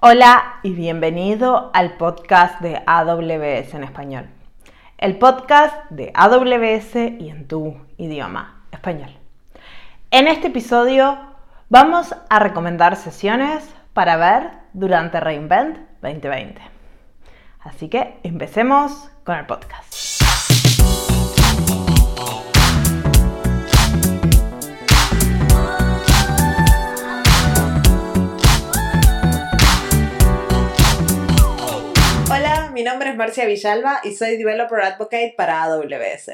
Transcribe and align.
Hola 0.00 0.60
y 0.62 0.74
bienvenido 0.74 1.72
al 1.74 1.96
podcast 1.96 2.60
de 2.60 2.80
AWS 2.86 3.74
en 3.74 3.82
español. 3.82 4.30
El 4.96 5.18
podcast 5.18 5.74
de 5.90 6.12
AWS 6.14 6.94
y 7.18 7.28
en 7.28 7.48
tu 7.48 7.76
idioma 7.96 8.62
español. 8.70 9.10
En 10.12 10.28
este 10.28 10.46
episodio 10.46 11.18
vamos 11.68 12.14
a 12.30 12.38
recomendar 12.38 12.94
sesiones 12.94 13.68
para 13.92 14.16
ver 14.16 14.52
durante 14.72 15.18
Reinvent 15.18 15.78
2020. 16.00 16.62
Así 17.58 17.88
que 17.88 18.20
empecemos 18.22 19.10
con 19.24 19.36
el 19.36 19.46
podcast. 19.46 19.92
Mi 32.78 32.84
nombre 32.84 33.10
es 33.10 33.16
Marcia 33.16 33.44
Villalba 33.44 34.02
y 34.04 34.14
soy 34.14 34.36
Developer 34.36 34.78
Advocate 34.80 35.34
para 35.36 35.64
AWS. 35.64 36.30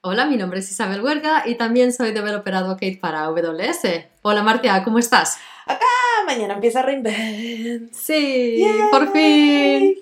Hola, 0.00 0.24
mi 0.24 0.38
nombre 0.38 0.60
es 0.60 0.70
Isabel 0.70 1.02
Huerga 1.02 1.42
y 1.44 1.56
también 1.56 1.92
soy 1.92 2.12
Developer 2.12 2.54
Advocate 2.54 2.96
para 2.98 3.24
AWS. 3.24 4.06
Hola 4.22 4.42
Marcia, 4.42 4.82
¿cómo 4.82 4.98
estás? 4.98 5.36
Acá, 5.66 5.84
mañana 6.24 6.54
empieza 6.54 6.80
Reinvent. 6.80 7.92
Sí, 7.92 8.66
por 8.90 9.12
fin. 9.12 9.96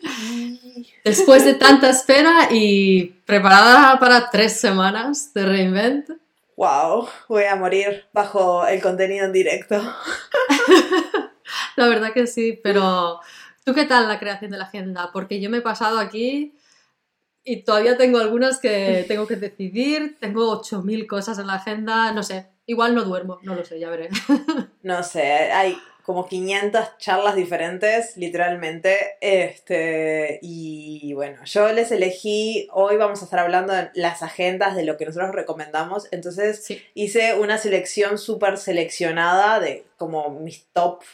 Después 1.04 1.44
de 1.44 1.54
tanta 1.54 1.90
espera 1.90 2.46
y 2.52 3.06
preparada 3.26 3.98
para 3.98 4.30
tres 4.30 4.52
semanas 4.60 5.34
de 5.34 5.46
Reinvent. 5.46 6.10
Wow, 6.54 7.08
voy 7.26 7.44
a 7.46 7.56
morir 7.56 8.04
bajo 8.12 8.68
el 8.68 8.80
contenido 8.80 9.26
en 9.26 9.32
directo. 9.32 9.82
La 11.74 11.88
verdad 11.88 12.12
que 12.12 12.28
sí, 12.28 12.60
pero 12.62 13.18
¿Tú 13.70 13.76
qué 13.76 13.84
tal 13.84 14.08
la 14.08 14.18
creación 14.18 14.50
de 14.50 14.58
la 14.58 14.64
agenda? 14.64 15.10
Porque 15.12 15.40
yo 15.40 15.48
me 15.48 15.58
he 15.58 15.60
pasado 15.60 16.00
aquí 16.00 16.56
y 17.44 17.62
todavía 17.62 17.96
tengo 17.96 18.18
algunas 18.18 18.58
que 18.58 19.04
tengo 19.06 19.28
que 19.28 19.36
decidir, 19.36 20.18
tengo 20.18 20.60
8.000 20.60 21.06
cosas 21.06 21.38
en 21.38 21.46
la 21.46 21.54
agenda, 21.54 22.10
no 22.10 22.24
sé, 22.24 22.48
igual 22.66 22.96
no 22.96 23.04
duermo, 23.04 23.38
no 23.42 23.54
lo 23.54 23.64
sé, 23.64 23.78
ya 23.78 23.88
veré. 23.88 24.08
No 24.82 25.04
sé, 25.04 25.22
hay 25.22 25.78
como 26.02 26.26
500 26.26 26.98
charlas 26.98 27.36
diferentes, 27.36 28.16
literalmente, 28.16 29.16
este, 29.20 30.40
y 30.42 31.12
bueno, 31.12 31.44
yo 31.44 31.70
les 31.70 31.92
elegí, 31.92 32.66
hoy 32.72 32.96
vamos 32.96 33.22
a 33.22 33.24
estar 33.26 33.38
hablando 33.38 33.72
de 33.72 33.90
las 33.94 34.24
agendas, 34.24 34.74
de 34.74 34.82
lo 34.82 34.96
que 34.96 35.06
nosotros 35.06 35.32
recomendamos, 35.32 36.08
entonces 36.10 36.66
hice 36.94 37.38
una 37.38 37.56
selección 37.56 38.18
súper 38.18 38.58
seleccionada 38.58 39.60
de 39.60 39.84
como 39.96 40.28
mis 40.30 40.66
top 40.72 41.04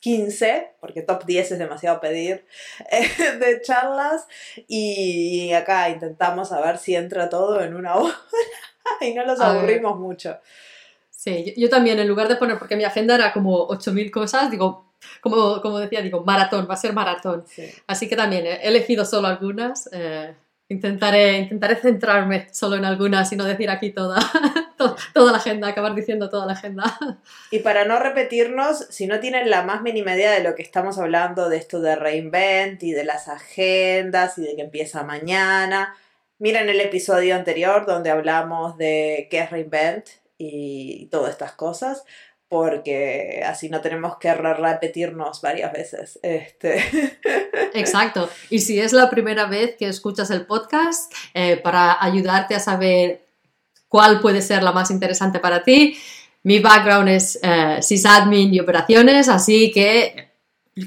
15, 0.00 0.74
porque 0.80 1.02
top 1.02 1.24
10 1.24 1.52
es 1.52 1.58
demasiado 1.58 2.00
pedir, 2.00 2.46
eh, 2.90 3.32
de 3.38 3.60
charlas. 3.62 4.26
Y 4.66 5.52
acá 5.52 5.88
intentamos 5.90 6.52
a 6.52 6.60
ver 6.60 6.78
si 6.78 6.94
entra 6.94 7.28
todo 7.28 7.60
en 7.62 7.74
una 7.74 7.96
hora 7.96 8.14
y 9.00 9.14
no 9.14 9.24
los 9.24 9.40
aburrimos 9.40 9.98
mucho. 9.98 10.38
Sí, 11.10 11.54
yo, 11.56 11.68
también, 11.68 11.98
en 11.98 12.08
lugar 12.08 12.28
de 12.28 12.36
poner, 12.36 12.58
porque 12.58 12.76
mi 12.76 12.84
agenda 12.84 13.14
era 13.16 13.32
como 13.32 13.66
8.000 13.68 14.10
cosas, 14.10 14.50
digo, 14.50 14.92
como, 15.20 15.60
como 15.60 15.78
decía, 15.78 16.00
digo, 16.00 16.24
maratón, 16.24 16.66
va 16.68 16.74
a 16.74 16.78
ser 16.78 16.92
maratón. 16.92 17.44
Así 17.86 18.08
que 18.08 18.16
también 18.16 18.46
he 18.46 18.68
elegido 18.68 19.04
solo 19.04 19.26
algunas. 19.26 19.88
Eh, 19.92 20.34
Intentaré, 20.70 21.38
intentaré 21.38 21.76
centrarme 21.76 22.48
solo 22.52 22.76
en 22.76 22.84
algunas 22.84 23.32
y 23.32 23.36
no 23.36 23.44
decir 23.44 23.70
aquí 23.70 23.94
toda, 24.78 24.96
toda 25.12 25.32
la 25.32 25.38
agenda, 25.38 25.68
acabar 25.68 25.94
diciendo 25.94 26.30
toda 26.30 26.46
la 26.46 26.52
agenda. 26.52 26.98
Y 27.50 27.60
para 27.60 27.84
no 27.84 27.98
repetirnos, 27.98 28.86
si 28.90 29.06
no 29.06 29.20
tienen 29.20 29.50
la 29.50 29.62
más 29.62 29.82
mínima 29.82 30.14
idea 30.14 30.32
de 30.32 30.42
lo 30.42 30.54
que 30.54 30.62
estamos 30.62 30.98
hablando, 30.98 31.48
de 31.48 31.56
esto 31.56 31.80
de 31.80 31.96
Reinvent 31.96 32.82
y 32.82 32.92
de 32.92 33.04
las 33.04 33.28
agendas 33.28 34.38
y 34.38 34.42
de 34.42 34.56
que 34.56 34.62
empieza 34.62 35.02
mañana, 35.02 35.94
miren 36.38 36.68
el 36.68 36.80
episodio 36.80 37.34
anterior 37.34 37.84
donde 37.86 38.10
hablamos 38.10 38.76
de 38.78 39.28
qué 39.30 39.40
es 39.40 39.50
Reinvent 39.50 40.08
y 40.38 41.06
todas 41.06 41.32
estas 41.32 41.52
cosas 41.52 42.04
porque 42.48 43.42
así 43.44 43.68
no 43.68 43.80
tenemos 43.80 44.16
que 44.16 44.32
repetirnos 44.32 45.42
varias 45.42 45.72
veces. 45.72 46.18
Este. 46.22 46.82
Exacto. 47.74 48.28
Y 48.48 48.60
si 48.60 48.80
es 48.80 48.92
la 48.92 49.10
primera 49.10 49.46
vez 49.46 49.76
que 49.76 49.86
escuchas 49.86 50.30
el 50.30 50.46
podcast, 50.46 51.12
eh, 51.34 51.58
para 51.58 52.02
ayudarte 52.02 52.54
a 52.54 52.60
saber 52.60 53.27
cuál 53.88 54.20
puede 54.20 54.42
ser 54.42 54.62
la 54.62 54.72
más 54.72 54.90
interesante 54.90 55.38
para 55.40 55.62
ti, 55.62 55.96
mi 56.42 56.60
background 56.60 57.08
es 57.08 57.38
eh, 57.42 57.78
sysadmin 57.80 58.54
y 58.54 58.60
operaciones, 58.60 59.28
así 59.28 59.70
que 59.72 60.28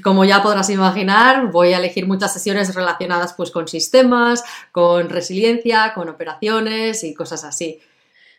como 0.00 0.24
ya 0.24 0.42
podrás 0.42 0.70
imaginar, 0.70 1.50
voy 1.50 1.74
a 1.74 1.78
elegir 1.78 2.06
muchas 2.06 2.32
sesiones 2.32 2.74
relacionadas 2.74 3.34
pues, 3.34 3.50
con 3.50 3.68
sistemas, 3.68 4.42
con 4.70 5.10
resiliencia, 5.10 5.92
con 5.94 6.08
operaciones 6.08 7.04
y 7.04 7.12
cosas 7.12 7.44
así. 7.44 7.80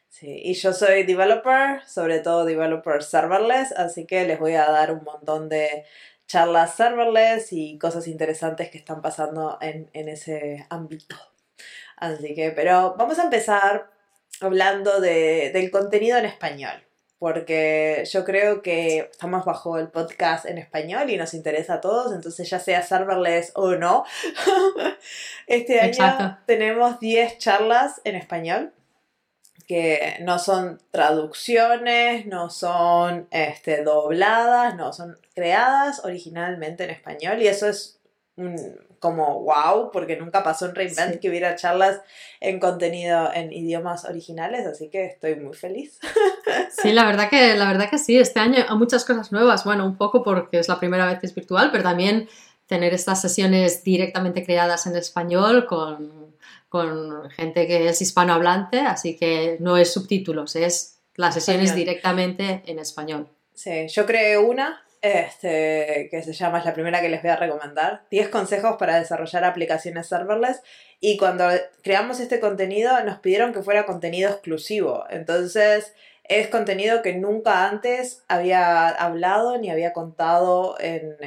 Sí, 0.09 0.41
y 0.43 0.53
yo 0.53 0.73
soy 0.73 1.03
developer, 1.03 1.81
sobre 1.87 2.19
todo 2.19 2.45
developer 2.45 3.03
serverless, 3.03 3.71
así 3.73 4.05
que 4.05 4.25
les 4.25 4.39
voy 4.39 4.53
a 4.53 4.69
dar 4.69 4.91
un 4.91 5.03
montón 5.03 5.49
de 5.49 5.85
charlas 6.27 6.75
serverless 6.75 7.51
y 7.51 7.77
cosas 7.77 8.07
interesantes 8.07 8.69
que 8.69 8.77
están 8.77 9.01
pasando 9.01 9.57
en, 9.61 9.89
ese 9.93 10.65
ámbito. 10.69 11.15
Así 11.97 12.33
que, 12.35 12.51
pero 12.51 12.95
vamos 12.97 13.19
a 13.19 13.23
empezar 13.23 13.92
hablando 14.43 15.01
del 15.01 15.71
contenido 15.71 16.17
en 16.17 16.25
español, 16.25 16.83
porque 17.19 18.03
yo 18.11 18.25
creo 18.25 18.61
que 18.61 19.09
estamos 19.11 19.45
bajo 19.45 19.77
el 19.77 19.89
podcast 19.89 20.45
en 20.45 20.57
español 20.57 21.09
y 21.09 21.17
nos 21.17 21.33
interesa 21.33 21.75
a 21.75 21.81
todos, 21.81 22.13
entonces 22.13 22.49
ya 22.49 22.59
sea 22.59 22.81
serverless 22.81 23.51
o 23.55 23.75
no, 23.75 24.03
este 25.47 25.79
año 25.79 26.39
tenemos 26.45 26.99
10 26.99 27.37
charlas 27.37 28.01
en 28.03 28.15
español 28.15 28.73
que 29.67 30.17
no 30.21 30.39
son 30.39 30.81
traducciones, 30.91 32.25
no 32.25 32.49
son 32.49 33.27
este, 33.31 33.83
dobladas, 33.83 34.75
no, 34.75 34.91
son 34.93 35.17
creadas 35.33 36.03
originalmente 36.03 36.83
en 36.83 36.89
español 36.89 37.41
y 37.41 37.47
eso 37.47 37.67
es 37.67 37.99
como 38.99 39.41
wow, 39.43 39.91
porque 39.91 40.17
nunca 40.17 40.43
pasó 40.43 40.65
en 40.65 40.75
Reinvent 40.75 41.19
que 41.19 41.29
hubiera 41.29 41.55
charlas 41.55 42.01
en 42.39 42.59
contenido 42.59 43.31
en 43.33 43.53
idiomas 43.53 44.05
originales, 44.05 44.65
así 44.65 44.89
que 44.89 45.05
estoy 45.05 45.35
muy 45.35 45.55
feliz. 45.55 45.99
Sí, 46.81 46.91
la 46.91 47.05
verdad 47.05 47.29
que, 47.29 47.55
la 47.55 47.65
verdad 47.65 47.89
que 47.89 47.97
sí, 47.97 48.17
este 48.17 48.39
año 48.39 48.65
hay 48.67 48.77
muchas 48.77 49.05
cosas 49.05 49.31
nuevas, 49.31 49.63
bueno, 49.63 49.85
un 49.85 49.95
poco 49.95 50.23
porque 50.23 50.59
es 50.59 50.67
la 50.67 50.79
primera 50.79 51.05
vez 51.05 51.19
que 51.19 51.27
es 51.27 51.33
virtual, 51.33 51.69
pero 51.71 51.83
también 51.83 52.27
tener 52.67 52.93
estas 52.93 53.21
sesiones 53.21 53.83
directamente 53.83 54.43
creadas 54.43 54.85
en 54.85 54.95
español 54.97 55.65
con 55.65 56.23
con 56.73 57.29
gente 57.29 57.67
que 57.67 57.89
es 57.89 58.01
hispanohablante, 58.01 58.79
así 58.79 59.15
que 59.15 59.57
no 59.59 59.77
es 59.77 59.93
subtítulos, 59.93 60.55
es 60.55 61.03
las 61.13 61.35
sesiones 61.35 61.75
directamente 61.75 62.63
en 62.65 62.79
español. 62.79 63.29
Sí, 63.53 63.87
yo 63.89 64.07
creé 64.07 64.39
una 64.39 64.82
este, 65.03 66.07
que 66.09 66.23
se 66.23 66.31
llama, 66.31 66.59
es 66.59 66.65
la 66.65 66.73
primera 66.73 67.01
que 67.01 67.09
les 67.09 67.21
voy 67.21 67.31
a 67.31 67.35
recomendar, 67.35 68.03
10 68.09 68.29
consejos 68.29 68.77
para 68.79 68.97
desarrollar 68.97 69.43
aplicaciones 69.43 70.07
serverless. 70.07 70.61
Y 71.01 71.17
cuando 71.17 71.45
creamos 71.83 72.21
este 72.21 72.39
contenido 72.39 73.03
nos 73.03 73.19
pidieron 73.19 73.51
que 73.51 73.61
fuera 73.61 73.85
contenido 73.85 74.29
exclusivo. 74.31 75.03
Entonces 75.09 75.93
es 76.23 76.47
contenido 76.47 77.01
que 77.01 77.15
nunca 77.15 77.67
antes 77.67 78.23
había 78.29 78.87
hablado 78.87 79.57
ni 79.57 79.69
había 79.69 79.91
contado 79.91 80.77
en, 80.79 81.17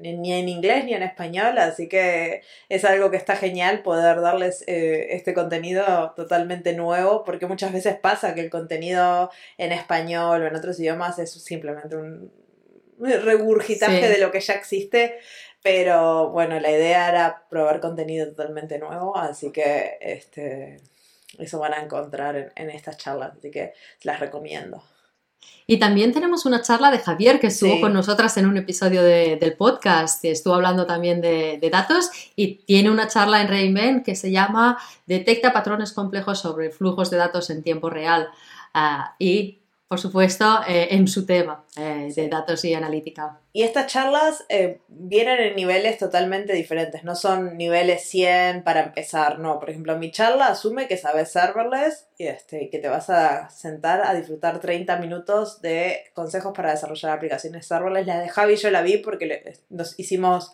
ni 0.00 0.32
en 0.32 0.48
inglés 0.48 0.84
ni 0.84 0.94
en 0.94 1.02
español, 1.02 1.58
así 1.58 1.88
que 1.88 2.42
es 2.68 2.84
algo 2.84 3.10
que 3.10 3.16
está 3.16 3.34
genial 3.34 3.82
poder 3.82 4.20
darles 4.20 4.62
eh, 4.68 5.08
este 5.10 5.34
contenido 5.34 6.12
totalmente 6.14 6.72
nuevo, 6.72 7.24
porque 7.24 7.46
muchas 7.46 7.72
veces 7.72 7.96
pasa 7.96 8.36
que 8.36 8.42
el 8.42 8.50
contenido 8.50 9.28
en 9.56 9.72
español 9.72 10.42
o 10.42 10.46
en 10.46 10.54
otros 10.54 10.78
idiomas 10.78 11.18
es 11.18 11.32
simplemente 11.32 11.96
un 11.96 12.30
regurgitaje 13.00 14.08
de 14.08 14.18
lo 14.18 14.30
que 14.30 14.40
ya 14.40 14.54
existe. 14.54 15.18
Pero 15.62 16.30
bueno, 16.30 16.60
la 16.60 16.70
idea 16.70 17.08
era 17.08 17.46
probar 17.50 17.80
contenido 17.80 18.28
totalmente 18.28 18.78
nuevo, 18.78 19.16
así 19.16 19.50
que 19.50 19.98
este, 20.00 20.80
eso 21.38 21.58
van 21.58 21.74
a 21.74 21.82
encontrar 21.82 22.52
en, 22.54 22.70
estas 22.70 22.96
charlas, 22.96 23.32
así 23.36 23.50
que 23.50 23.72
las 24.02 24.20
recomiendo. 24.20 24.82
Y 25.66 25.78
también 25.78 26.12
tenemos 26.12 26.46
una 26.46 26.62
charla 26.62 26.90
de 26.90 26.98
Javier 26.98 27.38
que 27.40 27.48
estuvo 27.48 27.80
con 27.80 27.92
nosotras 27.92 28.36
en 28.38 28.46
un 28.46 28.56
episodio 28.56 29.02
del 29.02 29.56
podcast, 29.56 30.24
estuvo 30.24 30.54
hablando 30.54 30.86
también 30.86 31.20
de, 31.20 31.68
datos 31.70 32.10
y 32.34 32.64
tiene 32.64 32.90
una 32.90 33.08
charla 33.08 33.40
en 33.40 33.48
Reinvent 33.48 34.04
que 34.04 34.14
se 34.14 34.30
llama 34.30 34.78
Detecta 35.06 35.52
patrones 35.52 35.92
complejos 35.92 36.40
sobre 36.40 36.70
flujos 36.70 37.10
de 37.10 37.18
datos 37.18 37.50
en 37.50 37.62
tiempo 37.62 37.90
real. 37.90 38.28
Ah, 38.72 39.14
y 39.18 39.58
por 39.88 39.98
supuesto, 39.98 40.60
eh, 40.68 40.88
en 40.90 41.08
su 41.08 41.24
tema 41.24 41.64
eh, 41.74 42.12
de 42.14 42.28
datos 42.28 42.62
y 42.66 42.74
analítica. 42.74 43.40
Y 43.54 43.62
estas 43.62 43.86
charlas 43.86 44.44
eh, 44.50 44.82
vienen 44.88 45.40
en 45.40 45.56
niveles 45.56 45.96
totalmente 45.96 46.52
diferentes, 46.52 47.04
no 47.04 47.14
son 47.16 47.56
niveles 47.56 48.02
100 48.02 48.64
para 48.64 48.82
empezar, 48.82 49.38
no. 49.38 49.58
Por 49.58 49.70
ejemplo, 49.70 49.96
mi 49.98 50.10
charla 50.10 50.48
asume 50.48 50.88
que 50.88 50.98
sabes 50.98 51.32
serverless 51.32 52.06
y 52.18 52.26
este, 52.26 52.68
que 52.68 52.78
te 52.78 52.88
vas 52.88 53.08
a 53.08 53.48
sentar 53.48 54.02
a 54.02 54.14
disfrutar 54.14 54.60
30 54.60 54.98
minutos 54.98 55.62
de 55.62 56.04
consejos 56.12 56.52
para 56.54 56.72
desarrollar 56.72 57.12
aplicaciones 57.12 57.66
serverless. 57.66 58.06
La 58.06 58.20
de 58.20 58.28
Javi 58.28 58.56
yo 58.56 58.70
la 58.70 58.82
vi 58.82 58.98
porque 58.98 59.54
nos 59.70 59.98
hicimos 59.98 60.52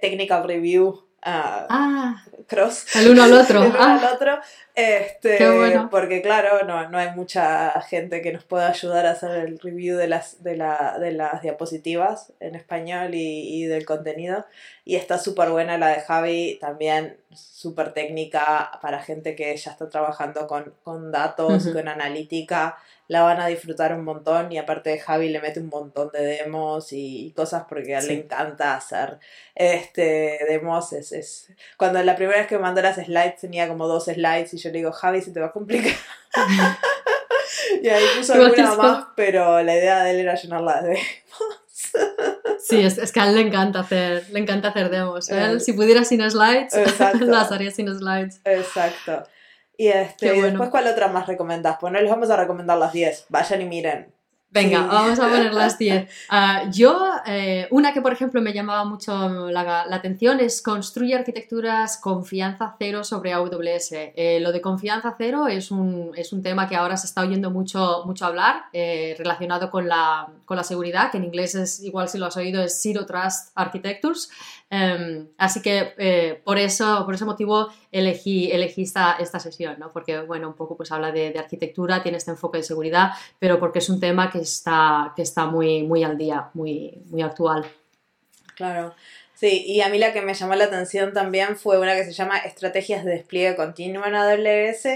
technical 0.00 0.42
review 0.48 1.11
ah, 1.22 1.66
ah, 1.68 2.24
cross. 2.46 2.96
El 2.96 3.10
uno 3.10 3.22
al 3.22 3.32
otro. 3.32 3.62
el 3.64 3.70
uno 3.70 3.82
al 3.82 4.04
ah. 4.04 4.12
otro. 4.14 4.38
Este, 4.74 5.38
Porque 5.90 6.22
claro, 6.22 6.64
no, 6.66 6.88
no, 6.88 6.98
hay 6.98 7.10
mucha 7.14 7.78
gente 7.82 8.22
que 8.22 8.32
nos 8.32 8.44
pueda 8.44 8.68
ayudar 8.68 9.04
a 9.06 9.10
hacer 9.10 9.30
el 9.32 9.58
review 9.58 9.98
de 9.98 10.08
las, 10.08 10.42
de, 10.42 10.56
la, 10.56 10.98
de 10.98 11.12
las 11.12 11.42
diapositivas 11.42 12.32
en 12.40 12.54
español 12.54 13.14
y, 13.14 13.62
y 13.62 13.64
del 13.64 13.84
contenido. 13.84 14.46
Y 14.84 14.96
está 14.96 15.16
súper 15.16 15.50
buena 15.50 15.78
la 15.78 15.88
de 15.88 16.00
Javi, 16.00 16.58
también 16.60 17.16
súper 17.32 17.92
técnica 17.92 18.72
para 18.82 19.00
gente 19.00 19.36
que 19.36 19.56
ya 19.56 19.70
está 19.70 19.88
trabajando 19.88 20.48
con, 20.48 20.74
con 20.82 21.12
datos, 21.12 21.68
con 21.68 21.86
analítica. 21.86 22.76
La 23.06 23.22
van 23.22 23.40
a 23.40 23.46
disfrutar 23.46 23.94
un 23.94 24.02
montón 24.02 24.50
y 24.50 24.58
aparte 24.58 24.90
de 24.90 24.98
Javi 24.98 25.28
le 25.28 25.40
mete 25.40 25.60
un 25.60 25.68
montón 25.68 26.10
de 26.12 26.24
demos 26.24 26.92
y, 26.92 27.32
cosas 27.36 27.64
porque 27.68 27.94
a 27.94 28.00
él 28.00 28.08
le 28.08 28.14
encanta 28.14 28.74
hacer 28.74 29.20
este, 29.54 30.40
demos. 30.48 30.92
Es, 30.92 31.12
es, 31.12 31.52
Cuando 31.76 32.02
la 32.02 32.16
primera 32.16 32.38
vez 32.38 32.48
que 32.48 32.56
me 32.56 32.62
mandó 32.62 32.82
las 32.82 32.96
slides 32.96 33.36
tenía 33.36 33.68
como 33.68 33.86
dos 33.86 34.06
slides 34.06 34.52
y 34.54 34.58
yo 34.58 34.70
le 34.70 34.78
digo, 34.78 34.90
Javi, 34.90 35.20
se 35.20 35.30
te 35.30 35.38
va 35.38 35.46
a 35.46 35.52
complicar. 35.52 35.94
y 37.82 37.88
ahí 37.88 38.04
puso 38.16 38.34
alguna 38.34 38.74
más, 38.74 39.06
pero 39.14 39.62
la 39.62 39.76
idea 39.76 40.02
de 40.02 40.10
él 40.10 40.20
era 40.20 40.34
llenarla 40.34 40.82
de 40.82 40.98
Sí, 42.76 43.00
es, 43.02 43.12
que 43.12 43.20
a 43.20 43.28
él 43.28 43.34
le 43.34 43.40
encanta 43.42 43.80
hacer, 43.80 44.24
le 44.30 44.38
encanta 44.38 44.68
hacer 44.68 44.90
demos. 44.90 45.28
Él, 45.30 45.60
si 45.60 45.72
pudiera 45.72 46.04
sin 46.04 46.28
slides, 46.30 46.74
las 47.20 47.52
haría 47.52 47.70
sin 47.70 47.88
slides. 47.88 48.40
Exacto. 48.44 49.24
Y, 49.76 49.88
este, 49.88 50.40
después, 50.40 50.70
¿cuál 50.70 50.86
otra 50.86 51.08
más 51.08 51.26
recomendás? 51.26 51.76
Pues 51.80 51.92
no 51.92 52.00
les 52.00 52.10
vamos 52.10 52.30
a 52.30 52.36
recomendar 52.36 52.78
las 52.78 52.92
10. 52.92 53.26
Vayan 53.28 53.62
y 53.62 53.64
miren. 53.64 54.12
Venga, 54.52 54.86
vamos 54.86 55.18
a 55.18 55.28
poner 55.28 55.54
las 55.54 55.78
10. 55.78 56.08
Ah, 56.34 56.64
yo, 56.70 57.10
eh, 57.26 57.68
una 57.70 57.92
que 57.92 58.00
por 58.00 58.12
ejemplo 58.12 58.40
me 58.40 58.52
llamaba 58.52 58.84
mucho 58.84 59.50
la, 59.50 59.82
atención 59.90 60.40
es 60.40 60.62
construye 60.62 61.14
arquitecturas 61.14 61.98
confianza 61.98 62.74
cero 62.78 63.04
sobre 63.04 63.32
AWS. 63.32 63.92
Eh, 63.92 64.38
lo 64.40 64.52
de 64.52 64.60
confianza 64.60 65.14
cero 65.18 65.46
es 65.46 65.70
un, 65.70 66.12
es 66.16 66.32
un, 66.32 66.42
tema 66.42 66.68
que 66.68 66.76
ahora 66.76 66.96
se 66.96 67.06
está 67.06 67.22
oyendo 67.22 67.50
mucho, 67.50 68.02
mucho 68.06 68.24
hablar 68.24 68.64
eh, 68.72 69.14
relacionado 69.18 69.70
con 69.70 69.88
la, 69.88 70.28
con 70.44 70.56
la, 70.56 70.64
seguridad, 70.64 71.10
que 71.10 71.18
en 71.18 71.24
inglés 71.24 71.54
es 71.54 71.82
igual 71.82 72.08
si 72.08 72.18
lo 72.18 72.26
has 72.26 72.36
oído, 72.36 72.62
es 72.62 72.80
Zero 72.80 73.04
Trust 73.04 73.50
Architectures. 73.54 74.30
Em, 74.74 75.28
así 75.36 75.60
que 75.60 75.92
eh, 75.98 76.40
por, 76.42 76.56
eso, 76.56 77.04
por 77.04 77.14
ese 77.14 77.26
motivo 77.26 77.68
elegí, 77.90 78.50
elegí 78.50 78.84
esta, 78.84 79.16
esta, 79.20 79.38
sesión, 79.38 79.76
¿no? 79.78 79.92
porque 79.92 80.20
bueno, 80.20 80.48
un 80.48 80.54
poco 80.54 80.78
pues 80.78 80.90
habla 80.90 81.12
de, 81.12 81.38
arquitectura, 81.38 82.02
tiene 82.02 82.16
este 82.16 82.30
enfoque 82.30 82.56
de 82.56 82.64
seguridad, 82.64 83.10
pero 83.38 83.60
porque 83.60 83.80
es 83.80 83.90
un 83.90 84.00
tema 84.00 84.30
que 84.30 84.38
está, 84.38 85.12
que 85.14 85.20
está 85.20 85.44
muy, 85.44 85.82
muy 85.82 86.04
al 86.04 86.16
día, 86.16 86.48
muy, 86.54 87.02
muy 87.10 87.20
actual. 87.20 87.66
Claro. 88.56 88.94
Sí, 89.34 89.62
y 89.66 89.82
a 89.82 89.90
mí 89.90 89.98
la 89.98 90.14
que 90.14 90.22
me 90.22 90.32
llamó 90.32 90.54
la 90.54 90.64
atención 90.64 91.12
también 91.12 91.58
fue 91.58 91.78
una 91.78 91.94
que 91.94 92.04
se 92.04 92.12
llama 92.12 92.38
Estrategias 92.38 93.04
de 93.04 93.10
despliegue 93.10 93.54
continuo 93.54 94.06
en 94.06 94.14
AWS, 94.14 94.86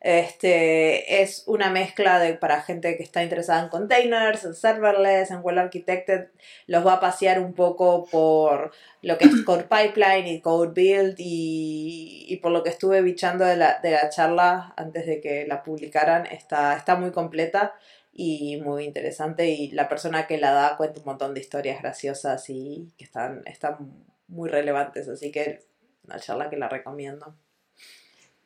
este, 0.00 1.22
es 1.22 1.42
una 1.46 1.70
mezcla 1.70 2.20
de, 2.20 2.34
para 2.34 2.62
gente 2.62 2.96
que 2.96 3.02
está 3.02 3.24
interesada 3.24 3.62
en 3.62 3.68
containers, 3.68 4.44
en 4.44 4.54
serverless, 4.54 5.32
en 5.32 5.40
well 5.42 5.58
architected. 5.58 6.28
Los 6.66 6.86
va 6.86 6.94
a 6.94 7.00
pasear 7.00 7.40
un 7.40 7.52
poco 7.52 8.06
por 8.06 8.72
lo 9.02 9.18
que 9.18 9.24
es 9.24 9.42
Core 9.44 9.64
Pipeline 9.64 10.28
y 10.28 10.40
Code 10.40 10.72
Build 10.72 11.16
y, 11.18 12.38
por 12.42 12.52
lo 12.52 12.62
que 12.62 12.70
estuve 12.70 13.02
bichando 13.02 13.44
de 13.44 13.56
la, 13.56 13.80
de 13.80 13.90
la, 13.90 14.08
charla 14.08 14.72
antes 14.76 15.06
de 15.06 15.20
que 15.20 15.46
la 15.46 15.62
publicaran. 15.64 16.26
Está, 16.26 16.76
está 16.76 16.94
muy 16.96 17.10
completa 17.10 17.74
y 18.12 18.60
muy 18.60 18.84
interesante 18.84 19.48
y 19.48 19.70
la 19.72 19.88
persona 19.88 20.26
que 20.26 20.38
la 20.38 20.52
da 20.52 20.76
cuenta 20.76 21.00
un 21.00 21.06
montón 21.06 21.34
de 21.34 21.40
historias 21.40 21.82
graciosas 21.82 22.48
y 22.50 22.92
que 22.96 23.04
están, 23.04 23.42
están 23.46 24.06
muy 24.28 24.48
relevantes. 24.48 25.08
Así 25.08 25.32
que 25.32 25.60
una 26.04 26.20
charla 26.20 26.50
que 26.50 26.56
la 26.56 26.68
recomiendo. 26.68 27.34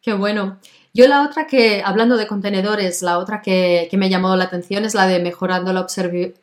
Qué 0.02 0.14
bueno. 0.14 0.58
Yo 0.92 1.06
la 1.06 1.22
otra 1.22 1.46
que, 1.46 1.80
hablando 1.84 2.16
de 2.16 2.26
contenedores, 2.26 3.02
la 3.02 3.18
otra 3.18 3.40
que, 3.40 3.88
me 3.92 4.10
llamó 4.10 4.34
la 4.36 4.44
atención 4.44 4.84
es 4.84 4.94
la 4.94 5.06
de 5.06 5.20
mejorando 5.20 5.72
la 5.72 5.86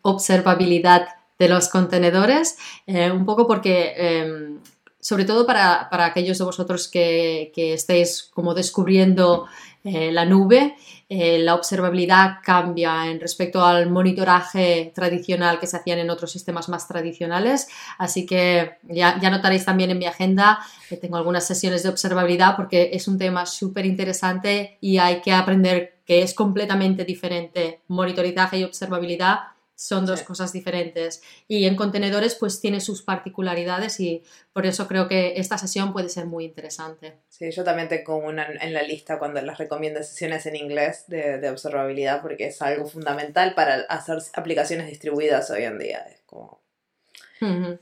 observabilidad 0.02 1.10
de 1.38 1.50
los 1.50 1.68
contenedores, 1.68 2.58
eh, 2.88 3.12
un 3.12 3.26
poco 3.26 3.48
porque, 3.48 3.94
em, 3.98 4.60
sobre 5.02 5.26
todo 5.26 5.46
para, 5.46 5.90
aquellos 5.92 6.38
de 6.38 6.46
vosotros 6.46 6.88
que, 6.88 7.52
que 7.54 7.74
estéis 7.74 8.30
como 8.34 8.54
descubriendo 8.54 9.46
eh, 9.86 10.12
la 10.12 10.26
nube, 10.26 10.76
eh, 11.08 11.40
la 11.40 11.56
observabilidad 11.56 12.40
cambia 12.44 13.08
en 13.08 13.20
respecto 13.20 13.64
al 13.64 13.90
monitoraje 13.90 14.92
tradicional 14.94 15.58
que 15.58 15.68
se 15.68 15.78
hacían 15.78 16.00
en 16.00 16.10
otros 16.10 16.32
sistemas 16.32 16.68
más 16.68 16.86
tradicionales. 16.88 17.70
Así 17.98 18.26
que 18.26 18.78
ya, 18.84 19.18
notaréis 19.30 19.64
también 19.64 19.90
en 19.92 19.98
mi 19.98 20.06
agenda 20.06 20.60
que 20.90 20.98
tengo 20.98 21.16
algunas 21.16 21.48
sesiones 21.48 21.84
de 21.84 21.90
observabilidad 21.90 22.58
porque 22.58 22.90
es 22.92 23.08
un 23.08 23.18
tema 23.18 23.46
súper 23.46 23.86
interesante 23.86 24.78
y 24.82 24.98
hay 24.98 25.22
que 25.22 25.32
aprender 25.32 26.00
que 26.06 26.24
es 26.24 26.34
completamente 26.34 27.06
diferente 27.06 27.82
monitorizaje 27.88 28.60
y 28.60 28.66
observabilidad 28.66 29.40
son 29.80 30.06
dos 30.06 30.24
cosas 30.24 30.52
diferentes. 30.52 31.22
Y 31.48 31.66
en 31.66 31.78
contenedores 31.78 32.36
pues 32.36 32.60
tiene 32.60 32.82
sus 32.82 33.02
particularidades 33.02 34.02
y 34.02 34.24
por 34.52 34.66
eso 34.66 34.90
creo 34.90 35.08
que 35.08 35.36
esta 35.38 35.58
sesión 35.58 35.94
puede 35.94 36.10
ser 36.10 36.26
muy 36.26 36.44
interesante. 36.44 37.14
Sí, 37.30 37.50
yo 37.52 37.64
también 37.64 37.88
tengo 37.88 38.18
una 38.18 38.46
en 38.46 38.74
la 38.74 38.84
lista 38.84 39.18
cuando 39.18 39.42
les 39.42 39.58
recomiendo 39.58 40.04
sesiones 40.04 40.46
en 40.48 40.58
inglés 40.58 41.06
de, 41.08 41.50
observabilidad 41.50 42.22
porque 42.22 42.48
es 42.48 42.62
algo 42.62 42.88
fundamental 42.88 43.56
para 43.56 43.76
hacer 43.88 44.18
aplicaciones 44.34 44.88
distribuidas 44.88 45.50
hoy 45.50 45.64
en 45.64 45.80
día. 45.80 46.00
Es 46.10 46.22
como... 46.26 46.60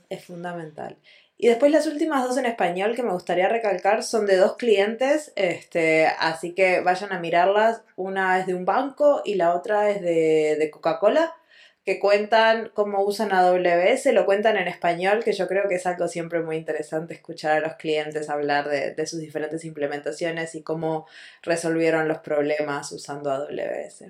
Es 0.08 0.24
fundamental. 0.24 0.96
Y 1.36 1.48
después 1.48 1.72
las 1.72 1.88
últimas 1.88 2.22
dos 2.22 2.36
en 2.36 2.46
español 2.46 2.94
que 2.94 3.02
me 3.02 3.12
gustaría 3.12 3.48
recalcar 3.48 4.04
son 4.04 4.26
de 4.26 4.36
dos 4.36 4.56
clientes, 4.56 5.32
este, 5.34 6.06
así 6.06 6.54
que 6.54 6.80
vayan 6.80 7.12
a 7.12 7.18
mirarlas. 7.18 7.82
Una 7.96 8.38
es 8.38 8.46
de 8.46 8.54
un 8.54 8.64
banco 8.64 9.22
y 9.24 9.34
la 9.34 9.54
otra 9.56 9.90
es 9.90 10.00
de, 10.00 10.56
de 10.60 10.70
Coca-Cola 10.70 11.34
que 11.88 11.98
cuentan 11.98 12.70
cómo 12.74 13.02
usan 13.02 13.32
AWS, 13.32 14.12
lo 14.12 14.26
cuentan 14.26 14.58
en 14.58 14.68
español, 14.68 15.24
que 15.24 15.32
yo 15.32 15.48
creo 15.48 15.70
que 15.70 15.76
es 15.76 15.86
algo 15.86 16.06
siempre 16.06 16.42
muy 16.42 16.56
interesante 16.56 17.14
escuchar 17.14 17.56
a 17.56 17.60
los 17.66 17.76
clientes 17.76 18.28
hablar 18.28 18.68
de, 18.68 19.06
sus 19.06 19.20
diferentes 19.20 19.64
implementaciones 19.64 20.54
y 20.54 20.62
cómo 20.62 21.06
resolvieron 21.42 22.06
los 22.06 22.18
problemas 22.18 22.92
usando 22.92 23.30
AWS. 23.30 24.04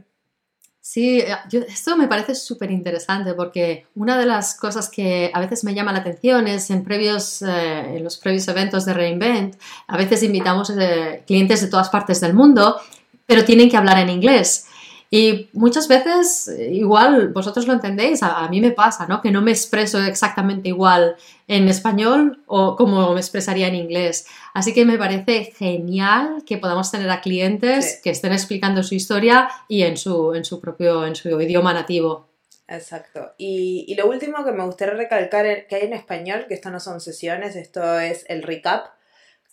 Sí, 0.80 1.20
eh, 1.20 1.36
esto 1.68 1.96
me 1.96 2.08
parece 2.08 2.34
súper 2.34 2.72
interesante 2.72 3.34
porque 3.34 3.86
una 3.94 4.18
de 4.18 4.26
las 4.26 4.56
cosas 4.56 4.88
que 4.88 5.30
a 5.32 5.38
veces 5.38 5.62
me 5.62 5.72
llama 5.72 5.92
la 5.92 6.00
atención 6.00 6.48
es 6.48 6.70
en, 6.70 6.82
previos, 6.82 7.42
eh, 7.42 7.96
en 7.96 8.02
los 8.02 8.18
previos 8.18 8.48
eventos 8.48 8.86
de 8.86 8.94
Reinvent, 8.94 9.54
a 9.86 9.96
veces 9.96 10.24
invitamos 10.24 10.70
eh, 10.70 11.22
clientes 11.28 11.60
de 11.60 11.68
todas 11.68 11.90
partes 11.90 12.20
del 12.20 12.34
mundo, 12.34 12.80
pero 13.24 13.44
tienen 13.44 13.70
que 13.70 13.76
hablar 13.76 13.98
en 13.98 14.08
inglés. 14.08 14.67
Y 15.10 15.48
muchas 15.54 15.88
veces, 15.88 16.50
igual 16.70 17.28
vosotros 17.28 17.66
lo 17.66 17.72
entendéis, 17.72 18.22
a, 18.22 18.46
mí 18.48 18.60
me 18.60 18.72
pasa, 18.72 19.06
¿no? 19.06 19.22
Que 19.22 19.30
no 19.30 19.40
me 19.40 19.52
expreso 19.52 20.02
exactamente 20.02 20.68
igual 20.68 21.16
en 21.46 21.66
español 21.68 22.42
o 22.46 22.76
como 22.76 23.14
me 23.14 23.20
expresaría 23.20 23.68
en 23.68 23.74
inglés. 23.74 24.26
Así 24.52 24.74
que 24.74 24.84
me 24.84 24.98
parece 24.98 25.44
genial 25.56 26.42
que 26.44 26.58
podamos 26.58 26.90
tener 26.90 27.08
a 27.08 27.22
clientes 27.22 28.00
que 28.04 28.10
estén 28.10 28.32
explicando 28.32 28.82
su 28.82 28.94
historia 28.94 29.48
y 29.66 29.82
en 29.82 29.96
su, 29.96 30.34
en 30.34 30.44
su 30.44 30.60
propio, 30.60 31.06
en 31.06 31.16
su 31.16 31.40
idioma 31.40 31.72
nativo. 31.72 32.28
Exacto. 32.68 33.32
Y, 33.38 33.86
y 33.88 33.94
lo 33.94 34.08
último 34.10 34.44
que 34.44 34.52
me 34.52 34.66
gustaría 34.66 34.92
recalcar 34.92 35.66
que 35.68 35.76
hay 35.76 35.86
en 35.86 35.94
español, 35.94 36.44
que 36.48 36.54
esto 36.54 36.68
no 36.68 36.80
son 36.80 37.00
sesiones, 37.00 37.56
esto 37.56 37.98
es 37.98 38.26
el 38.28 38.42
recap, 38.42 38.88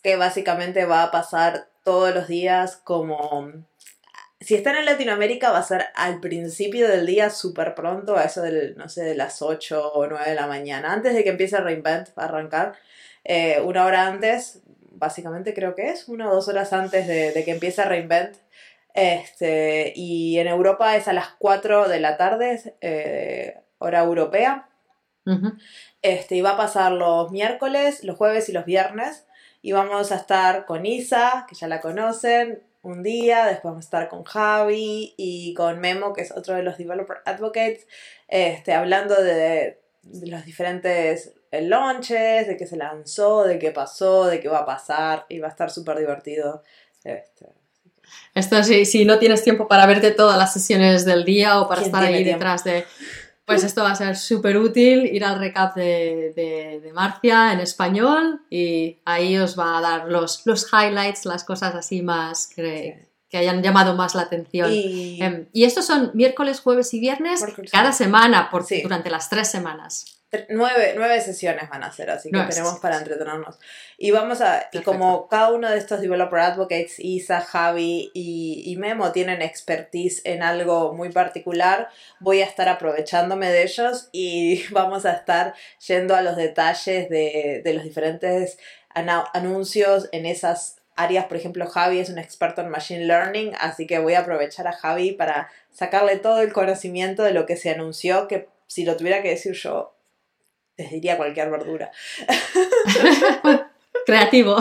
que 0.02 0.16
básicamente 0.16 0.84
va 0.84 1.02
a 1.02 1.10
pasar 1.10 1.70
todos 1.82 2.14
los 2.14 2.28
días 2.28 2.76
como 2.76 3.52
si 4.46 4.54
están 4.54 4.76
en 4.76 4.84
Latinoamérica 4.84 5.50
va 5.50 5.58
a 5.58 5.64
ser 5.64 5.86
al 5.96 6.20
principio 6.20 6.86
del 6.88 7.04
día 7.04 7.30
súper 7.30 7.74
pronto, 7.74 8.16
a 8.16 8.22
eso 8.22 8.42
del, 8.42 8.76
no 8.76 8.88
sé, 8.88 9.02
de 9.02 9.16
las 9.16 9.42
8 9.42 9.92
o 9.92 10.06
9 10.06 10.24
de 10.24 10.36
la 10.36 10.46
mañana, 10.46 10.92
antes 10.92 11.14
de 11.14 11.24
que 11.24 11.30
empiece 11.30 11.58
Reinvent 11.58 12.10
a 12.14 12.26
arrancar, 12.26 12.74
eh, 13.24 13.60
una 13.64 13.84
hora 13.84 14.06
antes, 14.06 14.60
básicamente 14.92 15.52
creo 15.52 15.74
que 15.74 15.88
es, 15.88 16.06
una 16.06 16.30
o 16.30 16.34
dos 16.36 16.46
horas 16.46 16.72
antes 16.72 17.08
de, 17.08 17.42
que 17.44 17.50
empiece 17.50 17.84
Reinvent. 17.84 18.36
Este, 18.94 19.92
y 19.96 20.38
en 20.38 20.46
Europa 20.46 20.94
es 20.94 21.08
a 21.08 21.12
las 21.12 21.30
4 21.40 21.88
de 21.88 21.98
la 21.98 22.16
tarde, 22.16 22.76
eh, 22.80 23.58
hora 23.78 23.98
europea. 23.98 24.68
este, 26.02 26.36
y 26.36 26.40
va 26.40 26.50
a 26.50 26.56
pasar 26.56 26.92
los 26.92 27.32
miércoles, 27.32 28.04
los 28.04 28.16
jueves 28.16 28.48
y 28.48 28.52
los 28.52 28.64
viernes. 28.64 29.26
Y 29.60 29.72
vamos 29.72 30.12
a 30.12 30.16
estar 30.16 30.66
con 30.66 30.86
Isa, 30.86 31.46
que 31.48 31.56
ya 31.56 31.66
la 31.66 31.80
conocen, 31.80 32.62
un 32.86 33.02
día, 33.02 33.46
después 33.46 33.64
vamos 33.64 33.84
a 33.84 33.88
estar 33.88 34.08
con 34.08 34.22
Javi 34.22 35.14
y 35.16 35.54
con 35.54 35.80
Memo, 35.80 36.12
que 36.12 36.22
es 36.22 36.30
otro 36.30 36.54
de 36.54 36.62
los 36.62 36.78
Developer 36.78 37.18
Advocates, 37.24 37.86
este, 38.28 38.74
hablando 38.74 39.20
de, 39.20 39.80
de 40.02 40.26
los 40.28 40.44
diferentes 40.44 41.32
launches, 41.50 42.46
de 42.46 42.56
qué 42.56 42.66
se 42.66 42.76
lanzó, 42.76 43.42
de 43.44 43.58
qué 43.58 43.72
pasó, 43.72 44.26
de 44.26 44.38
qué 44.38 44.48
va 44.48 44.58
a 44.58 44.66
pasar, 44.66 45.26
y 45.28 45.40
va 45.40 45.48
a 45.48 45.50
estar 45.50 45.70
súper 45.70 45.98
divertido. 45.98 46.62
Este. 47.02 47.46
Esto 48.34 48.62
sí, 48.62 48.84
si 48.84 49.04
no 49.04 49.18
tienes 49.18 49.42
tiempo 49.42 49.66
para 49.66 49.86
verte 49.86 50.12
todas 50.12 50.38
las 50.38 50.52
sesiones 50.52 51.04
del 51.04 51.24
día 51.24 51.60
o 51.60 51.68
para 51.68 51.82
estar 51.82 52.04
ahí 52.04 52.22
detrás 52.22 52.62
de... 52.62 52.84
Pues 53.46 53.62
esto 53.62 53.84
va 53.84 53.92
a 53.92 53.94
ser 53.94 54.16
súper 54.16 54.58
útil, 54.58 55.06
ir 55.06 55.24
al 55.24 55.38
recap 55.38 55.76
de, 55.76 56.32
de, 56.34 56.92
Marcia 56.92 57.52
en 57.52 57.60
español 57.60 58.40
y 58.50 58.98
ahí 59.04 59.38
os 59.38 59.56
va 59.56 59.78
a 59.78 59.80
dar 59.80 60.08
los, 60.08 60.44
los 60.46 60.66
highlights, 60.72 61.26
las 61.26 61.44
cosas 61.44 61.74
así 61.76 62.02
más 62.02 62.48
que, 62.48 63.06
que 63.28 63.38
hayan 63.38 63.62
llamado 63.62 63.94
más 63.94 64.16
la 64.16 64.22
atención. 64.22 64.70
Y, 64.72 65.22
em, 65.22 65.46
estos 65.54 65.86
son 65.86 66.10
miércoles, 66.14 66.60
jueves 66.60 66.92
y 66.94 66.98
viernes 66.98 67.44
cada 67.70 67.92
semana 67.92 68.50
por, 68.50 68.66
durante 68.82 69.10
las 69.10 69.30
tres 69.30 69.48
semanas. 69.48 70.15
Nueve, 70.48 70.94
nueve, 70.96 71.20
sesiones 71.20 71.68
van 71.70 71.84
a 71.84 71.92
ser, 71.92 72.10
así 72.10 72.30
que 72.30 72.40
tenemos 72.40 72.80
para 72.80 72.98
entretenernos. 72.98 73.58
Y 73.96 74.10
vamos 74.10 74.40
a, 74.40 74.68
y 74.72 74.80
como 74.80 75.28
cada 75.28 75.52
uno 75.52 75.70
de 75.70 75.78
estos 75.78 76.00
developer 76.00 76.40
advocates, 76.40 76.98
Isa, 76.98 77.40
Javi 77.40 78.10
y, 78.12 78.76
Memo 78.76 79.12
tienen 79.12 79.40
expertise 79.40 80.22
en 80.24 80.42
algo 80.42 80.92
muy 80.92 81.10
particular, 81.10 81.88
voy 82.18 82.42
a 82.42 82.44
estar 82.44 82.68
aprovechándome 82.68 83.50
de 83.50 83.62
ellos 83.62 84.08
y 84.10 84.64
vamos 84.72 85.06
a 85.06 85.12
estar 85.12 85.54
yendo 85.86 86.16
a 86.16 86.22
los 86.22 86.36
detalles 86.36 87.08
de, 87.08 87.62
de 87.64 87.74
los 87.74 87.84
diferentes 87.84 88.58
anuncios 88.94 90.08
en 90.10 90.26
esas 90.26 90.76
áreas. 90.96 91.26
Por 91.26 91.36
ejemplo, 91.36 91.66
Javi 91.66 92.00
es 92.00 92.10
un 92.10 92.18
experto 92.18 92.62
en 92.62 92.70
Machine 92.70 93.04
Learning, 93.04 93.52
así 93.60 93.86
que 93.86 94.00
voy 94.00 94.14
a 94.14 94.20
aprovechar 94.20 94.66
a 94.66 94.72
Javi 94.72 95.12
para 95.12 95.50
sacarle 95.70 96.16
todo 96.16 96.40
el 96.40 96.52
conocimiento 96.52 97.22
de 97.22 97.32
lo 97.32 97.46
que 97.46 97.56
se 97.56 97.70
anunció, 97.70 98.26
que 98.26 98.48
si 98.66 98.84
lo 98.84 98.96
tuviera 98.96 99.22
que 99.22 99.28
decir 99.30 99.52
yo, 99.52 99.95
les 100.76 100.90
diría 100.90 101.16
cualquier 101.16 101.50
verdura. 101.50 101.90
creativo. 104.06 104.56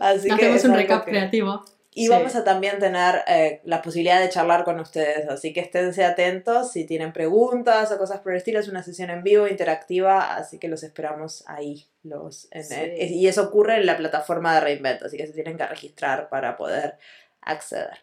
Así 0.00 0.30
Hacemos 0.30 0.64
un 0.64 0.74
recap 0.74 1.04
creativo. 1.04 1.64
Y 1.94 2.06
vamos 2.06 2.36
a 2.36 2.44
también 2.44 2.78
tener 2.78 3.24
eh, 3.26 3.60
la 3.64 3.82
posibilidad 3.82 4.20
de 4.20 4.28
charlar 4.28 4.62
con 4.62 4.78
ustedes, 4.78 5.28
así 5.28 5.52
que 5.52 5.58
esténse 5.58 6.04
atentos 6.04 6.70
si 6.70 6.84
tienen 6.84 7.12
preguntas 7.12 7.90
o 7.90 7.98
cosas 7.98 8.20
por 8.20 8.30
el 8.30 8.38
estilo. 8.38 8.60
Es 8.60 8.68
una 8.68 8.84
sesión 8.84 9.10
en 9.10 9.24
vivo, 9.24 9.48
interactiva, 9.48 10.36
así 10.36 10.60
que 10.60 10.68
los 10.68 10.84
esperamos 10.84 11.42
ahí. 11.48 11.86
Los, 12.04 12.48
y 12.52 13.26
eso 13.26 13.42
ocurre 13.42 13.78
en 13.78 13.86
la 13.86 13.96
plataforma 13.96 14.54
de 14.54 14.60
Reinvent, 14.60 15.02
así 15.02 15.16
que 15.16 15.26
se 15.26 15.32
tienen 15.32 15.56
que 15.56 15.66
registrar 15.66 16.28
para 16.28 16.56
poder 16.56 16.98
acceder. 17.40 17.98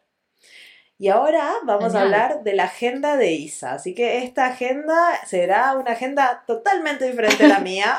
Y 0.97 1.09
ahora 1.09 1.55
vamos 1.65 1.93
a 1.93 2.03
hablar 2.03 2.43
de 2.43 2.53
la 2.53 2.65
agenda 2.65 3.17
de 3.17 3.33
Isa. 3.33 3.73
Así 3.73 3.93
que 3.93 4.23
esta 4.23 4.47
agenda 4.47 4.95
será 5.25 5.75
una 5.75 5.91
agenda 5.91 6.43
totalmente 6.47 7.05
diferente 7.05 7.43
a 7.43 7.47
la 7.49 7.59
mía. 7.59 7.97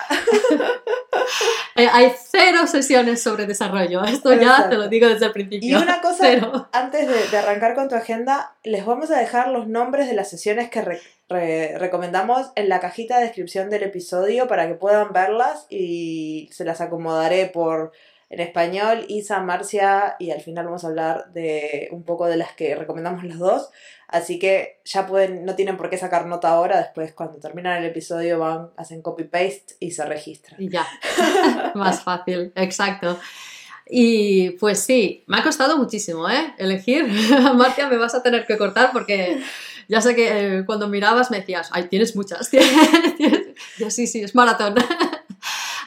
Eh, 1.75 1.89
hay 1.93 2.11
cero 2.19 2.67
sesiones 2.67 3.23
sobre 3.23 3.45
desarrollo. 3.45 4.03
Esto 4.05 4.33
ya 4.33 4.71
te 4.71 4.77
lo 4.77 4.89
digo 4.89 5.09
desde 5.09 5.27
el 5.27 5.33
principio. 5.33 5.79
Y 5.79 5.83
una 5.83 6.01
cosa, 6.03 6.27
antes 6.73 7.31
de, 7.31 7.37
arrancar 7.37 7.75
con 7.75 7.91
tu 7.91 7.97
agenda, 7.97 8.57
les 8.65 8.87
vamos 8.87 9.11
a 9.11 9.19
dejar 9.19 9.49
los 9.49 9.69
nombres 9.69 10.09
de 10.09 10.15
las 10.15 10.31
sesiones 10.31 10.71
que 10.71 11.03
recomendamos 11.79 12.51
en 12.55 12.71
la 12.71 12.81
cajita 12.81 13.19
de 13.19 13.25
descripción 13.25 13.69
del 13.69 13.83
episodio 13.83 14.49
para 14.49 14.67
que 14.69 14.75
puedan 14.75 15.13
verlas 15.13 15.67
y 15.69 16.49
se 16.51 16.65
las 16.65 16.81
acomodaré 16.81 17.45
por 17.47 17.93
en 18.29 18.41
español, 18.41 19.05
Isa, 19.09 19.41
Marcia, 19.41 20.17
y 20.19 20.31
al 20.31 20.41
final 20.41 20.67
vamos 20.67 20.85
a 20.85 20.89
hablar 20.89 21.33
de 21.33 21.89
un 21.93 22.03
poco 22.03 22.27
de 22.27 22.37
las 22.37 22.53
que 22.55 22.75
recomendamos 22.75 23.23
las 23.25 23.39
dos. 23.39 23.71
Así 24.09 24.39
que 24.39 24.81
ya 24.85 25.07
pueden, 25.07 25.45
no 25.45 25.55
tienen 25.55 25.77
por 25.77 25.91
qué 25.91 25.99
sacar 25.99 26.27
nota 26.27 26.51
ahora, 26.51 26.79
después 26.79 27.13
cuando 27.13 27.39
terminan 27.39 27.79
el 27.79 27.87
episodio 27.87 28.39
van, 28.39 28.71
hacen 28.77 29.03
copy-paste 29.03 29.77
y 29.81 29.93
se 29.93 30.05
registran. 30.05 30.61
Ya, 30.61 30.87
más 31.75 32.03
fácil, 32.03 32.53
exacto. 32.55 33.19
Y 33.89 34.51
pues 34.53 34.81
sí, 34.81 35.23
me 35.27 35.39
ha 35.39 35.43
costado 35.45 35.77
muchísimo, 35.79 36.29
¿eh? 36.29 36.55
Elegir. 36.59 37.07
Marcia, 37.55 37.89
me 37.89 37.97
vas 37.97 38.15
a 38.17 38.23
tener 38.23 38.45
que 38.45 38.59
cortar 38.59 38.91
porque 38.93 39.41
ya 39.89 40.01
sé 40.01 40.17
que 40.17 40.59
eh, 40.59 40.65
cuando 40.67 40.89
mirabas 40.89 41.31
me 41.31 41.39
decías, 41.39 41.71
ay, 41.73 41.85
tienes 41.85 42.17
muchas. 42.17 42.51
Yo 43.79 43.91
sí, 43.91 44.09
sí, 44.09 44.23
es 44.23 44.35
maratón. 44.35 44.75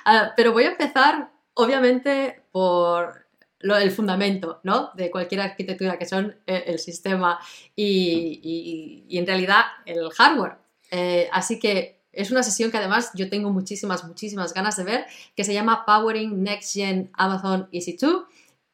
Ah, 0.06 0.32
pero 0.38 0.54
voy 0.54 0.64
a 0.64 0.70
empezar 0.70 1.30
obviamente 1.60 2.42
por 2.52 3.26
el 3.62 3.92
fundamento 3.92 4.62
¿no? 4.64 4.92
de 4.96 5.12
cualquier 5.12 5.42
arquitectura, 5.42 6.00
que 6.00 6.06
son 6.06 6.36
eh, 6.48 6.64
el, 6.68 6.80
sistema 6.80 7.40
y, 7.76 9.06
en 9.10 9.28
realidad 9.28 9.66
el 9.86 10.10
hardware. 10.12 10.58
Eh, 10.92 11.30
así 11.32 11.60
que 11.60 12.00
es 12.12 12.32
una 12.32 12.44
sesión 12.44 12.72
que 12.72 12.78
además 12.78 13.12
yo 13.14 13.30
tengo 13.30 13.52
muchísimas, 13.52 14.06
muchísimas 14.06 14.54
ganas 14.54 14.78
de 14.78 14.86
ver, 14.86 15.06
que 15.36 15.44
se 15.44 15.54
llama 15.54 15.86
Powering 15.86 16.42
Next 16.42 16.74
Gen 16.74 17.12
Amazon 17.14 17.68
EC2, 17.72 18.26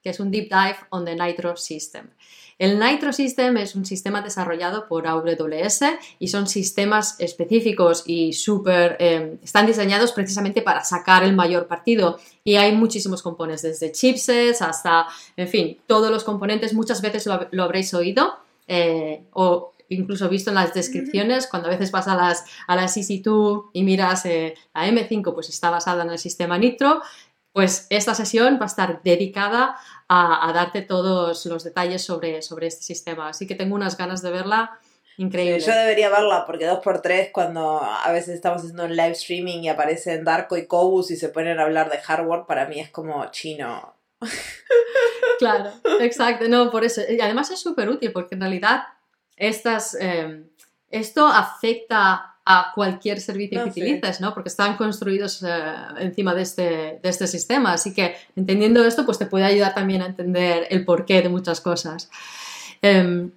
que 0.02 0.12
es 0.12 0.20
un 0.20 0.30
deep 0.30 0.50
dive 0.50 0.78
on 0.92 1.04
the 1.04 1.16
Nitro 1.16 1.58
System. 1.58 2.10
El 2.58 2.80
Nitro 2.80 3.12
System 3.12 3.58
es 3.58 3.76
un 3.76 3.86
sistema 3.86 4.22
desarrollado 4.22 4.88
por 4.88 5.08
AWS 5.08 5.82
y 6.20 6.30
son 6.30 6.48
sistemas 6.48 7.20
específicos 7.20 8.04
y 8.06 8.32
súper... 8.32 8.96
Eh, 9.00 9.38
están 9.44 9.66
diseñados 9.66 10.14
precisamente 10.14 10.62
para 10.62 10.84
sacar 10.86 11.24
el 11.24 11.36
mayor 11.36 11.68
partido. 11.68 12.18
Y 12.46 12.56
hay 12.56 12.74
muchísimos 12.74 13.22
componentes, 13.22 13.64
desde 13.64 13.92
chipsets 13.92 14.62
hasta, 14.62 15.08
en 15.36 15.48
fin, 15.50 15.78
todos 15.86 16.10
los 16.10 16.24
componentes, 16.24 16.74
muchas 16.74 17.02
veces 17.02 17.28
lo, 17.52 17.64
habréis 17.64 17.94
oído 17.94 18.38
eh, 18.68 19.24
o 19.34 19.74
incluso 19.90 20.30
visto 20.30 20.50
en 20.50 20.56
las 20.56 20.74
descripciones, 20.74 21.48
cuando 21.48 21.68
a 21.68 21.72
veces 21.72 21.92
vas 21.92 22.08
a 22.08 22.16
las, 22.16 22.46
a 22.68 22.76
las 22.76 22.98
EC2 22.98 23.70
y 23.74 23.84
miras 23.84 24.26
eh, 24.26 24.56
la 24.74 24.88
M5, 24.88 25.34
pues 25.34 25.50
está 25.50 25.70
basada 25.70 26.04
en 26.04 26.12
el 26.12 26.18
sistema 26.18 26.58
Nitro, 26.58 27.02
pues 27.56 27.88
esta 27.90 28.14
sesión 28.14 28.58
va 28.60 28.66
a 28.66 28.68
estar 28.68 29.02
dedicada 29.02 29.78
a, 30.10 30.52
darte 30.54 30.82
todos 30.82 31.46
los 31.46 31.64
detalles 31.64 32.04
sobre, 32.04 32.42
sobre 32.42 32.68
este 32.68 32.84
sistema. 32.84 33.30
Así 33.30 33.48
que 33.48 33.56
tengo 33.56 33.76
unas 33.76 33.96
ganas 33.96 34.22
de 34.22 34.30
verla 34.30 34.78
increíble. 35.16 35.62
yo 35.62 35.74
debería 35.74 36.10
verla 36.10 36.44
porque 36.46 36.66
dos 36.66 36.80
por 36.80 37.02
tres 37.02 37.30
cuando 37.32 37.82
a 37.82 38.12
veces 38.12 38.36
estamos 38.36 38.60
haciendo 38.60 38.84
un 38.84 38.98
live 38.98 39.12
streaming 39.12 39.60
y 39.62 39.70
aparecen 39.70 40.26
Darko 40.26 40.58
y 40.58 40.68
Cobus 40.68 41.12
y 41.12 41.16
se 41.16 41.30
ponen 41.30 41.58
a 41.58 41.64
hablar 41.64 41.90
de 41.90 41.98
hardware, 42.00 42.44
para 42.46 42.66
mí 42.68 42.82
es 42.82 42.90
como 42.90 43.26
chino. 43.32 43.96
Claro, 45.38 45.70
exacto. 46.00 46.48
No, 46.48 46.72
por 46.72 46.86
eso. 46.86 47.02
Y 47.10 47.20
además 47.20 47.52
es 47.52 47.60
súper 47.60 47.90
útil 47.90 48.14
porque 48.14 48.36
en 48.36 48.42
realidad 48.42 48.84
estas, 49.36 49.98
eh, 50.00 50.44
esto 50.90 51.28
afecta 51.28 52.35
a 52.46 52.72
cualquier 52.76 53.20
servicio 53.20 53.64
que 53.64 53.70
utilices, 53.70 54.22
¿no? 54.22 54.34
Porque 54.34 54.50
están 54.50 54.78
construidos 54.78 55.42
eh, 55.44 55.48
encima 56.00 56.36
de 56.36 56.44
este, 56.44 57.00
de 57.02 57.10
este 57.10 57.26
sistema. 57.26 57.74
Así 57.74 57.94
que 57.94 58.16
entendiendo 58.36 58.86
esto, 58.86 59.06
pues 59.06 59.18
te 59.18 59.26
puede 59.26 59.46
ayudar 59.46 59.74
también 59.74 60.04
a 60.04 60.06
entender 60.06 60.68
el 60.70 60.86
porqué 60.86 61.24
de 61.24 61.30
muchas 61.30 61.60
cosas. 61.60 62.10
Em, 62.84 63.32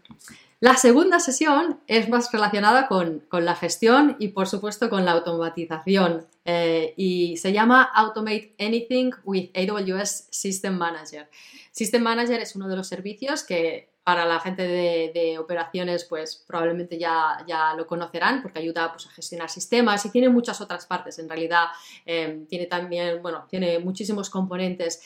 la 0.61 0.77
segunda 0.77 1.21
sesión 1.21 1.79
es 1.87 2.09
más 2.09 2.31
relacionada 2.33 2.87
con, 2.87 3.21
con, 3.29 3.45
la 3.45 3.55
gestión 3.55 4.17
y 4.19 4.29
por 4.29 4.49
supuesto 4.49 4.91
con 4.91 5.05
la 5.05 5.13
automatización 5.13 6.27
eh, 6.45 6.95
y 6.97 7.37
se 7.37 7.53
llama 7.53 7.83
Automate 7.83 8.55
Anything 8.59 9.13
with 9.25 9.51
AWS 9.55 10.27
System 10.31 10.77
Manager. 10.77 11.31
System 11.71 12.03
Manager 12.03 12.41
es 12.41 12.57
uno 12.57 12.69
de 12.69 12.77
los 12.77 12.89
servicios 12.89 13.45
que 13.45 13.89
para 14.09 14.25
la 14.25 14.41
gente 14.41 14.63
de, 14.63 15.39
operaciones, 15.39 16.05
pues 16.05 16.43
probablemente 16.47 16.99
ya, 16.99 17.45
ya, 17.47 17.75
lo 17.75 17.87
conocerán 17.87 18.41
porque 18.41 18.59
ayuda 18.59 18.91
pues, 18.91 19.07
a 19.07 19.11
gestionar 19.11 19.51
sistemas 19.51 20.03
y 20.07 20.11
tiene 20.11 20.31
muchas 20.31 20.63
otras 20.63 20.87
partes. 20.87 21.19
En 21.19 21.29
realidad, 21.29 21.67
em, 22.07 22.47
tiene 22.47 22.65
también, 22.65 23.21
bueno, 23.21 23.45
tiene 23.51 23.79
muchísimos 23.81 24.31
componentes. 24.31 25.03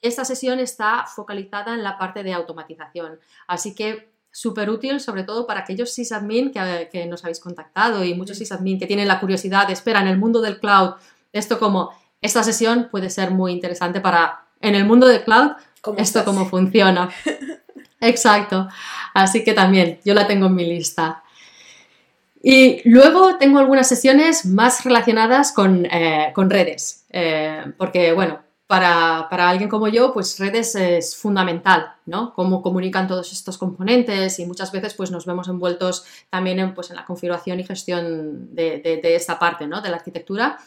Esta 0.00 0.24
sesión 0.24 0.60
está 0.60 1.04
focalizada 1.04 1.74
en 1.74 1.82
la 1.82 1.98
parte 1.98 2.22
de 2.22 2.32
automatización, 2.32 3.20
así 3.46 3.74
que 3.74 4.08
súper 4.30 4.70
útil, 4.70 4.98
sobre 4.98 5.24
todo 5.24 5.46
para 5.46 5.60
aquellos 5.60 5.92
sysadmin 5.92 6.50
que, 6.50 6.88
que 6.90 7.04
nos 7.04 7.24
habéis 7.24 7.40
contactado 7.40 8.02
y 8.02 8.14
muchos 8.14 8.38
sysadmin 8.38 8.78
que 8.78 8.86
tienen 8.86 9.08
la 9.08 9.20
curiosidad 9.20 9.66
de, 9.66 9.74
espera, 9.74 10.00
en 10.00 10.08
el 10.08 10.16
mundo 10.16 10.40
del 10.40 10.58
cloud, 10.58 10.94
esto 11.34 11.58
como, 11.58 11.90
esta 12.22 12.42
sesión 12.42 12.88
puede 12.90 13.10
ser 13.10 13.30
muy 13.30 13.52
interesante 13.52 14.00
para, 14.00 14.46
en 14.62 14.74
el 14.74 14.86
mundo 14.86 15.06
del 15.06 15.22
cloud, 15.22 15.50
esto 15.98 16.24
cómo 16.24 16.46
funciona. 16.46 17.10
Exacto. 18.00 18.68
Así 19.14 19.44
que 19.44 19.52
también 19.52 20.00
yo 20.04 20.14
la 20.14 20.26
tengo 20.26 20.46
en 20.46 20.54
mi 20.54 20.64
lista. 20.64 21.22
Y 22.42 22.88
luego 22.88 23.36
tengo 23.36 23.58
algunas 23.58 23.88
sesiones 23.88 24.46
más 24.46 24.84
relacionadas 24.84 25.52
con, 25.52 25.86
eh, 25.86 26.32
redes, 26.36 27.04
eh, 27.10 27.64
porque 27.76 28.12
bueno, 28.12 28.40
para, 28.68 29.26
alguien 29.48 29.68
como 29.68 29.88
yo, 29.88 30.12
pues 30.12 30.38
redes 30.38 30.74
es 30.74 31.16
fundamental, 31.16 31.94
¿no? 32.04 32.34
Cómo 32.34 32.62
comunican 32.62 33.08
todos 33.08 33.32
estos 33.32 33.56
componentes 33.56 34.38
y 34.38 34.46
muchas 34.46 34.70
veces 34.70 34.94
pues 34.94 35.10
nos 35.10 35.24
vemos 35.24 35.48
envueltos 35.48 36.04
también 36.28 36.60
en, 36.60 36.74
pues, 36.74 36.90
en 36.90 36.96
la 36.96 37.06
configuración 37.06 37.58
y 37.58 37.64
gestión 37.64 38.54
de, 38.54 39.00
esta 39.02 39.38
parte, 39.38 39.66
¿no? 39.66 39.80
De 39.80 39.88
la 39.88 39.96
arquitectura. 39.96 40.58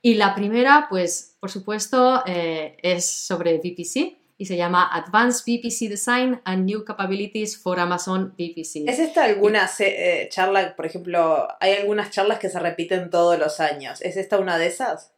Y 0.00 0.14
la 0.14 0.34
primera, 0.34 0.86
pues 0.88 1.36
por 1.38 1.50
supuesto, 1.50 2.22
eh, 2.26 2.78
es 2.82 3.04
sobre 3.06 3.58
VPC, 3.58 4.16
y 4.42 4.44
se 4.44 4.56
llama 4.56 4.90
Advanced 4.92 5.44
VPC 5.46 5.88
Design 5.88 6.40
and 6.44 6.64
New 6.64 6.84
Capabilities 6.84 7.56
for 7.56 7.78
Amazon 7.78 8.34
VPC. 8.36 8.88
¿Es 8.88 8.98
esta 8.98 9.22
alguna 9.22 9.70
eh, 9.78 10.28
charla, 10.32 10.74
por 10.74 10.84
ejemplo, 10.84 11.46
hay 11.60 11.74
algunas 11.74 12.10
charlas 12.10 12.40
que 12.40 12.48
se 12.48 12.58
repiten 12.58 13.08
todos 13.08 13.38
los 13.38 13.60
años? 13.60 14.02
¿Es 14.02 14.16
esta 14.16 14.40
una 14.40 14.58
de 14.58 14.66
esas? 14.66 15.12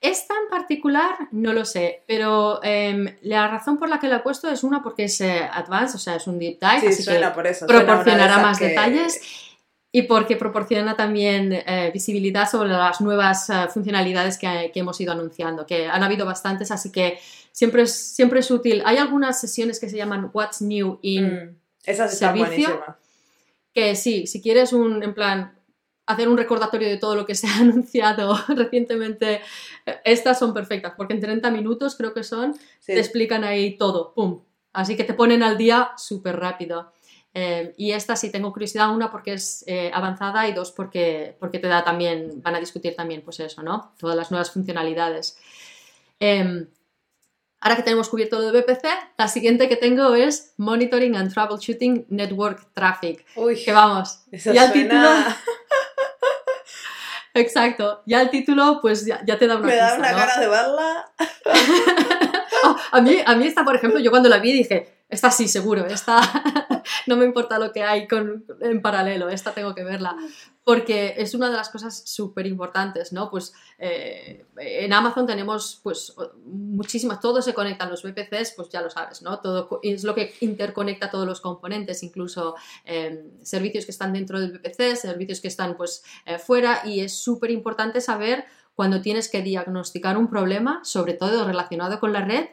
Esta 0.00 0.34
en 0.40 0.50
particular 0.50 1.16
no 1.32 1.52
lo 1.52 1.64
sé, 1.64 2.04
pero 2.06 2.62
em, 2.62 3.16
la 3.22 3.48
razón 3.48 3.76
por 3.76 3.88
la 3.88 3.98
que 3.98 4.06
lo 4.06 4.14
he 4.14 4.20
puesto 4.20 4.48
es 4.48 4.62
una 4.62 4.84
porque 4.84 5.04
es 5.04 5.20
eh, 5.20 5.40
advanced, 5.52 5.96
o 5.96 5.98
sea, 5.98 6.14
es 6.14 6.28
un 6.28 6.38
deep 6.38 6.60
dive, 6.60 6.90
así 6.90 7.04
que 7.04 7.26
por 7.34 7.48
eso, 7.48 7.66
proporcionará 7.66 8.38
más 8.38 8.60
detalles 8.60 9.20
y 9.94 10.02
porque 10.02 10.36
proporciona 10.36 10.96
también 10.96 11.52
eh, 11.52 11.90
visibilidad 11.92 12.50
sobre 12.50 12.70
las 12.70 13.02
nuevas 13.02 13.50
eh, 13.50 13.68
funcionalidades 13.68 14.38
que, 14.38 14.72
hemos 14.74 14.98
ido 15.02 15.12
anunciando, 15.12 15.66
que 15.66 15.86
han 15.86 16.02
habido 16.02 16.24
bastantes, 16.24 16.70
así 16.70 16.90
que 16.90 17.18
siempre 17.52 17.82
es, 17.82 17.94
siempre 17.94 18.40
es 18.40 18.50
útil. 18.50 18.82
Hay 18.86 18.96
algunas 18.96 19.38
sesiones 19.38 19.78
que 19.78 19.90
se 19.90 19.98
llaman 19.98 20.30
What's 20.32 20.62
New 20.62 20.98
in 21.02 21.26
mm, 21.26 21.56
esas 21.84 22.18
servicio, 22.18 22.82
que 23.74 23.94
sí, 23.94 24.26
si 24.26 24.40
quieres 24.40 24.72
un, 24.72 25.02
en 25.02 25.12
plan, 25.12 25.58
hacer 26.06 26.26
un 26.26 26.38
recordatorio 26.38 26.88
de 26.88 26.96
todo 26.96 27.14
lo 27.14 27.26
que 27.26 27.34
se 27.34 27.46
ha 27.46 27.56
anunciado 27.60 28.34
recientemente, 28.48 29.42
estas 30.04 30.38
son 30.38 30.54
perfectas, 30.54 30.94
porque 30.96 31.12
en 31.12 31.20
30 31.20 31.50
minutos 31.50 31.96
creo 31.96 32.14
que 32.14 32.24
son, 32.24 32.56
te 32.86 32.98
explican 32.98 33.44
ahí 33.44 33.76
todo, 33.76 34.14
¡pum! 34.14 34.40
Así 34.72 34.96
que 34.96 35.04
te 35.04 35.12
ponen 35.12 35.42
al 35.42 35.58
día 35.58 35.90
súper 35.98 36.40
rápido. 36.40 36.92
Eh, 37.34 37.72
y 37.78 37.92
esta 37.92 38.14
sí 38.14 38.30
tengo 38.30 38.52
curiosidad, 38.52 38.94
una 38.94 39.10
porque 39.10 39.34
es 39.34 39.64
eh, 39.66 39.90
avanzada 39.94 40.46
y 40.48 40.52
dos 40.52 40.70
porque, 40.70 41.36
porque 41.40 41.58
te 41.58 41.66
da 41.66 41.82
también, 41.82 42.42
van 42.42 42.56
a 42.56 42.60
discutir 42.60 42.94
también 42.94 43.22
pues 43.22 43.40
eso, 43.40 43.62
¿no? 43.62 43.94
Todas 43.98 44.16
las 44.16 44.30
nuevas 44.30 44.50
funcionalidades. 44.50 45.38
Em, 46.20 46.68
ahora 47.60 47.76
que 47.76 47.82
tenemos 47.82 48.08
cubierto 48.10 48.38
lo 48.38 48.52
de 48.52 48.60
BPC, 48.60 48.84
la 49.16 49.28
siguiente 49.28 49.68
que 49.68 49.76
tengo 49.76 50.14
es 50.14 50.52
Monitoring 50.58 51.16
and 51.16 51.32
Troubleshooting 51.32 52.06
Network 52.10 52.72
Traffic. 52.74 53.24
Uy, 53.36 53.62
que 53.62 53.72
vamos. 53.72 54.24
Ya 54.30 54.66
el 54.66 54.72
título... 54.72 55.08
Exacto, 57.34 58.02
ya 58.04 58.20
el 58.20 58.28
título 58.28 58.78
pues 58.82 59.06
ya, 59.06 59.24
te 59.24 59.46
da 59.46 59.56
una 59.56 59.66
Me 59.66 59.76
da 59.76 59.94
una 59.96 60.12
cara 60.12 60.38
de 60.38 60.48
verla. 60.48 61.12
Oh, 62.64 62.76
a, 62.92 63.00
mí, 63.00 63.16
a 63.26 63.34
mí 63.34 63.48
esta, 63.48 63.64
por 63.64 63.74
ejemplo, 63.74 63.98
yo 63.98 64.12
cuando 64.12 64.28
la 64.28 64.38
vi 64.38 64.52
dije, 64.52 65.01
esta 65.12 65.30
sí, 65.30 65.46
seguro, 65.46 65.84
esta 65.84 66.20
no 67.06 67.16
me 67.18 67.26
importa 67.26 67.58
lo 67.58 67.70
que 67.70 67.82
hay 67.82 68.08
con, 68.08 68.46
en 68.60 68.80
paralelo, 68.80 69.28
esta 69.28 69.52
tengo 69.52 69.74
que 69.74 69.84
verla, 69.84 70.16
porque 70.64 71.16
es 71.18 71.34
una 71.34 71.50
de 71.50 71.56
las 71.56 71.68
cosas 71.68 72.02
súper 72.06 72.46
importantes, 72.46 73.12
¿no? 73.12 73.30
Pues 73.30 73.52
eh, 73.78 74.46
en 74.56 74.90
Amazon 74.90 75.26
tenemos 75.26 75.80
pues 75.82 76.14
muchísimas, 76.46 77.20
todo 77.20 77.42
se 77.42 77.52
conectan 77.52 77.90
los 77.90 78.02
VPCs, 78.02 78.54
pues 78.56 78.70
ya 78.70 78.80
lo 78.80 78.88
sabes, 78.88 79.20
¿no? 79.20 79.38
Todo 79.40 79.80
es 79.82 80.02
lo 80.02 80.14
que 80.14 80.32
interconecta 80.40 81.10
todos 81.10 81.26
los 81.26 81.42
componentes, 81.42 82.02
incluso 82.02 82.54
em, 82.86 83.32
servicios 83.42 83.84
que 83.84 83.90
están 83.90 84.14
dentro 84.14 84.40
del 84.40 84.52
VPC, 84.52 84.96
servicios 84.96 85.40
que 85.40 85.48
están 85.48 85.76
pues 85.76 86.04
eh, 86.24 86.38
fuera 86.38 86.80
y 86.86 87.00
es 87.00 87.12
súper 87.12 87.50
importante 87.50 88.00
saber 88.00 88.46
cuando 88.74 89.02
tienes 89.02 89.28
que 89.28 89.42
diagnosticar 89.42 90.16
un 90.16 90.30
problema, 90.30 90.80
sobre 90.84 91.12
todo 91.12 91.44
relacionado 91.46 92.00
con 92.00 92.14
la 92.14 92.24
red, 92.24 92.46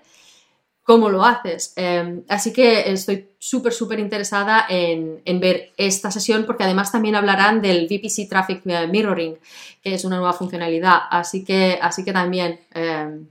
cómo 0.89 1.11
lo 1.11 1.23
haces. 1.23 1.73
Em, 1.75 2.23
así 2.29 2.51
que 2.51 2.91
estoy 2.91 3.29
súper, 3.37 3.73
súper 3.73 3.99
interesada 3.99 4.65
en, 4.67 5.21
ver 5.39 5.71
esta 5.77 6.09
sesión 6.09 6.47
porque 6.47 6.63
además 6.63 6.91
también 6.91 7.13
hablarán 7.13 7.61
del 7.61 7.85
VPC 7.85 8.27
Traffic 8.27 8.65
Mirroring, 8.65 9.37
que 9.83 9.93
es 9.93 10.03
una 10.03 10.15
nueva 10.15 10.33
funcionalidad. 10.33 11.01
Así 11.11 11.45
que, 11.45 11.77
así 11.79 12.03
que 12.03 12.11
también... 12.11 12.59
Em, 12.73 13.27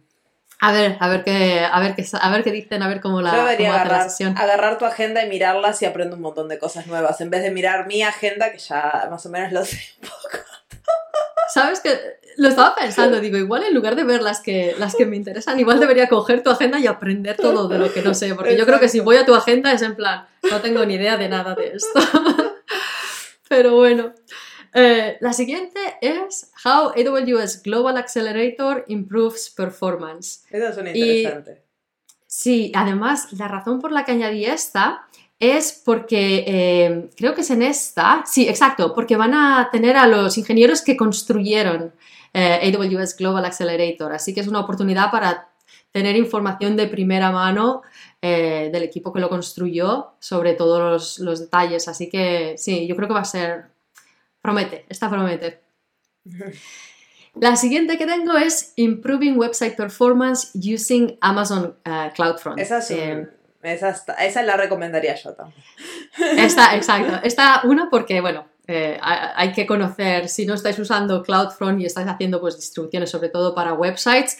a 0.60 0.72
ver, 0.72 0.96
a 1.00 1.08
ver 1.08 1.24
qué, 1.24 1.60
a 1.60 1.80
ver 1.80 1.94
qué, 1.96 2.04
a 2.20 2.30
ver 2.30 2.44
qué 2.44 2.50
dicen, 2.52 2.82
a 2.82 2.88
ver 2.88 3.00
cómo 3.00 3.20
la, 3.22 3.30
cómo 3.30 3.72
agarrar, 3.72 3.86
la 3.88 4.08
sesión. 4.08 4.36
Agarrar 4.38 4.78
tu 4.78 4.84
agenda 4.84 5.24
y 5.24 5.28
mirarlas 5.28 5.82
y 5.82 5.86
aprendo 5.86 6.14
un 6.16 6.22
montón 6.22 6.48
de 6.48 6.58
cosas 6.58 6.86
nuevas. 6.86 7.20
En 7.20 7.30
vez 7.30 7.42
de 7.42 7.50
mirar 7.50 7.86
mi 7.86 8.02
agenda, 8.02 8.52
que 8.52 8.58
ya 8.58 9.08
más 9.10 9.24
o 9.26 9.30
menos 9.30 9.52
lo 9.52 9.64
sé 9.64 9.80
un 10.02 10.08
poco. 10.08 10.44
¿Sabes 11.62 11.80
que 11.80 11.98
Lo 12.36 12.48
estaba 12.48 12.74
pensando, 12.74 13.20
digo, 13.20 13.36
igual 13.36 13.64
en 13.64 13.74
lugar 13.74 13.96
de 13.96 14.04
ver 14.04 14.22
las 14.22 14.40
que, 14.40 14.74
las 14.78 14.94
que 14.94 15.06
me 15.06 15.16
interesan, 15.16 15.58
igual 15.58 15.80
debería 15.80 16.08
coger 16.08 16.42
tu 16.42 16.50
agenda 16.50 16.78
y 16.78 16.86
aprender 16.86 17.36
todo 17.36 17.68
de 17.68 17.78
lo 17.78 17.92
que 17.92 18.02
no 18.02 18.14
sé, 18.14 18.34
porque 18.34 18.56
yo 18.56 18.64
creo 18.64 18.78
que 18.78 18.88
si 18.88 19.00
voy 19.00 19.16
a 19.16 19.26
tu 19.26 19.34
agenda 19.34 19.72
es 19.72 19.82
en 19.82 19.96
plan, 19.96 20.26
no 20.50 20.60
tengo 20.60 20.84
ni 20.84 20.94
idea 20.94 21.16
de 21.16 21.28
nada 21.28 21.54
de 21.54 21.72
esto. 21.74 22.00
Pero 23.48 23.74
bueno. 23.74 24.14
Eh, 24.74 25.16
la 25.20 25.32
siguiente 25.32 25.80
es 26.02 26.52
How 26.62 26.92
AWS 26.94 27.62
Global 27.62 27.96
Accelerator 27.96 28.84
Improves 28.88 29.50
Performance. 29.56 30.44
Esa 30.50 30.74
suena 30.74 30.90
interesante. 30.90 31.62
sí, 32.26 32.70
además, 32.74 33.32
la 33.32 33.48
razón 33.48 33.80
por 33.80 33.92
la 33.92 34.04
que 34.04 34.12
añadí 34.12 34.44
esta 34.44 35.08
es 35.38 35.82
porque 35.84 36.44
eh, 36.46 37.10
creo 37.16 37.34
que 37.34 37.42
es 37.42 37.50
en 37.50 37.62
esta, 37.62 38.24
sí, 38.26 38.48
exacto, 38.48 38.94
porque 38.94 39.16
van 39.16 39.34
a 39.34 39.68
tener 39.70 39.96
a 39.96 40.06
los 40.06 40.36
ingenieros 40.36 40.82
que 40.82 40.96
construyeron 40.96 41.92
eh, 42.34 42.74
AWS 42.74 43.16
Global 43.16 43.44
Accelerator, 43.44 44.12
así 44.12 44.34
que 44.34 44.40
es 44.40 44.48
una 44.48 44.60
oportunidad 44.60 45.10
para 45.10 45.48
tener 45.92 46.16
información 46.16 46.76
de 46.76 46.88
primera 46.88 47.30
mano 47.30 47.82
eh, 48.20 48.68
del 48.72 48.82
equipo 48.82 49.12
que 49.12 49.20
lo 49.20 49.28
construyó 49.28 50.14
sobre 50.18 50.54
todos 50.54 51.18
los, 51.20 51.40
detalles, 51.40 51.86
así 51.86 52.10
que 52.10 52.56
sí, 52.58 52.86
yo 52.88 52.96
creo 52.96 53.06
que 53.06 53.14
va 53.14 53.20
a 53.20 53.24
ser, 53.24 53.66
promete, 54.42 54.86
esta 54.88 55.08
promete. 55.08 55.60
La 57.34 57.54
siguiente 57.54 57.96
que 57.96 58.06
tengo 58.06 58.36
es 58.36 58.72
Improving 58.74 59.38
Website 59.38 59.76
Performance 59.76 60.50
Using 60.54 61.16
Amazon 61.20 61.76
CloudFront. 62.14 62.58
Esa 62.58 62.78
es 62.78 62.90
esa, 63.72 63.90
esa 64.20 64.42
la 64.42 64.56
recomendaría 64.56 65.14
yo 65.14 65.34
también. 65.34 65.62
Esta, 66.36 66.76
exacto. 66.76 67.20
Esta, 67.22 67.62
una 67.64 67.88
porque, 67.90 68.20
bueno, 68.20 68.46
eh, 68.70 68.98
hay 69.00 69.52
que 69.52 69.66
conocer, 69.66 70.28
si 70.28 70.44
no 70.44 70.52
estáis 70.52 70.78
usando 70.78 71.22
CloudFront 71.22 71.80
y 71.80 71.86
estáis 71.86 72.06
haciendo 72.06 72.38
pues, 72.38 72.56
distribuciones 72.56 73.10
sobre 73.10 73.30
todo 73.30 73.54
para 73.54 73.72
websites, 73.72 74.36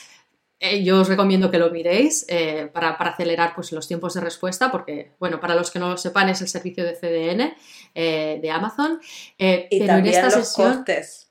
eh, 0.60 0.84
yo 0.84 1.00
os 1.00 1.08
recomiendo 1.08 1.50
que 1.50 1.58
lo 1.58 1.70
miréis 1.70 2.26
eh, 2.28 2.68
para, 2.70 2.90
acelerar 2.90 3.54
pues, 3.54 3.72
los 3.72 3.88
tiempos 3.88 4.12
de 4.12 4.20
respuesta, 4.20 4.70
porque, 4.70 5.12
bueno, 5.18 5.40
para 5.40 5.54
los 5.54 5.70
que 5.70 5.78
no 5.78 5.88
lo 5.88 5.96
sepan, 5.96 6.28
es 6.28 6.42
el 6.42 6.48
servicio 6.48 6.84
de 6.84 6.92
CDN 6.92 7.54
de 7.94 8.50
Amazon. 8.50 9.00
y 9.38 9.86
también 9.86 10.22
los 10.22 10.52
costes. 10.52 11.28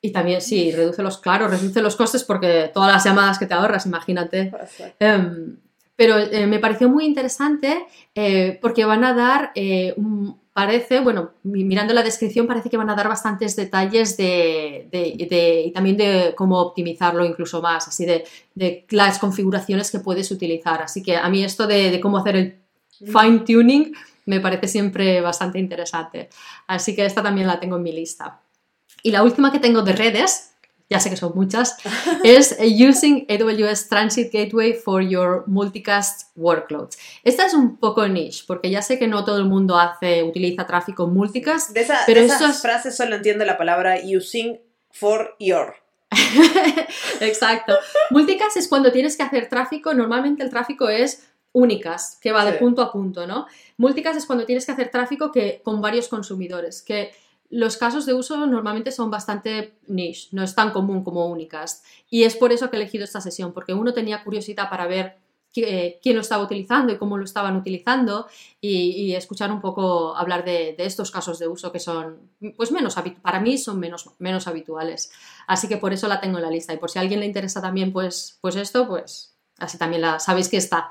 Y 0.00 0.12
también, 0.12 0.40
sí, 0.40 0.70
reduce 0.70 1.02
los, 1.02 1.18
claro, 1.18 1.48
reduce 1.48 1.80
los 1.80 1.96
costes 1.96 2.22
porque 2.22 2.70
todas 2.72 2.92
las 2.92 3.04
llamadas 3.04 3.38
que 3.38 3.46
te 3.46 3.54
ahorras, 3.54 3.86
imagínate. 3.86 4.52
Pero 5.96 6.18
eh, 6.18 6.46
me 6.46 6.58
pareció 6.58 6.88
muy 6.88 7.04
interesante 7.04 7.86
eh, 8.14 8.58
porque 8.60 8.84
van 8.84 9.04
a 9.04 9.14
dar, 9.14 9.52
eh, 9.54 9.94
parece, 10.52 11.00
bueno, 11.00 11.32
mirando 11.44 11.94
la 11.94 12.02
descripción 12.02 12.46
parece 12.46 12.68
que 12.68 12.76
van 12.76 12.90
a 12.90 12.96
dar 12.96 13.08
bastantes 13.08 13.54
detalles 13.54 14.16
de, 14.16 14.88
y 14.92 15.70
también 15.72 15.96
de 15.96 16.34
cómo 16.36 16.60
optimizarlo 16.60 17.24
incluso 17.24 17.62
más, 17.62 17.86
así 17.86 18.04
de, 18.06 18.24
las 18.90 19.18
configuraciones 19.18 19.90
que 19.90 20.00
puedes 20.00 20.30
utilizar. 20.30 20.82
Así 20.82 21.02
que 21.02 21.16
a 21.16 21.28
mí 21.28 21.44
esto 21.44 21.66
de, 21.66 22.00
cómo 22.00 22.18
hacer 22.18 22.36
el 22.36 22.58
fine 22.90 23.40
tuning 23.40 23.92
me 24.26 24.40
parece 24.40 24.66
siempre 24.68 25.20
bastante 25.20 25.58
interesante. 25.58 26.28
Así 26.66 26.96
que 26.96 27.04
esta 27.04 27.22
también 27.22 27.46
la 27.46 27.60
tengo 27.60 27.76
en 27.76 27.82
mi 27.82 27.92
lista. 27.92 28.40
Y 29.02 29.10
la 29.10 29.22
última 29.22 29.52
que 29.52 29.58
tengo 29.58 29.82
de 29.82 29.92
redes, 29.92 30.53
ya 30.90 31.00
sé 31.00 31.10
que 31.10 31.16
son 31.16 31.32
muchas, 31.34 31.76
es 32.22 32.56
Using 32.60 33.26
AWS 33.28 33.88
Transit 33.88 34.32
Gateway 34.32 34.74
for 34.74 35.02
Your 35.02 35.44
Multicast 35.46 36.30
Workloads. 36.36 36.98
Esta 37.22 37.46
es 37.46 37.54
un 37.54 37.78
poco 37.78 38.06
niche, 38.06 38.44
porque 38.46 38.70
ya 38.70 38.82
sé 38.82 38.98
que 38.98 39.06
no 39.06 39.24
todo 39.24 39.38
el 39.38 39.46
mundo 39.46 39.78
hace, 39.78 40.22
utiliza 40.22 40.66
tráfico 40.66 41.06
multicast. 41.06 41.70
De, 41.70 41.86
pero 42.06 42.20
esas 42.20 42.60
frases 42.60 42.96
solo 42.96 43.16
entiendo 43.16 43.44
la 43.44 43.56
palabra 43.56 43.96
using 44.04 44.60
for 44.90 45.34
your. 45.38 45.74
Exacto. 47.20 47.74
Multicast 48.10 48.56
es 48.56 48.68
cuando 48.68 48.92
tienes 48.92 49.16
que 49.16 49.22
hacer 49.22 49.48
tráfico, 49.48 49.94
normalmente 49.94 50.42
el 50.42 50.50
tráfico 50.50 50.88
es 50.88 51.28
únicas, 51.52 52.18
que 52.20 52.32
va 52.32 52.44
de 52.44 52.58
punto 52.58 52.82
a 52.82 52.92
punto, 52.92 53.26
¿no? 53.26 53.46
Multicast 53.78 54.18
es 54.18 54.26
cuando 54.26 54.44
tienes 54.44 54.66
que 54.66 54.72
hacer 54.72 54.90
tráfico 54.90 55.30
que, 55.32 55.60
con 55.64 55.80
varios 55.80 56.08
consumidores, 56.08 56.82
que 56.82 57.12
los 57.54 57.76
casos 57.76 58.04
de 58.04 58.14
uso 58.14 58.46
normalmente 58.46 58.90
son 58.90 59.12
bastante 59.12 59.78
niche, 59.86 60.28
no 60.32 60.42
es 60.42 60.56
tan 60.56 60.72
común 60.72 61.04
como 61.04 61.26
únicas. 61.26 61.84
Y 62.10 62.24
es 62.24 62.34
por 62.34 62.52
eso 62.52 62.68
que 62.68 62.76
he 62.76 62.80
elegido 62.80 63.04
esta 63.04 63.20
sesión, 63.20 63.52
porque 63.52 63.74
uno 63.74 63.92
tenía 63.92 64.24
curiosidad 64.24 64.68
para 64.68 64.88
ver 64.88 65.18
quién 65.52 66.16
lo 66.16 66.20
estaba 66.20 66.42
utilizando 66.42 66.92
y 66.92 66.98
cómo 66.98 67.16
lo 67.16 67.22
estaban 67.22 67.54
utilizando 67.54 68.26
y, 68.60 69.14
escuchar 69.14 69.52
un 69.52 69.60
poco 69.60 70.16
hablar 70.16 70.44
de, 70.44 70.74
estos 70.78 71.12
casos 71.12 71.38
de 71.38 71.46
uso 71.46 71.70
que 71.70 71.78
son, 71.78 72.28
pues 72.56 72.72
menos, 72.72 72.96
para 73.22 73.38
mí 73.38 73.56
son 73.56 73.78
menos, 73.78 74.10
menos 74.18 74.48
habituales. 74.48 75.12
Así 75.46 75.68
que 75.68 75.76
por 75.76 75.92
eso 75.92 76.08
la 76.08 76.20
tengo 76.20 76.38
en 76.38 76.42
la 76.42 76.50
lista 76.50 76.74
y 76.74 76.78
por 76.78 76.90
si 76.90 76.98
a 76.98 77.02
alguien 77.02 77.20
le 77.20 77.26
interesa 77.26 77.62
también 77.62 77.92
pues, 77.92 78.36
pues 78.40 78.56
esto, 78.56 78.88
pues 78.88 79.36
así 79.58 79.78
también 79.78 80.02
la 80.02 80.18
sabéis 80.18 80.48
que 80.48 80.56
está. 80.56 80.90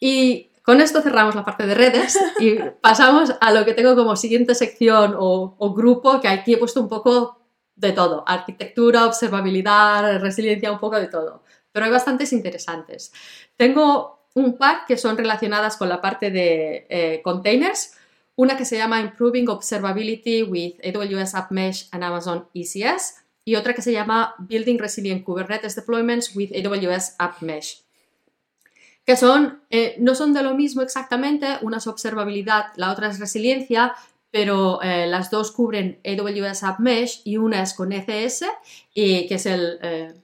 Y 0.00 0.47
con 0.68 0.82
esto 0.82 1.00
cerramos 1.00 1.34
la 1.34 1.46
parte 1.46 1.66
de 1.66 1.74
redes 1.74 2.18
y 2.40 2.56
pasamos 2.82 3.32
a 3.40 3.52
lo 3.52 3.64
que 3.64 3.72
tengo 3.72 3.96
como 3.96 4.16
siguiente 4.16 4.54
sección 4.54 5.14
o, 5.18 5.74
grupo, 5.74 6.20
que 6.20 6.28
aquí 6.28 6.52
he 6.52 6.58
puesto 6.58 6.82
un 6.82 6.90
poco 6.90 7.38
de 7.74 7.92
todo, 7.92 8.22
arquitectura, 8.26 9.06
observabilidad, 9.06 10.20
resiliencia, 10.20 10.70
un 10.70 10.78
poco 10.78 10.96
de 11.00 11.06
todo. 11.06 11.42
pero 11.72 11.86
hay 11.86 11.90
bastantes 11.90 12.34
interesantes. 12.34 13.14
Tengo 13.56 14.26
un 14.34 14.58
par 14.58 14.84
que 14.86 14.98
son 14.98 15.16
relacionadas 15.16 15.78
con 15.78 15.88
la 15.88 16.02
parte 16.02 16.30
de 16.30 16.86
eh, 16.90 17.22
containers, 17.24 17.94
una 18.36 18.58
que 18.58 18.66
se 18.66 18.76
llama 18.76 19.00
Improving 19.00 19.48
Observability 19.48 20.42
with 20.42 20.74
AWS 20.84 21.34
App 21.34 21.50
Mesh 21.50 21.88
and 21.92 22.04
Amazon 22.04 22.46
ECS 22.52 23.24
y 23.42 23.56
otra 23.56 23.72
que 23.72 23.80
se 23.80 23.92
llama 23.92 24.34
Building 24.38 24.76
Resilient 24.76 25.24
Kubernetes 25.24 25.76
Deployments 25.76 26.36
with 26.36 26.50
AWS 26.52 27.14
App 27.18 27.40
Mesh 27.40 27.87
que 29.08 29.16
son, 29.16 29.62
eh, 29.70 29.96
no 30.00 30.14
son 30.14 30.34
de 30.34 30.42
lo 30.42 30.54
mismo 30.54 30.82
exactamente, 30.82 31.56
una 31.62 31.78
es 31.78 31.86
observabilidad, 31.86 32.66
la 32.76 32.92
otra 32.92 33.08
es 33.08 33.18
resiliencia, 33.18 33.94
pero 34.30 34.82
eh, 34.82 35.06
las 35.06 35.30
dos 35.30 35.50
cubren 35.50 35.98
AWS 36.04 36.62
App 36.62 36.78
Mesh 36.78 37.22
y 37.24 37.38
una 37.38 37.62
es 37.62 37.72
con 37.72 37.90
ECS, 37.90 38.44
y, 38.92 39.26
que 39.26 39.36
es 39.36 39.46
el 39.46 39.78
eh, 39.80 40.14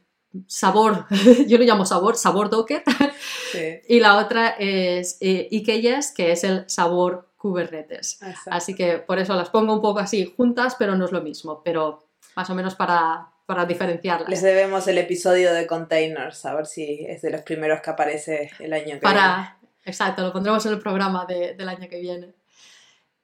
sabor, 0.46 1.06
yo 1.48 1.56
lo 1.56 1.64
llamo 1.64 1.86
sabor, 1.86 2.16
sabor 2.16 2.50
Docker, 2.50 2.82
y 3.88 4.00
la 4.00 4.18
otra 4.18 4.48
es 4.50 5.16
EKS, 5.18 6.12
que 6.12 6.32
es 6.32 6.44
el 6.44 6.68
sabor 6.68 7.30
Kubernetes. 7.38 8.18
Así 8.50 8.74
que 8.74 8.98
por 8.98 9.18
eso 9.18 9.34
las 9.34 9.48
pongo 9.48 9.72
un 9.72 9.80
poco 9.80 10.00
así 10.00 10.30
juntas, 10.36 10.76
pero 10.78 10.94
no 10.94 11.06
es 11.06 11.12
lo 11.12 11.22
mismo, 11.22 11.62
pero 11.64 12.06
más 12.36 12.50
o 12.50 12.54
menos 12.54 12.74
para, 12.74 13.33
para 13.46 13.66
diferenciarlas. 13.66 14.28
Les 14.28 14.42
debemos 14.42 14.86
el 14.88 14.98
episodio 14.98 15.52
de 15.52 15.66
containers, 15.66 16.44
a 16.46 16.54
ver 16.54 16.66
si 16.66 17.04
es 17.06 17.22
de 17.22 17.30
los 17.30 17.42
primeros 17.42 17.80
que 17.80 17.90
aparece 17.90 18.50
el 18.58 18.72
año 18.72 18.94
que 18.94 19.00
para, 19.00 19.58
viene. 19.60 19.72
Exacto, 19.84 20.22
lo 20.22 20.32
pondremos 20.32 20.64
en 20.66 20.72
el 20.72 20.78
programa 20.80 21.26
del 21.26 21.68
año 21.68 21.88
que 21.88 22.00
viene. 22.00 22.34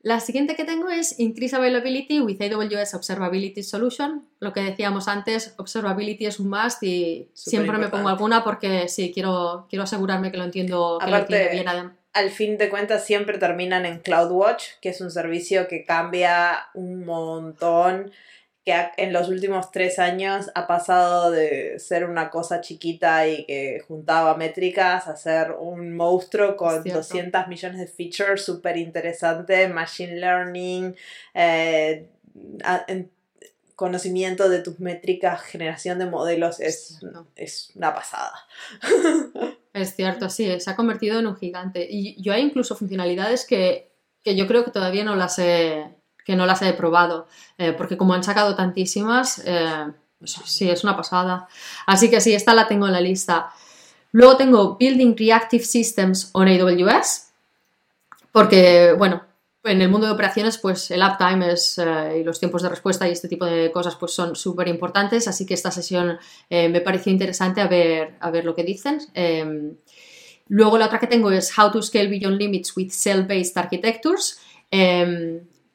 La 0.03 0.19
siguiente 0.19 0.57
que 0.57 0.65
tengo 0.65 0.89
es 0.89 1.19
Increase 1.21 1.57
Availability 1.57 2.21
with 2.21 2.41
AWS 2.41 2.95
Observability 2.95 3.63
Solution. 3.63 4.27
Lo 4.39 4.55
que 4.55 4.61
decíamos 4.61 5.09
antes, 5.09 5.55
Observability 5.59 6.25
es 6.25 6.41
un 6.41 6.49
must 6.49 6.83
y 6.83 7.31
siempre 7.35 7.77
me 7.77 7.89
pongo 7.89 8.09
alguna 8.09 8.43
porque 8.43 8.89
sí, 8.89 9.13
quiero, 9.13 9.67
quiero 9.69 9.83
asegurarme 9.83 10.31
que 10.31 10.39
lo 10.39 10.45
entiendo, 10.45 10.99
que 11.05 11.11
lo 11.11 11.17
entiendo 11.19 11.51
bien. 11.53 11.93
Al 12.13 12.31
fin 12.31 12.57
de 12.57 12.71
cuentas 12.71 13.05
siempre 13.05 13.39
terminan 13.39 13.85
en 13.85 14.01
CloudWatch, 14.01 14.81
que 14.81 14.89
es 14.89 15.01
un 15.03 15.11
servicio 15.11 15.69
que 15.69 15.85
cambia 15.85 16.71
un 16.75 17.05
montón 17.05 18.11
que 18.71 19.03
en 19.05 19.13
los 19.13 19.29
últimos 19.29 19.71
tres 19.71 19.99
años 19.99 20.51
ha 20.55 20.67
pasado 20.67 21.31
de 21.31 21.79
ser 21.79 22.05
una 22.05 22.31
cosa 22.31 22.61
chiquita 22.61 23.27
y 23.27 23.45
que 23.45 23.83
juntaba 23.87 24.37
métricas 24.37 25.09
a 25.09 25.17
ser 25.17 25.53
un 25.53 25.97
monstruo 25.97 26.57
con 26.57 26.83
200 26.83 27.49
millones 27.49 27.79
de 27.79 27.87
features 27.87 28.45
súper 28.45 28.77
interesantes, 28.77 29.73
machine 29.73 30.17
learning, 30.17 30.97
eh, 31.35 32.07
conocimiento 33.77 34.49
de 34.49 34.61
tus 34.61 34.79
métricas, 34.79 35.43
generación 35.43 35.99
de 35.99 36.07
modelos, 36.07 36.61
es, 36.61 37.01
es 37.37 37.73
una 37.75 37.95
pasada. 37.95 38.35
Es 39.73 39.95
cierto, 39.95 40.29
sí, 40.29 40.59
se 40.59 40.69
ha 40.69 40.75
convertido 40.75 41.21
en 41.21 41.29
un 41.29 41.37
gigante. 41.37 41.87
Y 41.89 42.21
yo 42.21 42.33
hay 42.33 42.43
incluso 42.43 42.75
funcionalidades 42.75 43.47
que, 43.47 43.93
que 44.25 44.35
yo 44.35 44.49
creo 44.49 44.65
que 44.65 44.73
todavía 44.73 45.05
no 45.05 45.15
las 45.15 45.39
he 45.39 45.95
que 46.31 46.37
no 46.37 46.47
las 46.47 46.63
he 46.63 46.73
probado, 46.75 47.27
eh, 47.59 47.73
porque 47.73 47.97
como 47.97 48.15
han 48.15 48.23
sacado 48.23 48.55
tantísimas, 48.55 49.43
eh, 49.45 49.87
pues 50.17 50.39
sí, 50.45 50.71
es 50.71 50.85
una 50.85 50.97
pasada. 50.97 51.49
Así 51.87 52.09
que 52.09 52.21
sí, 52.21 52.33
esta 52.33 52.55
la 52.55 52.69
tengo 52.69 52.87
en 52.87 52.93
la 52.93 53.01
lista. 53.01 53.51
Luego 54.13 54.37
tengo 54.37 54.77
Building 54.77 55.17
Reactive 55.17 55.65
Systems 55.65 56.31
on 56.33 56.47
AWS, 56.47 57.33
porque, 58.31 58.95
bueno, 58.97 59.25
en 59.65 59.83
el 59.83 59.89
mundo 59.89 60.07
de 60.07 60.13
operaciones, 60.13 60.57
pues 60.59 60.93
el 60.93 61.03
uptime 61.03 61.51
es, 61.53 61.79
eh, 61.79 62.19
y 62.21 62.23
los 62.23 62.39
tiempos 62.39 62.63
de 62.63 62.69
respuesta 62.69 63.09
y 63.09 63.11
este 63.13 63.27
tipo 63.27 63.45
de 63.45 63.73
cosas 63.73 63.97
pues 63.97 64.13
son 64.13 64.37
súper 64.37 64.69
importantes, 64.69 65.27
así 65.27 65.45
que 65.45 65.55
esta 65.55 65.73
sesión 65.73 66.17
me 66.49 66.81
pareció 66.81 67.11
interesante 67.11 67.61
a 67.61 67.67
ver, 67.67 68.15
a 68.21 68.31
ver 68.31 68.45
lo 68.45 68.55
que 68.55 68.63
dicen. 68.63 69.01
luego 70.47 70.79
la 70.79 70.87
otra 70.87 71.01
que 71.01 71.09
tengo 71.09 71.33
es 71.33 71.53
How 71.59 71.73
to 71.73 71.83
Scale 71.83 72.09
Beyond 72.09 72.39
Limits 72.39 72.77
with 72.77 72.91
Cell-Based 72.93 73.57
Architectures 73.57 74.39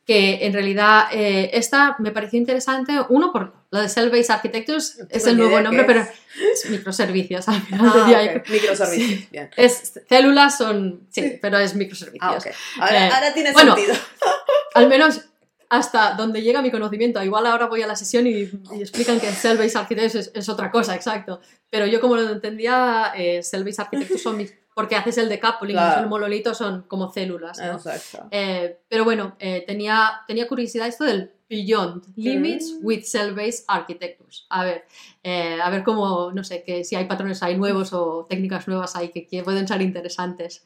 que 0.06 0.46
en 0.46 0.54
realidad 0.54 1.08
eh, 1.12 1.50
esta 1.54 1.96
me 1.98 2.12
pareció 2.12 2.38
interesante, 2.38 2.94
uno 3.10 3.32
por 3.32 3.54
lo 3.72 3.82
de 3.82 3.90
Cell 3.90 4.10
Based 4.10 4.30
Architectures, 4.30 5.00
es 5.10 5.26
el 5.26 5.38
nuevo 5.38 5.60
nombre, 5.60 5.84
pero 5.84 6.02
es 6.02 6.70
microservicios 6.70 7.48
al 7.48 7.62
final 7.62 7.92
ah, 7.94 8.44
Microservicios, 8.48 9.32
bien. 9.32 9.50
Es, 9.58 10.00
células 10.08 10.58
son, 10.58 11.08
sí, 11.10 11.40
pero 11.42 11.58
es 11.58 11.74
microservicios. 11.74 12.46
Ah, 12.46 12.82
ahora, 12.82 13.08
eh, 13.08 13.12
ahora, 13.12 13.34
tiene 13.34 13.54
sentido. 13.54 13.96
al 14.76 14.88
menos 14.88 15.22
hasta 15.70 16.14
donde 16.14 16.42
llega 16.42 16.62
mi 16.62 16.72
conocimiento. 16.72 17.24
Igual 17.24 17.48
ahora 17.48 17.66
voy 17.66 17.82
a 17.82 17.88
la 17.88 17.96
sesión 17.96 18.28
y, 18.28 18.50
explican 18.80 19.20
que 19.20 19.32
Cell 19.32 19.58
Based 19.58 19.76
Architectures 19.76 20.32
es, 20.34 20.50
otra 20.50 20.72
cosa, 20.72 20.96
exacto. 20.96 21.42
Pero 21.70 21.86
yo 21.88 22.00
como 22.00 22.16
lo 22.16 22.30
entendía, 22.30 23.14
eh, 23.16 23.42
Cell 23.44 23.64
Based 23.64 23.80
Architectures 23.80 24.22
son 24.22 24.38
porque 24.76 24.98
haces 24.98 25.18
el 25.18 25.30
decoupling, 25.30 25.74
claro. 25.74 26.02
los 26.02 26.10
monolitos 26.10 26.58
son 26.58 26.84
como 26.84 27.12
células. 27.12 27.58
¿no? 27.60 27.76
Exacto. 27.76 28.28
Eh, 28.30 28.82
pero 28.90 29.06
bueno, 29.06 29.38
eh, 29.40 29.64
tenía, 29.66 30.22
tenía 30.28 30.48
curiosidad 30.50 30.86
esto 30.86 31.06
del 31.06 31.32
Beyond 31.50 32.04
Limits 32.18 32.74
mm. 32.74 32.86
with 32.86 33.04
Cell-Based 33.06 33.64
Architectures. 33.70 34.46
A 34.50 34.66
ver, 34.66 34.86
eh, 35.24 35.60
a 35.64 35.70
ver 35.70 35.84
cómo, 35.84 36.30
no 36.34 36.44
sé, 36.44 36.62
que 36.64 36.84
si 36.84 36.98
hay 36.98 37.06
patrones 37.06 37.42
ahí 37.42 37.58
nuevos 37.58 37.94
o 37.94 38.28
técnicas 38.30 38.68
nuevas 38.68 38.98
ahí 38.98 39.10
que, 39.10 39.44
pueden 39.44 39.66
ser 39.66 39.82
interesantes. 39.82 40.66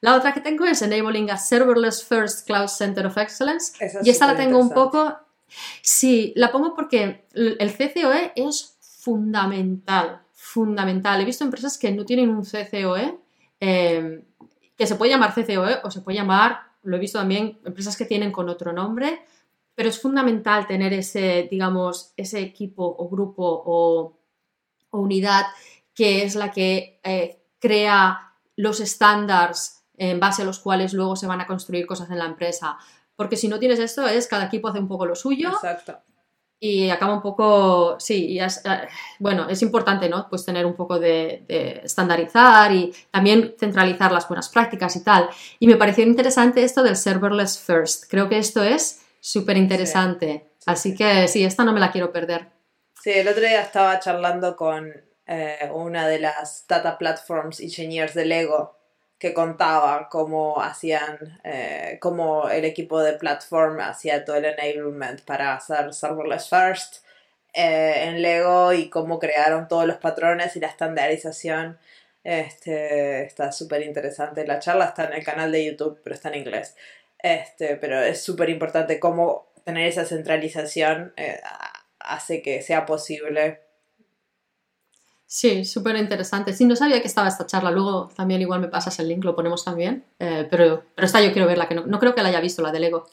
La 0.00 0.16
otra 0.16 0.34
que 0.34 0.40
tengo 0.40 0.64
es 0.64 0.82
Enabling 0.82 1.30
a 1.30 1.38
Serverless 1.38 2.02
First 2.02 2.48
Cloud 2.48 2.66
Center 2.66 3.06
of 3.06 3.16
Excellence. 3.16 3.72
y 4.02 4.10
esta 4.10 4.26
la 4.26 4.36
tengo 4.36 4.58
un 4.58 4.70
poco... 4.70 5.16
Sí, 5.80 6.32
la 6.34 6.50
pongo 6.50 6.74
porque 6.74 7.26
el 7.32 7.72
CCOE 7.72 8.32
es 8.34 8.76
fundamental, 8.80 10.22
fundamental. 10.34 11.20
He 11.20 11.24
visto 11.24 11.44
empresas 11.44 11.78
que 11.78 11.92
no 11.92 12.04
tienen 12.04 12.30
un 12.30 12.42
CCOE 12.42 13.20
Em, 13.68 14.22
que 14.76 14.86
se 14.86 14.94
puede 14.94 15.10
llamar 15.10 15.34
CCOE 15.34 15.80
o 15.82 15.90
se 15.90 16.00
puede 16.02 16.18
llamar, 16.18 16.60
lo 16.84 16.96
he 16.96 17.00
visto 17.00 17.18
también, 17.18 17.58
empresas 17.64 17.96
que 17.96 18.04
tienen 18.04 18.30
con 18.30 18.48
otro 18.48 18.72
nombre, 18.72 19.24
pero 19.74 19.88
es 19.88 20.00
fundamental 20.00 20.68
tener 20.68 20.92
ese, 20.92 21.48
digamos, 21.50 22.12
ese 22.16 22.40
equipo 22.40 22.84
o 22.84 23.08
grupo 23.08 23.62
o, 23.66 24.18
unidad 24.92 25.46
que 25.94 26.22
es 26.22 26.36
la 26.36 26.50
que 26.52 27.00
eh, 27.02 27.42
crea 27.58 28.34
los 28.54 28.80
estándares 28.80 29.84
en 29.98 30.20
base 30.20 30.42
a 30.42 30.44
los 30.44 30.60
cuales 30.60 30.94
luego 30.94 31.16
se 31.16 31.26
van 31.26 31.40
a 31.40 31.46
construir 31.46 31.86
cosas 31.86 32.08
en 32.10 32.18
la 32.18 32.26
empresa. 32.26 32.78
Porque 33.16 33.36
si 33.36 33.48
no 33.48 33.58
tienes 33.58 33.78
esto, 33.78 34.06
es 34.06 34.26
cada 34.26 34.46
equipo 34.46 34.68
hace 34.68 34.78
un 34.78 34.88
poco 34.88 35.06
lo 35.06 35.16
suyo. 35.16 35.50
Exacto 35.50 35.98
y 36.58 36.88
acaba 36.88 37.14
un 37.14 37.20
poco, 37.20 38.00
sí, 38.00 38.38
eh, 38.38 38.48
bueno, 39.18 39.48
es 39.48 39.60
importante, 39.62 40.08
¿no? 40.08 40.26
Pues 40.28 40.44
tener 40.44 40.64
un 40.64 40.74
poco 40.74 40.98
de, 40.98 41.44
estandarizar 41.84 42.72
y 42.72 42.94
también 43.10 43.54
centralizar 43.58 44.10
las 44.10 44.26
buenas 44.26 44.48
prácticas 44.48 44.96
y 44.96 45.04
tal. 45.04 45.28
Y 45.58 45.66
me 45.66 45.76
pareció 45.76 46.04
interesante 46.04 46.62
esto 46.62 46.82
del 46.82 46.96
serverless 46.96 47.58
first. 47.58 48.04
Creo 48.08 48.28
que 48.28 48.38
esto 48.38 48.62
es 48.62 49.02
súper 49.20 49.56
interesante. 49.56 50.46
Así 50.64 50.94
que 50.94 51.28
sí, 51.28 51.44
esta 51.44 51.64
no 51.64 51.72
me 51.72 51.80
la 51.80 51.92
quiero 51.92 52.12
perder. 52.12 52.48
Sí, 53.02 53.10
el 53.10 53.28
otro 53.28 53.42
día 53.42 53.60
estaba 53.60 54.00
charlando 54.00 54.56
con 54.56 54.92
eh, 55.26 55.70
una 55.72 56.08
de 56.08 56.20
las 56.20 56.66
data 56.66 56.96
platforms 56.96 57.60
engineers 57.60 58.14
de 58.14 58.24
Lego 58.24 58.75
que 59.18 59.32
contaba 59.32 60.08
cómo 60.10 60.60
hacían, 60.62 61.40
eh, 61.44 61.98
cómo 62.00 62.48
el 62.50 62.64
equipo 62.64 63.00
de 63.00 63.14
platform 63.14 63.80
hacía 63.80 64.24
todo 64.24 64.36
el 64.36 64.44
enablement 64.44 65.22
para 65.22 65.54
hacer 65.54 65.94
serverless 65.94 66.48
first 66.48 67.04
eh, 67.54 68.04
en 68.04 68.20
Lego 68.20 68.72
y 68.74 68.90
cómo 68.90 69.18
crearon 69.18 69.68
todos 69.68 69.86
los 69.86 69.96
patrones 69.96 70.56
y 70.56 70.60
la 70.60 70.68
estandarización. 70.68 71.78
Este, 72.24 73.24
está 73.24 73.52
súper 73.52 73.82
interesante. 73.82 74.46
La 74.46 74.58
charla 74.58 74.86
está 74.86 75.04
en 75.04 75.14
el 75.14 75.24
canal 75.24 75.52
de 75.52 75.64
YouTube, 75.64 76.00
pero 76.02 76.14
está 76.14 76.28
en 76.28 76.36
inglés. 76.36 76.76
Este, 77.18 77.76
pero 77.76 78.00
es 78.02 78.22
súper 78.22 78.50
importante 78.50 79.00
cómo 79.00 79.46
tener 79.64 79.88
esa 79.88 80.04
centralización 80.04 81.14
eh, 81.16 81.40
hace 82.00 82.42
que 82.42 82.62
sea 82.62 82.86
posible 82.86 83.60
Sí, 85.28 85.64
súper 85.64 85.96
interesante. 85.96 86.52
Sí, 86.52 86.64
no 86.64 86.76
sabía 86.76 87.00
que 87.00 87.08
estaba 87.08 87.28
esta 87.28 87.46
charla. 87.46 87.70
Luego 87.72 88.08
también 88.14 88.40
igual 88.40 88.60
me 88.60 88.68
pasas 88.68 88.98
el 89.00 89.08
link, 89.08 89.24
lo 89.24 89.34
ponemos 89.34 89.64
también. 89.64 90.04
Eh, 90.20 90.46
pero, 90.48 90.84
pero 90.94 91.06
esta 91.06 91.20
yo 91.20 91.32
quiero 91.32 91.48
verla, 91.48 91.68
que 91.68 91.74
no, 91.74 91.98
creo 91.98 92.14
que 92.14 92.22
la 92.22 92.28
haya 92.28 92.40
visto, 92.40 92.62
la 92.62 92.70
de 92.70 92.80
Lego. 92.80 93.08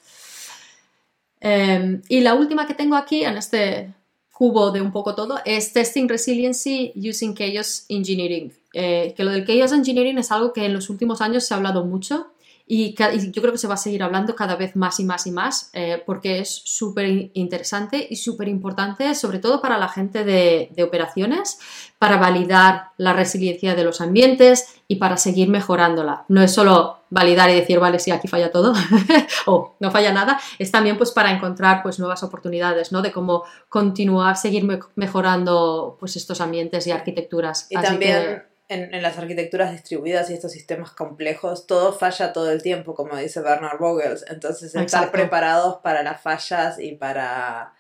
Em, 1.40 2.02
y 2.08 2.22
la 2.22 2.36
última 2.36 2.68
que 2.68 2.76
tengo 2.76 2.96
aquí 2.96 3.26
en 3.26 3.38
este 3.38 3.94
cubo 4.32 4.72
de 4.72 4.82
un 4.82 4.92
poco 4.92 5.16
todo 5.16 5.40
es 5.44 5.74
Testing 5.74 6.08
Resiliency 6.08 6.94
Using 6.96 7.36
Chaos 7.36 7.86
Engineering. 7.90 8.54
Eh, 8.74 9.14
que 9.18 9.24
lo 9.24 9.32
del 9.32 9.46
Chaos 9.46 9.72
Engineering 9.72 10.18
es 10.20 10.32
algo 10.32 10.54
que 10.54 10.66
en 10.66 10.74
los 10.74 10.90
últimos 10.90 11.20
años 11.22 11.46
se 11.46 11.54
ha 11.54 11.58
hablado 11.58 11.84
mucho 11.84 12.33
y, 12.66 12.96
yo 12.96 13.42
creo 13.42 13.52
que 13.52 13.58
se 13.58 13.68
va 13.68 13.74
a 13.74 13.78
seguir 13.78 14.04
hablando 14.04 14.36
cada 14.36 14.56
vez 14.56 14.78
más 14.78 15.00
y 15.00 15.04
más 15.04 15.28
y 15.28 15.32
más 15.32 15.70
eh, 15.74 16.02
porque 16.06 16.40
es 16.40 16.50
súper 16.64 17.30
interesante 17.34 18.08
y 18.10 18.16
súper 18.16 18.48
importante, 18.48 19.16
sobre 19.16 19.40
todo 19.40 19.62
para 19.62 19.78
la 19.78 19.90
gente 19.90 20.24
de, 20.24 20.72
operaciones, 20.82 21.60
para 22.00 22.18
validar 22.18 22.92
la 22.98 23.12
resiliencia 23.12 23.76
de 23.76 23.84
los 23.84 24.00
ambientes 24.00 24.82
y 24.88 24.96
para 24.96 25.18
seguir 25.18 25.50
mejorándola. 25.50 26.24
No 26.30 26.42
es 26.42 26.54
solo 26.54 27.00
validar 27.10 27.50
y 27.50 27.56
decir, 27.56 27.80
vale, 27.80 28.00
sí, 28.00 28.12
aquí 28.12 28.30
falla 28.30 28.52
todo 28.52 28.74
o 29.46 29.76
no 29.80 29.92
falla 29.92 30.14
nada, 30.14 30.40
es 30.58 30.72
también 30.72 30.98
pues 30.98 31.12
para 31.12 31.32
encontrar 31.32 31.84
pues 31.84 32.00
nuevas 32.00 32.24
oportunidades, 32.24 32.94
¿no? 32.94 33.02
De 33.02 33.12
cómo 33.12 33.44
continuar, 33.68 34.38
seguir 34.38 34.66
mejorando 34.96 35.98
pues 36.00 36.16
estos 36.16 36.40
ambientes 36.40 36.88
y 36.88 36.92
arquitecturas. 36.92 37.68
Y 37.70 37.76
también 37.76 38.44
en, 38.74 39.02
las 39.02 39.18
arquitecturas 39.18 39.72
distribuidas 39.72 40.30
y 40.30 40.34
estos 40.34 40.52
sistemas 40.52 40.92
complejos, 40.92 41.68
todo 41.68 41.94
falla 41.94 42.34
todo 42.34 42.52
el 42.52 42.62
tiempo, 42.62 42.96
como 42.96 43.16
dice 43.16 43.42
Bernard 43.42 43.78
Vogels. 43.80 44.26
Entonces, 44.30 44.76
estar 44.76 45.12
preparados 45.12 45.78
para 45.78 46.04
las 46.04 46.22
fallas 46.22 46.80
y 46.80 46.94
para 46.94 47.74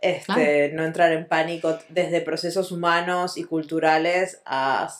este, 0.00 0.70
no 0.70 0.84
entrar 0.84 1.12
en 1.12 1.26
pánico 1.26 1.78
desde 1.88 2.20
procesos 2.20 2.70
humanos 2.72 3.36
y 3.36 3.44
culturales 3.44 4.40
a 4.44 4.92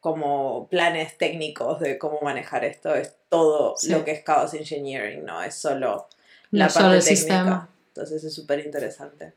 como 0.00 0.68
planes 0.68 1.16
técnicos 1.16 1.80
de 1.80 1.98
cómo 1.98 2.20
manejar 2.20 2.64
esto. 2.64 2.94
Es 2.94 3.14
todo 3.28 3.74
lo 3.88 4.04
que 4.04 4.10
es 4.10 4.24
chaos 4.24 4.52
engineering, 4.52 5.24
no 5.24 5.42
es 5.42 5.54
solo 5.54 6.08
la 6.50 6.68
parte 6.68 7.00
técnica. 7.00 7.68
Entonces 7.88 8.24
es 8.24 8.34
súper 8.34 8.58
interesante. 8.58 9.32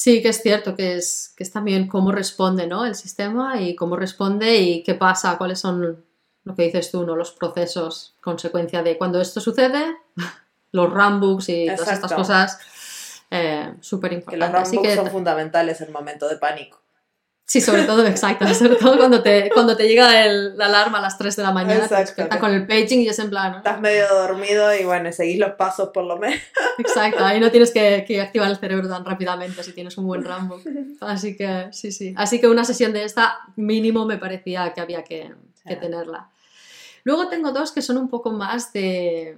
Sí, 0.00 0.22
que 0.22 0.30
es 0.30 0.40
cierto, 0.40 0.74
que 0.74 0.96
es, 0.96 1.34
que 1.36 1.42
es 1.42 1.52
también 1.52 1.86
cómo 1.86 2.10
responde 2.10 2.66
¿no? 2.66 2.86
el 2.86 2.94
sistema 2.94 3.60
y 3.60 3.76
cómo 3.76 3.96
responde 3.96 4.56
y 4.56 4.82
qué 4.82 4.94
pasa, 4.94 5.36
cuáles 5.36 5.60
son 5.60 6.02
lo 6.42 6.54
que 6.54 6.62
dices 6.62 6.90
tú, 6.90 7.04
¿no? 7.04 7.14
los 7.14 7.32
procesos, 7.32 8.16
consecuencia 8.22 8.82
de 8.82 8.96
cuando 8.96 9.20
esto 9.20 9.42
sucede, 9.42 9.94
los 10.72 10.90
rambooks 10.90 11.50
y 11.50 11.66
todas 11.66 11.92
estas 11.92 12.14
cosas, 12.14 12.58
eh, 13.30 13.74
súper 13.80 14.14
importantes. 14.14 14.70
Que 14.70 14.76
los 14.76 14.84
rambooks 14.84 14.94
son 14.94 15.10
fundamentales 15.10 15.82
en 15.82 15.88
el 15.88 15.92
momento 15.92 16.30
de 16.30 16.36
pánico. 16.36 16.80
Sí, 17.50 17.60
sobre 17.60 17.82
todo, 17.82 18.06
exacto. 18.06 18.46
Sobre 18.54 18.76
todo 18.76 18.96
cuando 18.96 19.24
te, 19.24 19.50
cuando 19.52 19.76
te 19.76 19.88
llega 19.88 20.24
el, 20.24 20.56
la 20.56 20.66
alarma 20.66 20.98
a 20.98 21.00
las 21.00 21.18
3 21.18 21.34
de 21.34 21.42
la 21.42 21.50
mañana, 21.50 21.88
te 21.88 22.38
con 22.38 22.54
el 22.54 22.64
paging 22.64 23.00
y 23.00 23.08
es 23.08 23.18
en 23.18 23.28
plan. 23.28 23.56
Estás 23.56 23.80
medio 23.80 24.06
dormido 24.06 24.72
y 24.72 24.84
bueno, 24.84 25.10
seguís 25.10 25.40
los 25.40 25.54
pasos 25.54 25.88
por 25.88 26.04
lo 26.04 26.16
menos. 26.16 26.38
Exacto, 26.78 27.24
ahí 27.24 27.40
no 27.40 27.50
tienes 27.50 27.72
que, 27.72 28.04
que, 28.06 28.20
activar 28.20 28.48
el 28.48 28.56
cerebro 28.56 28.88
tan 28.88 29.04
rápidamente 29.04 29.64
si 29.64 29.72
tienes 29.72 29.98
un 29.98 30.06
buen 30.06 30.22
Rambo. 30.22 30.60
Así 31.00 31.36
que 31.36 31.66
sí, 31.72 31.90
sí. 31.90 32.14
Así 32.16 32.40
que 32.40 32.46
una 32.46 32.62
sesión 32.62 32.92
de 32.92 33.02
esta, 33.02 33.40
mínimo 33.56 34.06
me 34.06 34.16
parecía 34.16 34.72
que 34.72 34.80
había 34.80 35.02
que, 35.02 35.34
que 35.66 35.74
tenerla. 35.74 36.30
Luego 37.02 37.26
tengo 37.26 37.50
dos 37.50 37.72
que 37.72 37.82
son 37.82 37.96
un 37.96 38.08
poco 38.08 38.30
más 38.30 38.72
de, 38.72 39.36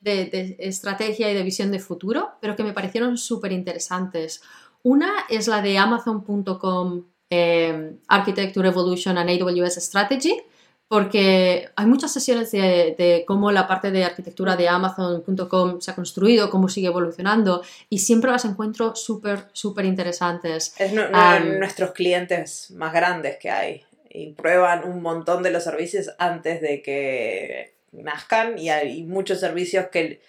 de, 0.00 0.24
de 0.24 0.56
estrategia 0.60 1.30
y 1.30 1.34
de 1.34 1.42
visión 1.42 1.70
de 1.70 1.78
futuro, 1.78 2.38
pero 2.40 2.56
que 2.56 2.64
me 2.64 2.72
parecieron 2.72 3.18
súper 3.18 3.52
interesantes. 3.52 4.40
Una 4.82 5.26
es 5.28 5.46
la 5.46 5.60
de 5.60 5.76
Amazon.com 5.76 7.04
eh, 7.34 7.92
Architecture 8.08 8.68
Evolution 8.68 9.18
and 9.18 9.28
AWS 9.30 9.76
Strategy, 9.76 10.40
porque 10.88 11.68
hay 11.74 11.86
muchas 11.86 12.12
sesiones 12.12 12.52
de, 12.52 13.24
cómo 13.26 13.50
la 13.50 13.66
parte 13.66 13.90
de 13.90 14.04
arquitectura 14.04 14.54
de 14.54 14.68
Amazon.com 14.68 15.80
se 15.80 15.90
ha 15.90 15.94
construido, 15.94 16.50
cómo 16.50 16.68
sigue 16.68 16.86
evolucionando, 16.86 17.62
y 17.88 17.98
siempre 17.98 18.30
las 18.30 18.44
encuentro 18.44 18.94
súper, 18.94 19.46
súper 19.52 19.86
interesantes. 19.86 20.74
Es 20.78 20.92
nuestros 20.92 21.92
clientes 21.92 22.70
más 22.70 22.92
grandes 22.92 23.38
que 23.38 23.50
hay, 23.50 23.82
y 24.08 24.32
prueban 24.32 24.84
un 24.84 25.02
montón 25.02 25.42
de 25.42 25.50
los 25.50 25.64
servicios 25.64 26.10
antes 26.18 26.60
de 26.60 26.82
que 26.82 27.74
nazcan, 27.92 28.58
y 28.58 28.68
hay 28.68 29.02
muchos 29.02 29.40
servicios 29.40 29.86
que 29.90 30.20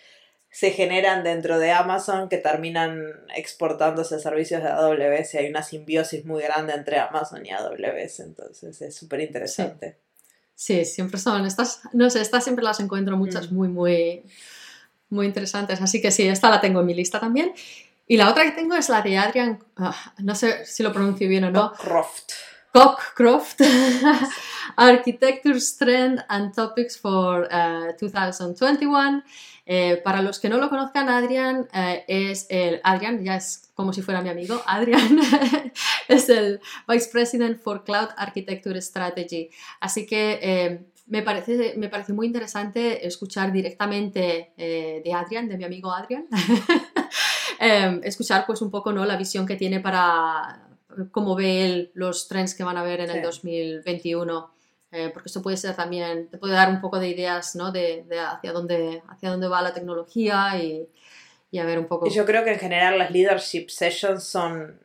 se 0.56 0.72
generan 0.72 1.22
dentro 1.22 1.60
de 1.60 1.74
Amazon 1.74 2.30
que 2.30 2.38
terminan 2.38 3.12
exportándose 3.36 4.15
a 4.15 4.20
servicios 4.20 4.63
de 4.63 4.70
AWS 4.70 5.34
y 5.34 5.38
hay 5.39 5.50
una 5.50 5.62
simbiosis 5.62 6.24
muy 6.24 6.44
grande 6.44 6.72
entre 6.72 6.98
Amazon 6.98 7.46
y 7.46 7.52
AWS, 7.52 8.22
entonces 8.22 8.82
es 8.82 8.96
súper 8.96 9.20
interesante. 9.20 9.98
Sí. 10.56 10.86
siempre 10.86 11.20
son 11.20 11.46
estas, 11.46 11.82
no 11.91 12.10
sé, 12.10 12.22
estas 12.22 12.46
siempre 12.46 12.63
las 12.63 12.80
encuentro 12.80 13.18
muchas 13.18 13.52
mm. 13.52 13.54
muy, 13.54 13.68
muy, 13.68 14.24
muy 15.10 15.26
interesantes, 15.26 15.82
así 15.82 16.02
que 16.02 16.10
sí, 16.10 16.26
esta 16.26 16.50
la 16.50 16.62
tengo 16.62 16.80
en 16.80 16.86
mi 16.86 16.94
lista 16.94 17.20
también. 17.20 17.52
Y 18.08 18.15
la 18.15 18.30
otra 18.30 18.46
que 18.46 18.52
tengo 18.52 18.76
es 18.78 18.88
la 18.88 19.02
de 19.02 19.18
Adrian, 19.18 19.60
ah, 19.76 20.13
no 20.20 20.36
sé 20.36 20.65
si 20.65 20.84
lo 20.84 20.94
pronuncio 20.94 21.28
bien 21.28 21.44
o 21.44 21.52
no. 21.52 21.72
Cockcroft. 21.72 22.32
Cockcroft. 22.72 23.60
Architecture's 24.78 25.76
Trend 25.76 26.24
and 26.30 26.54
Topics 26.54 26.98
for 26.98 27.46
2021. 28.00 29.22
Eh, 29.65 29.99
para 30.04 30.21
los 30.21 30.39
que 30.39 30.47
no 30.47 30.58
lo 30.58 30.69
conozcan, 30.69 31.10
Adrian 31.10 31.67
eh, 31.73 32.06
es 32.08 32.45
el. 32.49 32.82
Adrian, 32.84 33.23
ya 33.23 33.36
es 33.38 33.71
como 33.73 33.93
si 33.93 34.01
fuera 34.01 34.21
mi 34.21 34.30
amigo. 34.30 34.62
Adrian 34.67 35.19
es 36.08 36.30
el 36.30 36.60
Vice 36.88 37.10
President 37.12 37.60
for 37.60 37.84
Cloud 37.84 38.10
Architecture 38.17 38.80
Strategy. 38.82 39.49
Así 39.80 40.06
que. 40.06 40.39
Eh, 40.41 40.86
me 41.08 41.21
parece, 41.21 41.75
me 41.78 41.88
parece 41.88 42.13
muy 42.13 42.25
interesante 42.25 43.06
escuchar 43.06 43.51
directamente 43.51 44.54
de 44.58 45.13
Adrian, 45.13 45.47
de 45.47 45.56
mi 45.56 45.63
amigo 45.63 45.91
Adrian, 45.91 46.25
escuchar 48.01 48.47
pues 48.47 48.63
un 48.63 48.71
poco 48.71 48.91
¿no? 48.91 49.06
la 49.06 49.15
visión 49.15 49.45
que 49.45 49.56
tiene 49.56 49.82
para 49.82 50.67
cómo 51.12 51.36
ve 51.36 51.63
él 51.63 51.91
los 51.93 52.28
trends 52.28 52.56
que 52.56 52.63
van 52.63 52.78
a 52.78 52.84
ver 52.84 53.01
en 53.01 53.12
el 53.12 53.21
2021. 53.21 54.55
Eh, 54.91 55.10
porque 55.13 55.28
esto 55.28 55.41
puede 55.41 55.58
ser 55.58 55.76
también, 55.76 56.30
te 56.30 56.38
puede 56.38 56.54
dar 56.54 56.69
un 56.69 56.80
poco 56.80 57.00
de 57.00 57.10
ideas 57.10 57.56
¿no? 57.56 57.71
de, 57.71 58.06
hacia, 58.28 58.54
dónde, 58.54 59.02
hacia 59.10 59.30
dónde 59.30 59.48
va 59.48 59.62
la 59.62 59.74
tecnología 59.74 60.58
y, 60.58 60.88
y, 61.52 61.60
a 61.60 61.65
ver 61.65 61.80
un 61.80 61.88
poco. 61.88 62.08
Yo 62.08 62.26
creo 62.26 62.43
que 62.43 62.54
en 62.54 62.60
general 62.60 62.98
las 62.98 63.12
leadership 63.12 63.69
sessions 63.69 64.24
son 64.24 64.80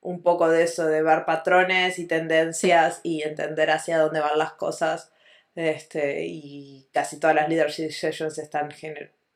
un 0.00 0.22
poco 0.22 0.48
de 0.48 0.62
eso, 0.62 0.86
de 0.86 1.02
ver 1.02 1.24
patrones 1.24 1.98
y 1.98 2.06
tendencias 2.06 3.00
y 3.02 3.22
entender 3.22 3.70
hacia 3.70 3.98
dónde 3.98 4.20
van 4.20 4.38
las 4.38 4.52
cosas. 4.52 5.10
Este, 5.54 6.24
y 6.24 6.88
casi 6.92 7.18
todas 7.18 7.34
las 7.34 7.48
leadership 7.48 7.90
sessions 7.90 8.38
están 8.38 8.70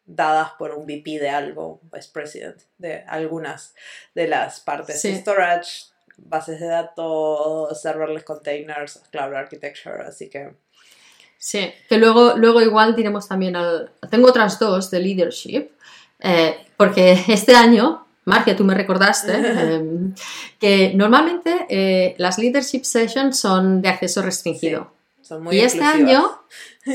dadas 0.05 0.53
por 0.59 0.73
un 0.73 0.87
VP 0.87 1.19
de 1.19 1.31
algo, 1.31 1.81
vice 1.93 2.11
president, 2.13 2.63
de 2.79 3.03
algunas 3.09 3.75
de 4.15 4.29
las 4.29 4.61
partes. 4.61 5.03
de 5.03 5.17
Storage, 5.17 5.92
bases 6.25 6.61
de 6.61 6.67
datos, 6.67 7.81
serverless 7.81 8.25
containers, 8.25 9.01
cloud 9.11 9.35
architecture, 9.35 10.03
así 10.07 10.29
que... 10.29 10.55
Sí, 11.39 11.73
que 11.89 11.99
luego, 11.99 12.35
luego 12.37 12.61
igual 12.61 12.95
diremos 12.95 13.29
también 13.29 13.57
al... 13.57 13.91
Tengo 14.11 14.29
otras 14.29 14.59
dos 14.59 14.91
de 14.91 15.01
leadership, 15.01 15.71
eh, 16.21 16.57
porque 16.77 17.13
este 17.29 17.55
año, 17.55 18.07
Marcia, 18.25 18.57
tú 18.57 18.65
me 18.65 18.75
recordaste, 18.75 19.33
em, 19.75 20.15
que 20.59 20.93
normalmente 20.95 21.67
eh, 21.69 22.15
las 22.19 22.39
leadership 22.39 22.85
sessions 22.85 23.39
son 23.39 23.83
de 23.83 23.89
acceso 23.89 24.23
restringido. 24.23 24.93
Son 25.23 25.45
muy 25.45 25.57
y 25.57 25.61
este 25.61 25.83
año 25.83 26.43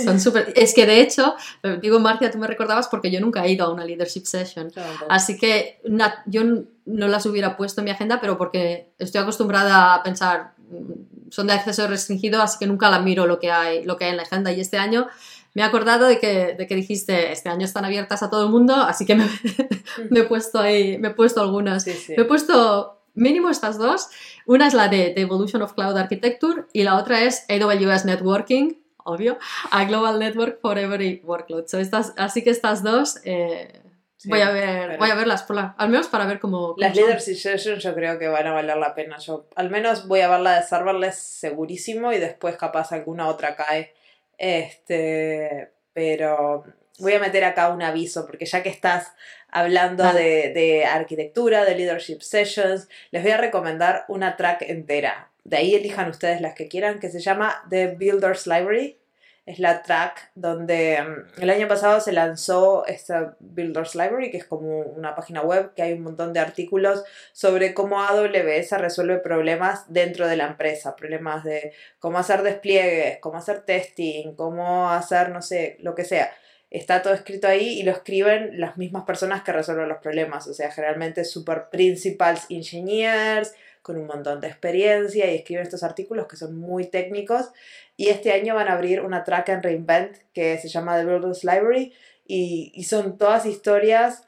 son 0.03 0.19
súper... 0.19 0.53
Es 0.55 0.73
que 0.73 0.85
de 0.85 1.01
hecho, 1.01 1.35
eh, 1.63 1.79
digo 1.81 1.99
Marcia, 1.99 2.29
tú 2.29 2.37
me 2.37 2.47
recordabas 2.47 2.87
porque 2.87 3.09
yo 3.09 3.19
nunca 3.19 3.45
he 3.45 3.51
ido 3.51 3.65
a 3.65 3.73
una 3.73 3.85
leadership 3.85 4.25
session. 4.25 4.71
Así 5.09 5.37
que 5.37 5.81
yo 6.25 6.41
no 6.85 7.07
las 7.07 7.25
hubiera 7.25 7.57
puesto 7.57 7.81
en 7.81 7.85
mi 7.85 7.91
agenda, 7.91 8.19
pero 8.21 8.37
porque 8.37 8.91
estoy 8.99 9.21
acostumbrada 9.21 9.95
a 9.95 10.03
pensar, 10.03 10.53
mm, 10.69 11.31
son 11.31 11.47
de 11.47 11.53
acceso 11.53 11.87
restringido, 11.87 12.41
así 12.41 12.57
que 12.59 12.67
nunca 12.67 12.89
la 12.89 12.99
miro 12.99 13.25
lo 13.25 13.39
que 13.39 13.51
hay, 13.51 13.83
lo 13.83 13.97
que 13.97 14.05
hay 14.05 14.11
en 14.11 14.17
la 14.17 14.23
agenda. 14.23 14.51
Y 14.51 14.61
este 14.61 14.77
año 14.77 15.07
me 15.53 15.61
he 15.63 15.65
acordado 15.65 16.05
de 16.05 16.19
que, 16.19 16.53
de 16.53 16.67
que 16.67 16.75
dijiste, 16.75 17.31
este 17.31 17.49
año 17.49 17.65
están 17.65 17.83
abiertas 17.83 18.21
a 18.23 18.29
todo 18.29 18.45
el 18.45 18.51
mundo, 18.51 18.75
así 18.75 19.05
que 19.05 19.15
me, 19.15 19.25
he 20.11 20.23
puesto 20.23 20.59
ahí, 20.59 20.97
me 20.97 21.07
he 21.07 21.11
puesto 21.11 21.41
algunas. 21.41 21.85
Me 21.87 21.93
he 22.15 22.25
puesto 22.25 22.96
mínimo 23.17 23.49
estas 23.49 23.77
dos. 23.77 24.09
Una 24.45 24.67
es 24.67 24.73
la 24.73 24.87
de, 24.87 25.13
de 25.13 25.21
Evolution 25.21 25.61
of 25.61 25.73
Cloud 25.73 25.97
Architecture 25.97 26.65
y 26.73 26.83
la 26.83 26.95
otra 26.95 27.23
es 27.23 27.45
AWS 27.49 28.05
Networking 28.05 28.75
obvio, 29.07 29.37
a 29.71 29.85
Global 29.85 30.19
Network 30.19 30.59
for 30.59 30.77
Every 30.77 31.21
Workload. 31.23 31.65
estas, 31.73 32.13
así 32.17 32.43
que 32.43 32.49
estas 32.49 32.83
dos 32.83 33.19
eh, 33.23 33.81
voy, 34.25 34.41
a 34.41 34.51
ver, 34.51 34.97
voy 34.97 35.09
a 35.09 35.15
verlas, 35.15 35.43
por 35.43 35.57
al 35.57 35.89
menos 35.89 36.07
para 36.07 36.25
ver 36.25 36.39
cómo... 36.39 36.75
las 36.77 36.95
Leadership 36.95 37.35
Sessions 37.35 37.83
yo 37.83 37.95
creo 37.95 38.19
que 38.19 38.27
van 38.27 38.47
a 38.47 38.53
valer 38.53 38.77
la 38.77 38.93
pena. 38.93 39.17
Yo 39.17 39.47
al 39.55 39.69
menos 39.69 40.07
voy 40.07 40.19
a 40.21 40.29
ver 40.29 40.41
la 40.41 40.59
de 40.59 40.63
serverless 40.63 41.15
segurísimo 41.15 42.11
y 42.11 42.17
después 42.17 42.57
capaz 42.57 42.91
alguna 42.91 43.27
otra 43.27 43.55
cae. 43.55 43.93
Este, 44.37 45.71
pero 45.93 46.65
voy 46.99 47.13
a 47.13 47.19
meter 47.19 47.45
acá 47.45 47.69
un 47.69 47.81
aviso 47.81 48.25
porque 48.25 48.45
ya 48.45 48.61
que 48.61 48.69
estás 48.69 49.13
hablando 49.49 50.03
de, 50.13 50.51
de, 50.53 50.85
arquitectura, 50.85 51.65
de 51.65 51.75
leadership 51.75 52.21
sessions, 52.21 52.87
les 53.11 53.23
voy 53.23 53.31
a 53.31 53.37
recomendar 53.37 54.05
una 54.07 54.35
track 54.35 54.63
entera 54.63 55.29
de 55.47 55.55
ahí 55.55 55.75
elijan 55.75 56.09
ustedes 56.09 56.41
las 56.41 56.55
que 56.55 56.67
quieran, 56.67 56.99
que 56.99 57.09
se 57.09 57.21
llama 57.21 57.63
The 57.69 57.95
Builders 57.95 58.47
Library. 58.47 58.97
Es 59.45 59.59
la 59.59 59.81
track 59.81 60.31
donde 60.35 61.01
mm, 61.01 61.41
el 61.41 61.49
año 61.49 61.69
pasado 61.69 62.01
se 62.01 62.11
lanzó 62.11 62.85
esta 62.85 63.37
Builders 63.39 63.95
Library, 63.95 64.29
que 64.29 64.39
es 64.39 64.43
como 64.43 64.81
una 64.81 65.15
página 65.15 65.41
web 65.41 65.73
que 65.73 65.83
hay 65.83 65.93
un 65.93 66.01
montón 66.01 66.33
de 66.33 66.41
artículos 66.41 67.05
sobre 67.31 67.73
cómo 67.73 68.01
AWS 68.01 68.71
resuelve 68.71 69.19
problemas 69.19 69.85
dentro 69.87 70.27
de 70.27 70.35
la 70.35 70.47
empresa, 70.47 70.97
problemas 70.97 71.45
de 71.45 71.71
cómo 71.99 72.17
hacer 72.17 72.43
despliegues, 72.43 73.19
cómo 73.19 73.37
hacer 73.37 73.61
testing, 73.61 74.35
cómo 74.35 74.91
hacer, 74.91 75.29
no 75.29 75.41
sé, 75.41 75.77
lo 75.79 75.95
que 75.95 76.03
sea. 76.03 76.29
Está 76.69 77.01
todo 77.01 77.13
escrito 77.13 77.47
ahí 77.47 77.79
y 77.79 77.83
lo 77.83 77.91
escriben 77.91 78.59
las 78.59 78.77
mismas 78.77 79.05
personas 79.05 79.41
que 79.43 79.53
resuelven 79.53 79.87
los 79.87 79.99
problemas, 79.99 80.47
o 80.47 80.53
sea, 80.53 80.69
generalmente 80.71 81.23
super 81.23 81.69
principals 81.69 82.45
engineers, 82.49 83.53
con 83.81 83.97
un 83.97 84.05
montón 84.05 84.41
de 84.41 84.47
experiencia 84.47 85.31
y 85.31 85.35
escriben 85.35 85.63
estos 85.63 85.83
artículos 85.83 86.27
que 86.27 86.35
son 86.35 86.57
muy 86.57 86.87
técnicos. 86.87 87.51
Y 87.95 88.09
este 88.09 88.33
año 88.33 88.53
van 88.53 88.67
a 88.67 88.73
abrir 88.73 89.01
una 89.01 89.23
track 89.23 89.49
en 89.49 89.63
Reinvent 89.63 90.17
que 90.33 90.57
se 90.57 90.67
llama 90.67 90.97
The 90.97 91.05
Builders 91.05 91.45
Library 91.45 91.93
y, 92.25 92.73
y 92.75 92.83
son 92.83 93.17
todas 93.17 93.45
historias 93.45 94.27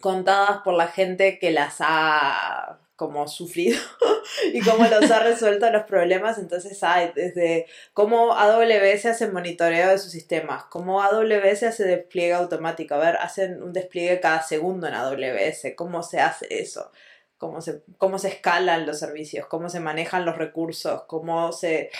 contadas 0.00 0.62
por 0.64 0.74
la 0.74 0.88
gente 0.88 1.38
que 1.38 1.52
las 1.52 1.76
ha 1.78 2.80
como 3.00 3.26
sufrido 3.28 3.80
y 4.52 4.60
cómo 4.60 4.86
los 4.86 5.10
ha 5.10 5.20
resuelto 5.24 5.70
los 5.70 5.84
problemas. 5.84 6.36
Entonces 6.36 6.82
hay 6.82 7.12
desde 7.14 7.64
cómo 7.94 8.34
AWS 8.34 9.06
hace 9.06 9.28
monitoreo 9.28 9.88
de 9.88 9.96
sus 9.96 10.12
sistemas, 10.12 10.64
cómo 10.64 11.00
AWS 11.02 11.62
hace 11.62 11.84
despliegue 11.84 12.34
automático. 12.34 12.94
A 12.94 12.98
ver, 12.98 13.16
hacen 13.16 13.62
un 13.62 13.72
despliegue 13.72 14.20
cada 14.20 14.42
segundo 14.42 14.86
en 14.86 14.92
AWS. 14.92 15.74
¿Cómo 15.76 16.02
se 16.02 16.20
hace 16.20 16.46
eso? 16.50 16.92
Cómo 17.38 17.62
se, 17.62 17.80
cómo 17.96 18.18
se 18.18 18.28
escalan 18.28 18.84
los 18.84 18.98
servicios, 18.98 19.46
cómo 19.46 19.70
se 19.70 19.80
manejan 19.80 20.26
los 20.26 20.36
recursos, 20.36 21.04
cómo 21.04 21.52
se... 21.52 21.90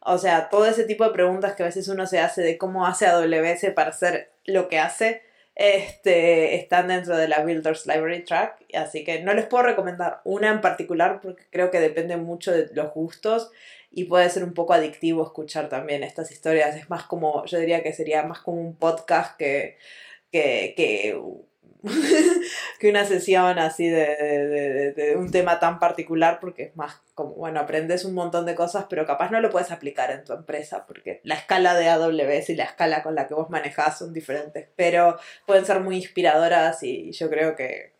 O 0.00 0.18
sea, 0.18 0.50
todo 0.50 0.66
ese 0.66 0.84
tipo 0.84 1.04
de 1.04 1.12
preguntas 1.12 1.54
que 1.54 1.62
a 1.62 1.66
veces 1.66 1.88
uno 1.88 2.06
se 2.06 2.20
hace 2.20 2.42
de 2.42 2.58
cómo 2.58 2.86
hace 2.86 3.06
AWS 3.06 3.72
para 3.74 3.88
hacer 3.88 4.32
lo 4.44 4.68
que 4.68 4.78
hace 4.78 5.22
este, 5.54 6.56
están 6.56 6.88
dentro 6.88 7.16
de 7.16 7.28
la 7.28 7.44
Builders 7.44 7.86
Library 7.86 8.24
Track, 8.24 8.64
así 8.74 9.04
que 9.04 9.22
no 9.22 9.34
les 9.34 9.46
puedo 9.46 9.64
recomendar 9.64 10.20
una 10.24 10.50
en 10.50 10.60
particular 10.60 11.20
porque 11.20 11.44
creo 11.50 11.70
que 11.70 11.80
depende 11.80 12.16
mucho 12.16 12.52
de 12.52 12.70
los 12.72 12.92
gustos 12.94 13.50
y 13.90 14.04
puede 14.04 14.30
ser 14.30 14.44
un 14.44 14.54
poco 14.54 14.72
adictivo 14.72 15.22
escuchar 15.22 15.68
también 15.68 16.02
estas 16.02 16.30
historias. 16.30 16.76
Es 16.76 16.88
más 16.88 17.04
como, 17.04 17.44
yo 17.46 17.58
diría 17.58 17.82
que 17.82 17.92
sería 17.92 18.22
más 18.22 18.40
como 18.40 18.60
un 18.60 18.76
podcast 18.76 19.36
que, 19.36 19.76
que, 20.30 20.72
que 20.76 21.20
que 22.78 22.90
una 22.90 23.04
sesión 23.04 23.58
así 23.58 23.88
de, 23.88 25.14
un 25.16 25.30
tema 25.30 25.58
tan 25.58 25.78
particular, 25.78 26.38
porque 26.40 26.64
es 26.64 26.76
más 26.76 27.00
como, 27.14 27.34
bueno, 27.34 27.60
aprendes 27.60 28.04
un 28.04 28.14
montón 28.14 28.46
de 28.46 28.54
cosas, 28.54 28.86
pero 28.88 29.06
capaz 29.06 29.30
no 29.30 29.40
lo 29.40 29.50
puedes 29.50 29.70
aplicar 29.70 30.10
en 30.10 30.24
tu 30.24 30.32
empresa, 30.32 30.86
porque 30.86 31.20
la 31.24 31.34
escala 31.34 31.74
de 31.74 31.88
AWS 31.88 32.50
y 32.50 32.54
la 32.54 32.64
escala 32.64 33.02
con 33.02 33.14
la 33.14 33.26
que 33.26 33.34
vos 33.34 33.50
manejás 33.50 33.98
son 33.98 34.12
diferentes, 34.12 34.68
pero 34.76 35.18
pueden 35.46 35.64
ser 35.64 35.80
muy 35.80 35.96
inspiradoras 35.96 36.82
y 36.82 37.12
yo 37.12 37.28
creo 37.28 37.56
que 37.56 37.94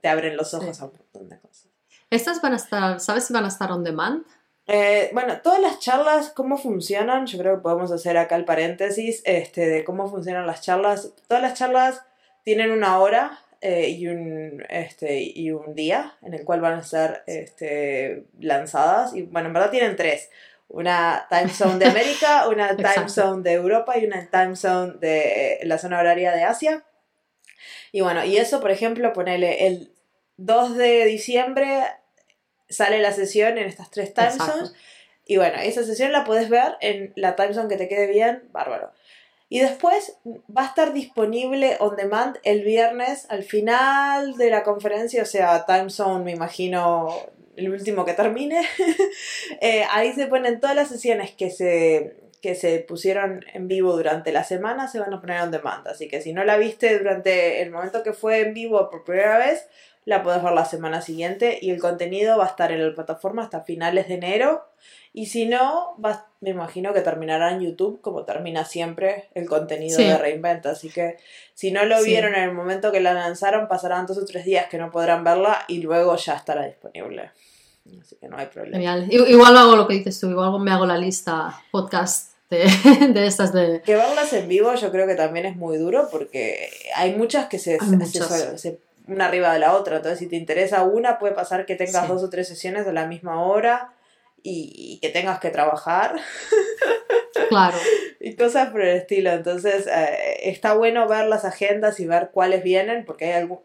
te 0.00 0.08
abren 0.08 0.36
los 0.36 0.52
ojos 0.54 0.80
a 0.80 0.86
un 0.86 0.92
montón 0.92 1.28
de 1.28 1.38
cosas. 1.38 1.68
¿Estas 2.10 2.42
van 2.42 2.52
a 2.52 2.56
estar, 2.56 3.00
sabes 3.00 3.26
si 3.26 3.32
van 3.32 3.46
a 3.46 3.48
estar 3.48 3.72
on 3.72 3.84
demand? 3.84 4.24
Eh, 4.66 5.10
bueno, 5.12 5.40
todas 5.42 5.60
las 5.60 5.80
charlas, 5.80 6.30
cómo 6.30 6.56
funcionan, 6.56 7.26
yo 7.26 7.38
creo 7.38 7.56
que 7.56 7.62
podemos 7.62 7.90
hacer 7.90 8.16
acá 8.16 8.36
el 8.36 8.44
paréntesis 8.44 9.22
este, 9.24 9.66
de 9.66 9.84
cómo 9.84 10.08
funcionan 10.08 10.46
las 10.46 10.60
charlas. 10.60 11.12
Todas 11.26 11.42
las 11.42 11.54
charlas 11.54 12.02
tienen 12.42 12.70
una 12.70 12.98
hora 12.98 13.40
eh, 13.60 13.90
y, 13.90 14.08
un, 14.08 14.64
este, 14.68 15.20
y 15.22 15.50
un 15.52 15.74
día 15.74 16.16
en 16.22 16.34
el 16.34 16.44
cual 16.44 16.60
van 16.60 16.74
a 16.74 16.82
ser 16.82 17.22
este, 17.26 18.24
lanzadas. 18.40 19.14
Y 19.14 19.22
bueno, 19.22 19.48
en 19.48 19.54
verdad 19.54 19.70
tienen 19.70 19.96
tres. 19.96 20.30
Una 20.68 21.26
time 21.28 21.48
zone 21.48 21.78
de 21.78 21.86
América, 21.86 22.48
una 22.50 22.76
time 22.76 23.08
zone 23.08 23.42
de 23.42 23.52
Europa 23.52 23.98
y 23.98 24.06
una 24.06 24.26
time 24.28 24.56
zone 24.56 24.94
de 25.00 25.60
la 25.64 25.78
zona 25.78 25.98
horaria 26.00 26.32
de 26.32 26.44
Asia. 26.44 26.84
Y 27.92 28.00
bueno, 28.00 28.24
y 28.24 28.36
eso, 28.36 28.60
por 28.60 28.70
ejemplo, 28.70 29.12
ponele 29.12 29.66
el 29.66 29.92
2 30.38 30.76
de 30.76 31.04
diciembre 31.04 31.84
sale 32.72 32.98
la 33.00 33.12
sesión 33.12 33.58
en 33.58 33.68
estas 33.68 33.90
tres 33.90 34.14
time 34.14 34.32
zones. 34.32 34.72
Y 35.24 35.36
bueno, 35.36 35.58
esa 35.60 35.84
sesión 35.84 36.10
la 36.10 36.24
puedes 36.24 36.48
ver 36.48 36.76
en 36.80 37.12
la 37.14 37.36
time 37.36 37.54
zone 37.54 37.68
que 37.68 37.76
te 37.76 37.88
quede 37.88 38.08
bien, 38.08 38.48
bárbaro. 38.50 38.92
Y 39.52 39.60
después 39.60 40.16
va 40.24 40.62
a 40.62 40.66
estar 40.68 40.94
disponible 40.94 41.76
on 41.78 41.94
demand 41.94 42.38
el 42.42 42.64
viernes 42.64 43.26
al 43.28 43.42
final 43.42 44.38
de 44.38 44.48
la 44.48 44.62
conferencia, 44.62 45.22
o 45.22 45.26
sea, 45.26 45.66
time 45.66 45.90
zone, 45.90 46.24
me 46.24 46.32
imagino 46.32 47.14
el 47.54 47.70
último 47.70 48.06
que 48.06 48.14
termine. 48.14 48.62
Eh, 49.60 49.84
ahí 49.90 50.14
se 50.14 50.26
ponen 50.26 50.58
todas 50.58 50.74
las 50.74 50.88
sesiones 50.88 51.32
que 51.32 51.50
se, 51.50 52.16
que 52.40 52.54
se 52.54 52.78
pusieron 52.78 53.44
en 53.52 53.68
vivo 53.68 53.94
durante 53.94 54.32
la 54.32 54.42
semana, 54.42 54.88
se 54.88 54.98
van 54.98 55.12
a 55.12 55.20
poner 55.20 55.42
on 55.42 55.50
demand. 55.50 55.86
Así 55.86 56.08
que 56.08 56.22
si 56.22 56.32
no 56.32 56.44
la 56.44 56.56
viste 56.56 56.98
durante 56.98 57.60
el 57.60 57.70
momento 57.70 58.02
que 58.02 58.14
fue 58.14 58.40
en 58.40 58.54
vivo 58.54 58.88
por 58.88 59.04
primera 59.04 59.36
vez, 59.36 59.68
la 60.04 60.22
puedes 60.22 60.42
ver 60.42 60.52
la 60.52 60.64
semana 60.64 61.00
siguiente 61.00 61.58
y 61.60 61.70
el 61.70 61.80
contenido 61.80 62.38
va 62.38 62.44
a 62.44 62.48
estar 62.48 62.72
en 62.72 62.86
la 62.86 62.94
plataforma 62.94 63.42
hasta 63.42 63.60
finales 63.60 64.08
de 64.08 64.14
enero. 64.14 64.64
Y 65.12 65.26
si 65.26 65.46
no, 65.46 65.96
me 66.40 66.50
imagino 66.50 66.92
que 66.92 67.02
terminará 67.02 67.52
en 67.52 67.60
YouTube 67.60 68.00
como 68.00 68.24
termina 68.24 68.64
siempre 68.64 69.28
el 69.34 69.48
contenido 69.48 69.98
de 69.98 70.18
Reinvent. 70.18 70.66
Así 70.66 70.88
que 70.88 71.18
si 71.54 71.70
no 71.70 71.84
lo 71.84 72.02
vieron 72.02 72.34
en 72.34 72.42
el 72.44 72.52
momento 72.52 72.90
que 72.90 73.00
la 73.00 73.12
lanzaron, 73.12 73.68
pasarán 73.68 74.06
dos 74.06 74.18
o 74.18 74.24
tres 74.24 74.44
días 74.44 74.66
que 74.68 74.78
no 74.78 74.90
podrán 74.90 75.22
verla 75.22 75.64
y 75.68 75.82
luego 75.82 76.16
ya 76.16 76.34
estará 76.34 76.64
disponible. 76.66 77.30
Así 78.00 78.16
que 78.16 78.28
no 78.28 78.38
hay 78.38 78.46
problema. 78.46 78.76
Genial. 78.76 79.06
Igual 79.10 79.56
hago 79.56 79.76
lo 79.76 79.86
que 79.86 79.94
dices 79.94 80.18
tú, 80.18 80.30
igual 80.30 80.58
me 80.60 80.70
hago 80.70 80.86
la 80.86 80.96
lista 80.96 81.62
podcast 81.70 82.32
de, 82.48 82.64
de, 83.12 83.26
estas 83.26 83.52
de... 83.52 83.82
Que 83.84 83.94
verlas 83.94 84.32
en 84.32 84.48
vivo 84.48 84.74
yo 84.74 84.90
creo 84.90 85.06
que 85.06 85.14
también 85.14 85.46
es 85.46 85.56
muy 85.56 85.78
duro 85.78 86.08
porque 86.10 86.70
hay 86.94 87.14
muchas 87.14 87.46
que 87.46 87.58
se, 87.58 87.78
se, 88.56 88.78
una 89.12 89.26
arriba 89.26 89.52
de 89.52 89.58
la 89.58 89.74
otra. 89.74 89.96
Entonces, 89.96 90.18
si 90.18 90.28
te 90.28 90.36
interesa 90.36 90.82
una, 90.82 91.18
puede 91.18 91.34
pasar 91.34 91.66
que 91.66 91.76
tengas 91.76 92.08
dos 92.08 92.22
o 92.22 92.30
tres 92.30 92.48
sesiones 92.48 92.86
de 92.86 92.92
la 92.92 93.06
misma 93.06 93.44
hora 93.44 93.92
y, 94.42 94.98
que 95.00 95.10
tengas 95.10 95.40
que 95.40 95.50
trabajar. 95.50 96.16
Claro. 97.48 97.76
y 98.20 98.34
cosas 98.36 98.70
por 98.70 98.80
el 98.82 98.96
estilo. 98.96 99.30
Entonces, 99.30 99.86
eh, 99.86 100.50
está 100.50 100.74
bueno 100.74 101.06
ver 101.08 101.26
las 101.26 101.44
agendas 101.44 102.00
y 102.00 102.06
ver 102.06 102.30
cuáles 102.32 102.62
vienen, 102.62 103.04
porque 103.04 103.26
hay 103.26 103.32
algún... 103.32 103.60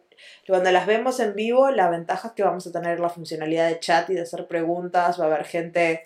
Cuando 0.45 0.71
las 0.71 0.87
vemos 0.87 1.19
en 1.19 1.35
vivo, 1.35 1.69
la 1.71 1.89
ventaja 1.89 2.29
es 2.29 2.33
que 2.33 2.43
vamos 2.43 2.67
a 2.67 2.71
tener 2.71 2.99
la 2.99 3.09
funcionalidad 3.09 3.67
de 3.67 3.79
chat 3.79 4.09
y 4.09 4.15
de 4.15 4.21
hacer 4.21 4.47
preguntas, 4.47 5.19
va 5.19 5.25
a 5.25 5.27
haber 5.27 5.45
gente 5.45 6.03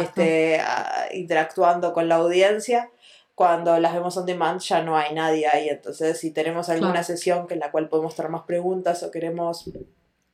este, 0.00 0.60
interactuando 1.12 1.92
con 1.92 2.08
la 2.08 2.16
audiencia 2.16 2.90
cuando 3.34 3.78
las 3.80 3.94
vemos 3.94 4.16
on 4.16 4.26
demand 4.26 4.60
ya 4.60 4.82
no 4.82 4.96
hay 4.96 5.14
nadie 5.14 5.46
ahí. 5.48 5.68
Entonces, 5.68 6.18
si 6.18 6.30
tenemos 6.30 6.68
alguna 6.68 7.02
sesión 7.02 7.46
en 7.50 7.58
la 7.58 7.70
cual 7.70 7.88
podemos 7.88 8.14
tener 8.14 8.30
más 8.30 8.42
preguntas 8.42 9.02
o 9.02 9.10
queremos 9.10 9.70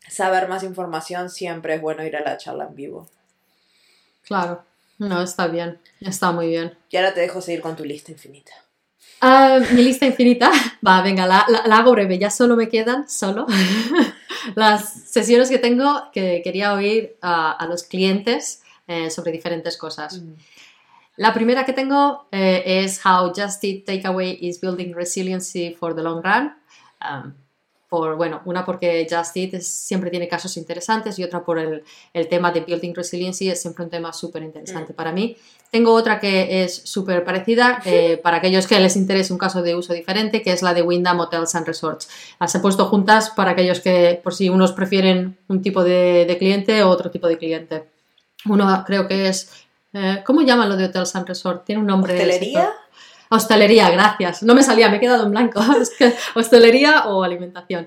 saber 0.09 0.49
más 0.49 0.63
información, 0.63 1.31
siempre 1.31 1.75
es 1.75 1.81
bueno 1.81 2.05
ir 2.05 2.17
a 2.17 2.21
la 2.21 2.37
charla 2.37 2.67
en 2.67 2.75
vivo. 2.75 3.09
Claro, 4.23 4.63
no, 4.99 5.23
está 5.23 5.47
bien, 5.47 5.79
está 6.01 6.31
muy 6.31 6.49
bien. 6.49 6.77
Y 6.91 6.97
ahora 6.97 7.15
te 7.15 7.21
dejo 7.21 7.41
seguir 7.41 7.61
con 7.63 7.77
tu 7.77 7.85
lista 7.85 8.13
infinita. 8.13 8.53
Ah, 9.23 9.61
mi 9.73 9.83
lista 9.83 10.07
infinita, 10.07 10.51
va, 10.87 11.03
venga, 11.03 11.27
la, 11.27 11.47
la, 11.67 11.79
hago 11.79 11.93
breve, 11.93 12.19
ya 12.19 12.31
solo 12.31 12.57
me 12.57 12.69
quedan, 12.69 13.09
solo, 13.09 13.47
las 14.55 14.93
sesiones 15.11 15.51
que 15.51 15.59
tengo 15.59 16.11
que 16.13 16.41
quería 16.43 16.73
oír 16.73 17.17
a, 17.21 17.67
los 17.69 17.83
clientes 17.83 18.63
eh, 18.89 19.11
sobre 19.11 19.33
diferentes 19.33 19.77
cosas. 19.77 20.21
Mm. 20.21 20.35
La 21.21 21.35
primera 21.35 21.67
que 21.67 21.75
tengo 21.75 22.29
eh, 22.33 22.63
es 22.65 23.05
How 23.05 23.31
Just 23.37 23.63
Eat 23.63 23.85
Takeaway 23.85 24.39
is 24.41 24.59
Building 24.59 24.95
Resiliency 24.95 25.77
for 25.79 25.95
the 25.95 26.03
Long 26.03 26.23
Run. 26.25 26.55
Um, 27.03 27.35
por, 27.91 28.17
bueno, 28.17 28.41
una 28.47 28.65
porque 28.65 29.07
Just 29.07 29.37
Eat 29.37 29.61
siempre 29.61 30.09
tiene 30.09 30.29
casos 30.29 30.57
interesantes 30.57 31.19
y 31.19 31.25
otra 31.25 31.45
por 31.45 31.59
el, 31.59 31.85
el 32.15 32.27
tema 32.27 32.51
de 32.53 32.61
Building 32.61 32.95
Resiliency 32.95 33.51
es 33.51 33.61
siempre 33.61 33.85
un 33.85 33.91
tema 33.91 34.15
súper 34.15 34.45
interesante 34.45 34.95
mm. 34.95 34.97
para 34.97 35.13
mí. 35.13 35.37
Tengo 35.71 35.93
otra 35.93 36.19
que 36.19 36.65
es 36.65 36.75
súper 36.75 37.23
parecida 37.23 37.83
eh, 37.85 38.19
para 38.23 38.39
aquellos 38.39 38.67
que 38.67 38.81
les 38.81 38.97
interese 38.97 39.31
un 39.31 39.39
caso 39.39 39.61
de 39.61 39.75
uso 39.75 39.93
diferente, 39.93 40.41
que 40.41 40.53
es 40.53 40.63
la 40.63 40.73
de 40.73 40.81
Wyndham 40.81 41.21
Hotels 41.21 41.55
and 41.55 41.67
Resorts. 41.67 42.09
Las 42.41 42.55
he 42.55 42.61
puesto 42.61 42.87
juntas 42.87 43.29
para 43.29 43.51
aquellos 43.51 43.81
que, 43.81 44.19
por 44.25 44.33
si 44.33 44.49
unos 44.49 44.73
prefieren 44.73 45.37
un 45.49 45.61
tipo 45.61 45.85
de, 45.85 46.25
de 46.27 46.39
cliente 46.39 46.83
o 46.83 46.89
otro 46.89 47.11
tipo 47.11 47.29
de 47.29 47.37
cliente. 47.37 47.91
Uno 48.47 48.85
creo 48.87 49.07
que 49.07 49.29
es 49.29 49.67
eh, 49.93 50.23
¿Cómo 50.25 50.43
llaman 50.43 50.69
lo 50.69 50.77
de 50.77 50.87
Hotels 50.87 51.15
and 51.17 51.27
Resort? 51.27 51.65
Tiene 51.65 51.81
un 51.81 51.87
nombre. 51.87 52.15
¿Hostelería? 52.15 52.73
Hostelería, 53.31 53.91
gracias. 53.91 54.43
No 54.43 54.55
me 54.55 54.63
salía, 54.63 54.89
me 54.89 54.97
he 54.97 55.01
quedado 55.01 55.25
en 55.25 55.31
blanco. 55.31 55.61
Hostelería 56.35 57.07
o 57.07 57.23
alimentación. 57.23 57.87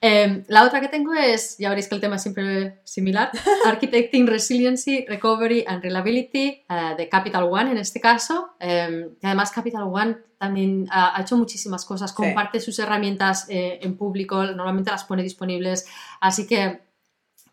Em, 0.00 0.44
la 0.48 0.64
otra 0.64 0.80
que 0.80 0.88
tengo 0.88 1.12
es, 1.12 1.58
ya 1.58 1.68
veréis 1.68 1.88
que 1.88 1.94
el 1.94 2.00
tema 2.00 2.16
es 2.16 2.22
siempre 2.22 2.80
similar, 2.84 3.30
Architecting 3.66 4.26
Resiliency, 4.26 5.04
Recovery 5.06 5.64
and 5.66 5.82
Reliability 5.82 6.64
eh, 6.68 6.94
de 6.96 7.08
Capital 7.08 7.44
One 7.44 7.72
en 7.72 7.78
este 7.78 8.00
caso. 8.00 8.50
Eh, 8.60 9.10
además 9.22 9.50
Capital 9.50 9.84
One 9.84 10.16
también 10.38 10.86
ha, 10.90 11.20
hecho 11.20 11.36
muchísimas 11.36 11.84
cosas, 11.84 12.12
comparte 12.12 12.60
sus 12.60 12.78
herramientas 12.78 13.46
eh, 13.50 13.78
en 13.82 13.96
público, 13.96 14.42
normalmente 14.44 14.90
las 14.90 15.04
pone 15.04 15.22
disponibles, 15.22 15.86
así 16.20 16.46
que 16.46 16.80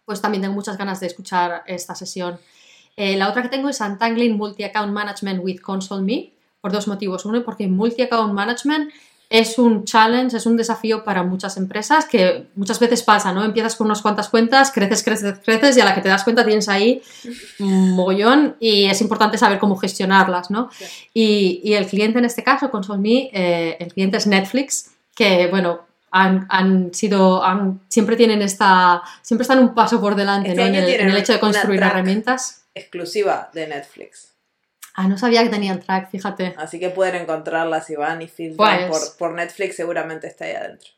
pues 0.06 0.22
también 0.22 0.42
tengo 0.42 0.54
muchas 0.54 0.78
ganas 0.78 1.02
de 1.02 1.08
escuchar 1.08 1.64
esta 1.68 1.96
sesión. 1.96 2.40
Eh, 2.98 3.16
la 3.16 3.30
otra 3.30 3.44
que 3.44 3.50
tengo 3.50 3.70
es 3.70 3.80
Untangling 3.80 4.36
Multi-Account 4.36 4.92
Management 4.92 5.44
with 5.44 5.62
ConsoleMe, 5.62 6.34
por 6.60 6.72
dos 6.72 6.88
motivos. 6.88 7.24
Uno, 7.26 7.44
porque 7.44 7.68
Multi-Account 7.68 8.34
Management 8.34 8.92
es 9.30 9.60
un 9.60 9.84
challenge, 9.84 10.38
es 10.38 10.46
un 10.46 10.56
desafío 10.56 11.04
para 11.04 11.22
muchas 11.22 11.58
empresas 11.58 12.06
que 12.06 12.48
muchas 12.56 12.80
veces 12.80 13.04
pasa, 13.04 13.34
¿no? 13.34 13.44
Empiezas 13.44 13.76
con 13.76 13.88
unas 13.88 14.02
cuantas 14.02 14.30
cuentas, 14.30 14.72
creces, 14.72 15.04
creces, 15.04 15.40
creces 15.44 15.76
y 15.78 15.82
a 15.82 15.86
la 15.86 15.94
que 15.94 16.02
te 16.02 16.08
das 16.08 16.24
cuenta 16.24 16.46
tienes 16.46 16.70
ahí 16.70 17.02
un 17.60 17.92
mogollón 17.92 18.56
y 18.60 18.86
es 18.86 19.02
importante 19.02 19.38
saber 19.38 19.60
cómo 19.60 19.76
gestionarlas, 19.76 20.50
¿no? 20.50 20.70
Y, 21.14 21.74
el 21.74 21.86
cliente 21.88 22.20
en 22.20 22.26
este 22.26 22.44
caso, 22.44 22.72
ConsoleMe, 22.72 23.30
eh, 23.34 23.78
el 23.80 23.94
cliente 23.94 24.18
es 24.18 24.28
Netflix, 24.28 24.92
que, 25.14 25.48
bueno, 25.48 25.87
han, 26.24 26.48
han 26.50 26.94
sido, 26.94 27.44
han, 27.44 27.82
siempre 27.88 28.16
tienen 28.16 28.42
esta, 28.42 29.02
siempre 29.22 29.44
están 29.44 29.60
un 29.60 29.74
paso 29.74 30.00
por 30.02 30.16
delante 30.16 30.50
Este 30.50 30.62
¿no? 30.62 30.68
en, 30.68 30.76
el, 30.76 30.82
en 30.84 30.88
tienen 30.88 31.10
el 31.10 31.18
hecho 31.18 31.34
de 31.34 31.40
construir 31.40 31.82
herramientas. 31.82 32.66
Exclusiva 32.74 33.50
de 33.54 33.68
Netflix. 33.68 34.34
Ah, 34.94 35.08
no 35.08 35.18
sabía 35.18 35.44
que 35.44 35.50
tenían 35.50 35.80
track, 35.80 36.10
fíjate. 36.10 36.56
Así 36.58 36.80
que 36.80 36.90
pueden 36.90 37.16
encontrarla 37.16 37.82
si 37.82 37.96
van 37.96 38.22
y 38.22 38.28
filtran 38.28 38.88
Pues- 38.88 39.10
por, 39.18 39.30
por 39.30 39.36
Netflix, 39.38 39.76
seguramente 39.76 40.28
está 40.28 40.46
ahí 40.46 40.54
adentro. 40.54 40.90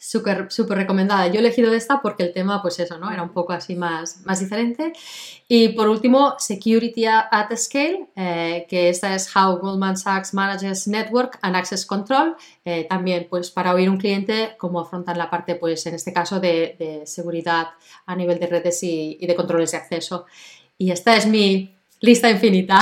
Súper, 0.00 0.50
súper 0.50 0.78
recomendada. 0.78 1.26
Yo 1.26 1.34
he 1.34 1.38
elegido 1.38 1.72
esta 1.72 2.00
porque 2.00 2.22
el 2.22 2.32
tema, 2.32 2.62
pues 2.62 2.78
eso, 2.78 2.98
¿no? 2.98 3.10
Era 3.10 3.22
un 3.22 3.30
poco 3.30 3.52
así 3.52 3.74
más, 3.74 4.24
más 4.24 4.40
diferente. 4.40 4.92
Y 5.48 5.70
por 5.70 5.88
último, 5.88 6.34
Security 6.38 7.06
at 7.06 7.54
Scale, 7.56 8.06
eh, 8.14 8.66
que 8.68 8.88
esta 8.88 9.14
es 9.14 9.34
How 9.34 9.58
Goldman 9.58 9.96
Sachs 9.96 10.34
Manages 10.34 10.86
Network 10.86 11.38
and 11.42 11.56
Access 11.56 11.84
Control. 11.84 12.36
Eh, 12.64 12.86
también, 12.88 13.26
pues 13.28 13.50
para 13.50 13.74
oír 13.74 13.90
un 13.90 13.98
cliente, 13.98 14.54
cómo 14.56 14.80
afrontan 14.80 15.18
la 15.18 15.28
parte, 15.28 15.56
pues 15.56 15.84
en 15.86 15.94
este 15.94 16.12
caso, 16.12 16.38
de, 16.38 17.02
seguridad 17.04 17.68
a 18.06 18.14
nivel 18.14 18.38
de 18.38 18.46
redes 18.46 18.82
y 18.82 19.18
de 19.20 19.34
controles 19.34 19.72
de 19.72 19.78
acceso. 19.78 20.26
Y 20.78 20.92
esta 20.92 21.16
es 21.16 21.26
mi 21.26 21.74
lista 22.00 22.30
infinita. 22.30 22.78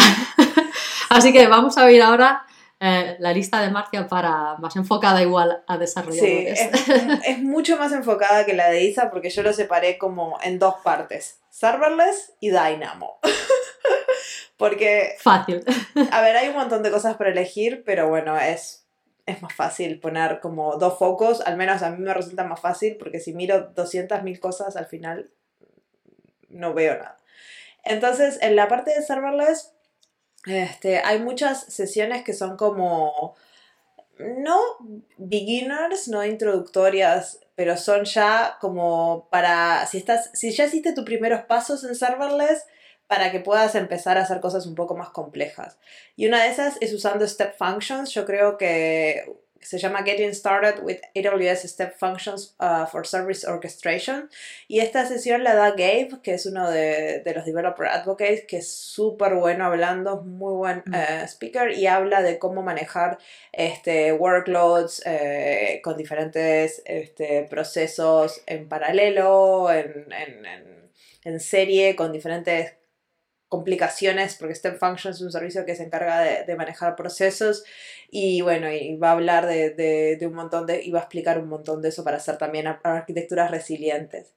así 1.08 1.32
que 1.32 1.46
vamos 1.46 1.78
a 1.78 1.86
oír 1.86 2.02
ahora 2.02 2.46
eh, 2.80 3.16
la 3.20 3.32
lista 3.32 3.60
de 3.62 3.70
Marcia 3.70 4.06
para 4.06 4.56
más 4.58 4.76
enfocada 4.76 5.22
igual 5.22 5.62
a 5.66 5.74
Sí, 5.74 5.80
desarrolladores. 5.80 6.60
es, 6.60 6.88
es 7.26 7.38
mucho 7.42 7.76
más 7.78 7.92
enfocada 7.92 8.44
que 8.44 8.52
la 8.54 8.68
de 8.70 8.84
Isa 8.84 9.10
porque 9.10 9.30
yo 9.30 9.42
lo 9.42 9.52
separé 9.52 9.96
como 9.98 10.38
en 10.42 10.58
dos 10.58 10.74
partes, 10.84 11.40
serverless 11.50 12.34
y 12.40 12.50
Dynamo. 12.50 13.18
porque, 14.56 15.16
Fácil. 15.20 15.64
a 16.10 16.20
ver, 16.20 16.36
hay 16.36 16.48
un 16.48 16.54
montón 16.56 16.82
de 16.82 16.90
cosas 16.90 17.16
para 17.16 17.30
elegir, 17.30 17.82
pero 17.84 18.08
bueno, 18.08 18.36
es, 18.38 18.86
es 19.26 19.42
más 19.42 19.54
fácil 19.54 19.98
poner 20.00 20.40
como 20.40 20.76
dos 20.76 20.98
focos, 20.98 21.40
al 21.40 21.56
menos 21.56 21.82
a 21.82 21.90
mí 21.90 21.98
me 22.02 22.14
resulta 22.14 22.44
más 22.44 22.60
fácil 22.60 22.96
porque 22.98 23.20
si 23.20 23.32
miro 23.32 23.74
200.000 23.74 24.38
cosas 24.40 24.76
al 24.76 24.86
final 24.86 25.30
no 26.48 26.74
veo 26.74 26.94
nada. 26.94 27.16
Entonces, 27.84 28.38
en 28.42 28.56
la 28.56 28.66
parte 28.68 28.92
de 28.94 29.02
serverless, 29.02 29.72
este, 30.46 30.98
hay 30.98 31.18
muchas 31.20 31.64
sesiones 31.64 32.22
que 32.22 32.32
son 32.32 32.56
como, 32.56 33.34
no 34.18 34.58
beginners, 35.18 36.08
no 36.08 36.24
introductorias, 36.24 37.40
pero 37.54 37.76
son 37.76 38.04
ya 38.04 38.56
como 38.60 39.28
para, 39.30 39.86
si, 39.86 39.98
estás, 39.98 40.30
si 40.34 40.52
ya 40.52 40.66
hiciste 40.66 40.92
tus 40.92 41.04
primeros 41.04 41.42
pasos 41.42 41.84
en 41.84 41.94
serverless, 41.94 42.64
para 43.06 43.30
que 43.30 43.40
puedas 43.40 43.74
empezar 43.74 44.18
a 44.18 44.22
hacer 44.22 44.40
cosas 44.40 44.66
un 44.66 44.74
poco 44.74 44.96
más 44.96 45.10
complejas. 45.10 45.78
Y 46.16 46.26
una 46.26 46.42
de 46.42 46.48
esas 46.50 46.76
es 46.80 46.92
usando 46.92 47.26
step 47.26 47.56
functions. 47.56 48.10
Yo 48.10 48.26
creo 48.26 48.58
que 48.58 49.32
se 49.66 49.78
llama 49.78 50.02
Getting 50.04 50.34
Started 50.34 50.80
with 50.82 50.98
AWS 51.14 51.68
Step 51.68 51.98
Functions 51.98 52.54
uh, 52.60 52.86
for 52.86 53.06
Service 53.06 53.46
Orchestration. 53.46 54.30
Y 54.68 54.80
esta 54.80 55.06
sesión 55.06 55.42
la 55.42 55.54
da 55.54 55.70
Gabe, 55.70 56.10
que 56.22 56.34
es 56.34 56.46
uno 56.46 56.70
de, 56.70 57.20
de 57.24 57.34
los 57.34 57.44
Developer 57.44 57.86
Advocates, 57.88 58.44
que 58.46 58.58
es 58.58 58.72
súper 58.72 59.34
bueno 59.34 59.64
hablando, 59.66 60.22
muy 60.22 60.54
buen 60.54 60.76
Mm. 60.86 60.94
eh, 60.94 61.24
speaker, 61.26 61.72
y 61.72 61.86
habla 61.86 62.22
de 62.22 62.38
cómo 62.38 62.62
manejar 62.62 63.18
este, 63.52 64.12
workloads 64.12 65.02
eh, 65.06 65.80
con 65.82 65.96
diferentes 65.96 66.82
este, 66.84 67.42
procesos 67.48 68.42
en 68.46 68.68
paralelo, 68.68 69.70
en, 69.72 70.06
en, 70.12 70.46
en, 70.46 70.90
en 71.24 71.40
serie, 71.40 71.96
con 71.96 72.12
diferentes 72.12 72.74
complicaciones, 73.48 74.34
porque 74.34 74.54
Step 74.54 74.78
Function 74.78 75.12
es 75.12 75.20
un 75.20 75.30
servicio 75.30 75.64
que 75.64 75.76
se 75.76 75.84
encarga 75.84 76.20
de, 76.20 76.44
de 76.44 76.56
manejar 76.56 76.96
procesos 76.96 77.64
y 78.10 78.40
bueno, 78.40 78.70
y 78.72 78.96
va 78.96 79.10
a 79.10 79.12
hablar 79.12 79.46
de, 79.46 79.70
de, 79.70 80.16
de 80.16 80.26
un 80.26 80.34
montón 80.34 80.66
de, 80.66 80.82
y 80.82 80.90
va 80.90 80.98
a 81.00 81.02
explicar 81.02 81.38
un 81.38 81.48
montón 81.48 81.80
de 81.82 81.90
eso 81.90 82.02
para 82.02 82.16
hacer 82.16 82.38
también 82.38 82.66
ar- 82.66 82.80
arquitecturas 82.82 83.50
resilientes. 83.50 84.34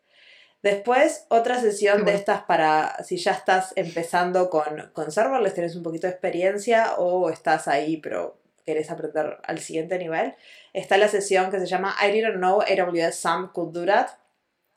Después, 0.61 1.25
otra 1.29 1.59
sesión 1.61 2.03
de 2.03 2.15
estas 2.15 2.41
para 2.41 3.01
si 3.03 3.15
ya 3.17 3.31
estás 3.31 3.71
empezando 3.77 4.49
con, 4.49 4.91
con 4.93 5.11
serverless, 5.11 5.53
tienes 5.53 5.75
un 5.75 5.83
poquito 5.83 6.05
de 6.07 6.11
experiencia 6.11 6.95
o 6.97 7.29
estás 7.29 7.67
ahí 7.69 7.97
pero 7.97 8.37
querés 8.65 8.91
aprender 8.91 9.37
al 9.43 9.59
siguiente 9.59 9.97
nivel. 9.97 10.35
Está 10.73 10.97
la 10.97 11.07
sesión 11.07 11.49
que 11.49 11.59
se 11.59 11.65
llama 11.65 11.95
I 12.05 12.11
didn't 12.11 12.35
know 12.35 12.61
AWS 12.61 13.15
SAM 13.15 13.51
could 13.53 13.73
do 13.73 13.85
that. 13.85 14.09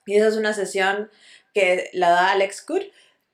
Y 0.06 0.16
esa 0.16 0.28
es 0.28 0.36
una 0.36 0.54
sesión 0.54 1.10
que 1.52 1.90
la 1.92 2.10
da 2.10 2.32
Alex 2.32 2.64
Good, 2.66 2.82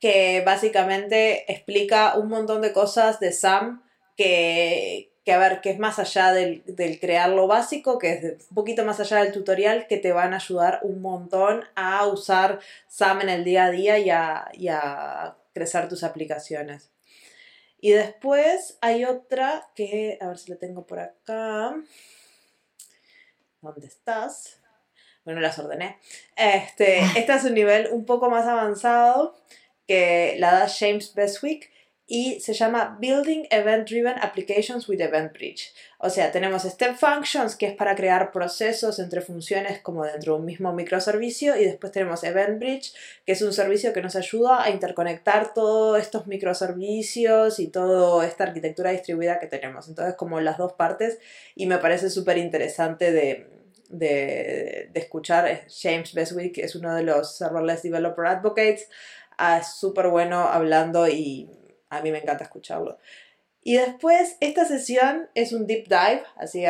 que 0.01 0.43
básicamente 0.45 1.51
explica 1.53 2.17
un 2.17 2.29
montón 2.29 2.63
de 2.63 2.73
cosas 2.73 3.19
de 3.21 3.33
SAM 3.33 3.83
que, 4.17 5.13
que 5.25 5.33
a 5.33 5.39
ver, 5.39 5.61
que 5.61 5.71
es 5.71 5.79
más 5.79 5.99
allá 5.99 6.33
del, 6.33 6.63
del 6.67 7.01
crear 7.01 7.31
lo 7.31 7.47
básico, 7.47 7.99
que 7.99 8.13
es 8.13 8.47
un 8.49 8.55
poquito 8.55 8.85
más 8.85 9.01
allá 9.01 9.23
del 9.23 9.33
tutorial, 9.33 9.87
que 9.87 9.99
te 9.99 10.13
van 10.13 10.33
a 10.33 10.37
ayudar 10.37 10.81
un 10.83 11.03
montón 11.03 11.65
a 11.75 12.07
usar 12.07 12.61
SAM 12.87 13.23
en 13.23 13.29
el 13.29 13.45
día 13.45 13.65
a 13.65 13.71
día 13.71 13.99
y 13.99 14.11
a, 14.11 14.49
y 14.53 14.69
a 14.69 15.37
crecer 15.53 15.89
tus 15.89 16.05
aplicaciones. 16.05 16.91
Y 17.81 17.93
después 17.93 18.79
hay 18.81 19.05
otra 19.05 19.69
que, 19.75 20.19
a 20.21 20.29
ver 20.29 20.39
si 20.39 20.51
la 20.51 20.57
tengo 20.57 20.87
por 20.87 20.99
acá. 20.99 21.75
¿Dónde 23.61 23.87
estás? 23.87 24.61
Bueno, 25.25 25.41
las 25.41 25.59
ordené. 25.59 25.99
Este, 26.37 27.01
esta 27.17 27.37
es 27.37 27.45
un 27.45 27.55
nivel 27.55 27.89
un 27.93 28.05
poco 28.05 28.31
más 28.31 28.47
avanzado 28.47 29.37
que 29.89 30.37
la 30.39 30.53
da 30.53 30.69
James 30.69 31.13
Beswick 31.15 31.71
y 32.11 32.41
se 32.41 32.55
llama 32.55 32.97
Building 32.99 33.49
Event 33.51 33.87
Driven 33.87 34.15
Applications 34.23 34.89
with 34.89 34.99
Event 34.99 35.31
Bridge. 35.35 35.75
O 35.99 36.09
sea, 36.09 36.33
tenemos 36.33 36.63
Step 36.63 36.97
Functions, 36.97 37.55
que 37.55 37.67
es 37.67 37.75
para 37.75 37.95
crear 37.95 38.33
procesos 38.33 38.99
entre 38.99 39.21
funciones 39.21 39.81
como 39.81 40.07
dentro 40.07 40.33
de 40.33 40.41
un 40.41 40.47
mismo 40.47 40.73
microservicio, 40.73 41.55
y 41.57 41.67
después 41.67 41.93
tenemos 41.93 42.25
Event 42.25 42.61
Bridge, 42.61 42.95
que 43.27 43.33
es 43.33 43.43
un 43.43 43.53
servicio 43.53 43.93
que 43.93 44.01
nos 44.01 44.17
ayuda 44.17 44.63
a 44.63 44.71
interconectar 44.71 45.53
todos 45.53 46.01
estos 46.01 46.27
microservicios 46.27 47.61
y 47.61 47.69
toda 47.69 48.27
esta 48.27 48.45
arquitectura 48.45 48.91
distribuida 48.91 49.39
que 49.39 49.47
tenemos. 49.47 49.87
Entonces, 49.87 50.15
como 50.15 50.41
las 50.41 50.57
dos 50.57 50.73
partes, 50.73 51.19
y 51.55 51.67
me 51.67 51.77
parece 51.77 52.09
súper 52.09 52.39
interesante 52.39 53.13
de, 53.13 53.51
de, 53.91 54.89
de 54.91 55.01
escuchar. 55.01 55.67
James 55.69 56.15
Beswick 56.15 56.57
es 56.57 56.75
uno 56.75 56.95
de 56.95 57.03
los 57.03 57.37
Serverless 57.37 57.83
Developer 57.83 58.25
Advocates, 58.25 58.89
ah, 59.39 59.59
es 59.59 59.75
súper 59.75 60.09
bueno 60.09 60.41
hablando 60.41 61.09
y 61.09 61.49
a 61.89 62.03
mí 62.03 62.11
me 62.11 62.19
encanta 62.19 62.45
escucharlo. 62.45 62.99
Y 63.63 63.77
después, 63.77 64.37
esta 64.41 64.65
sesión 64.65 65.29
es 65.35 65.53
un 65.53 65.67
deep 65.67 65.89
dive, 65.89 66.23
así 66.37 66.65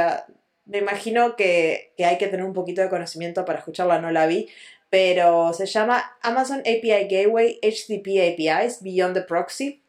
me 0.64 0.78
imagino 0.78 1.36
que, 1.36 1.92
que 1.96 2.04
hay 2.04 2.18
que 2.18 2.28
tener 2.28 2.44
un 2.44 2.52
poquito 2.52 2.82
de 2.82 2.88
conocimiento 2.88 3.44
para 3.44 3.58
escucharla, 3.58 4.00
no 4.00 4.10
la 4.10 4.26
vi, 4.26 4.48
pero 4.90 5.52
se 5.52 5.66
llama 5.66 6.16
Amazon 6.22 6.60
API 6.60 7.08
Gateway 7.08 7.58
HTTP 7.62 8.32
APIs 8.32 8.82
Beyond 8.82 9.14
the 9.14 9.22
Proxy. 9.22 9.82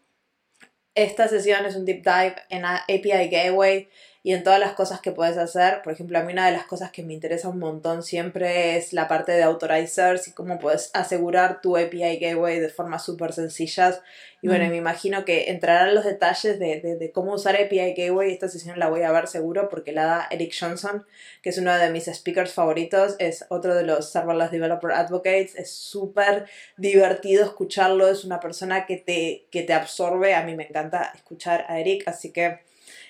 Esta 0.95 1.27
sesión 1.27 1.65
es 1.65 1.75
un 1.75 1.85
deep 1.85 2.03
dive 2.03 2.35
en 2.49 2.65
API 2.65 3.29
Gateway 3.29 3.89
y 4.29 4.33
en 4.33 4.43
todas 4.43 4.59
las 4.59 4.73
cosas 4.73 5.01
que 5.01 5.11
puedes 5.11 5.37
hacer. 5.37 5.81
Por 5.81 5.91
ejemplo, 5.91 6.19
a 6.19 6.21
mí 6.21 6.33
una 6.33 6.45
de 6.45 6.51
las 6.51 6.65
cosas 6.67 6.91
que 6.91 7.01
me 7.01 7.13
interesa 7.15 7.49
un 7.49 7.57
montón 7.57 8.03
siempre 8.03 8.77
es 8.77 8.93
la 8.93 9.07
parte 9.07 9.31
de 9.31 9.41
authorizers 9.41 10.27
y 10.27 10.33
cómo 10.33 10.59
puedes 10.59 10.91
asegurar 10.93 11.61
tu 11.61 11.75
API 11.75 12.19
Gateway 12.19 12.59
de 12.59 12.69
forma 12.69 12.99
súper 12.99 13.33
sencillas. 13.33 14.03
Y 14.43 14.47
bueno, 14.47 14.65
Mm. 14.65 14.69
me 14.69 14.75
imagino 14.77 15.25
que 15.25 15.49
entrarán 15.49 15.95
los 15.95 16.05
detalles 16.05 16.59
de, 16.59 16.79
de, 16.79 16.95
de 16.95 17.11
cómo 17.11 17.33
usar 17.33 17.55
API 17.55 17.95
Gateway. 17.95 18.31
Esta 18.31 18.49
sesión 18.49 18.77
la 18.77 18.87
voy 18.87 19.01
a 19.01 19.11
ver 19.11 19.25
seguro 19.27 19.67
porque 19.67 19.93
la 19.93 20.05
da 20.05 20.27
Eric 20.29 20.53
Johnson, 20.59 21.07
que 21.41 21.49
es 21.49 21.57
uno 21.57 21.75
de 21.75 21.89
mis 21.89 22.05
speakers 22.05 22.53
favoritos. 22.53 23.15
Es 23.17 23.47
otro 23.49 23.73
de 23.73 23.81
los 23.83 24.11
Serverless 24.11 24.51
Developer 24.51 24.91
Advocates. 24.91 25.55
Es 25.55 25.71
súper 25.73 26.45
divertido 26.77 27.43
escucharlo. 27.43 28.07
Es 28.07 28.23
una 28.25 28.39
persona 28.39 28.85
que 28.85 28.97
te, 28.97 29.47
que 29.49 29.63
te 29.63 29.73
absorbe. 29.73 30.35
A 30.35 30.43
mí 30.43 30.55
me 30.55 30.67
encanta 30.67 31.11
escuchar 31.15 31.65
a 31.67 31.79
Eric, 31.79 32.03
así 32.07 32.31
que 32.31 32.68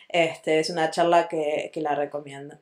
este, 0.09 0.59
es 0.59 0.69
una 0.69 0.91
charla 0.91 1.27
que, 1.27 1.71
que 1.73 1.81
la 1.81 1.95
recomiendo. 1.95 2.57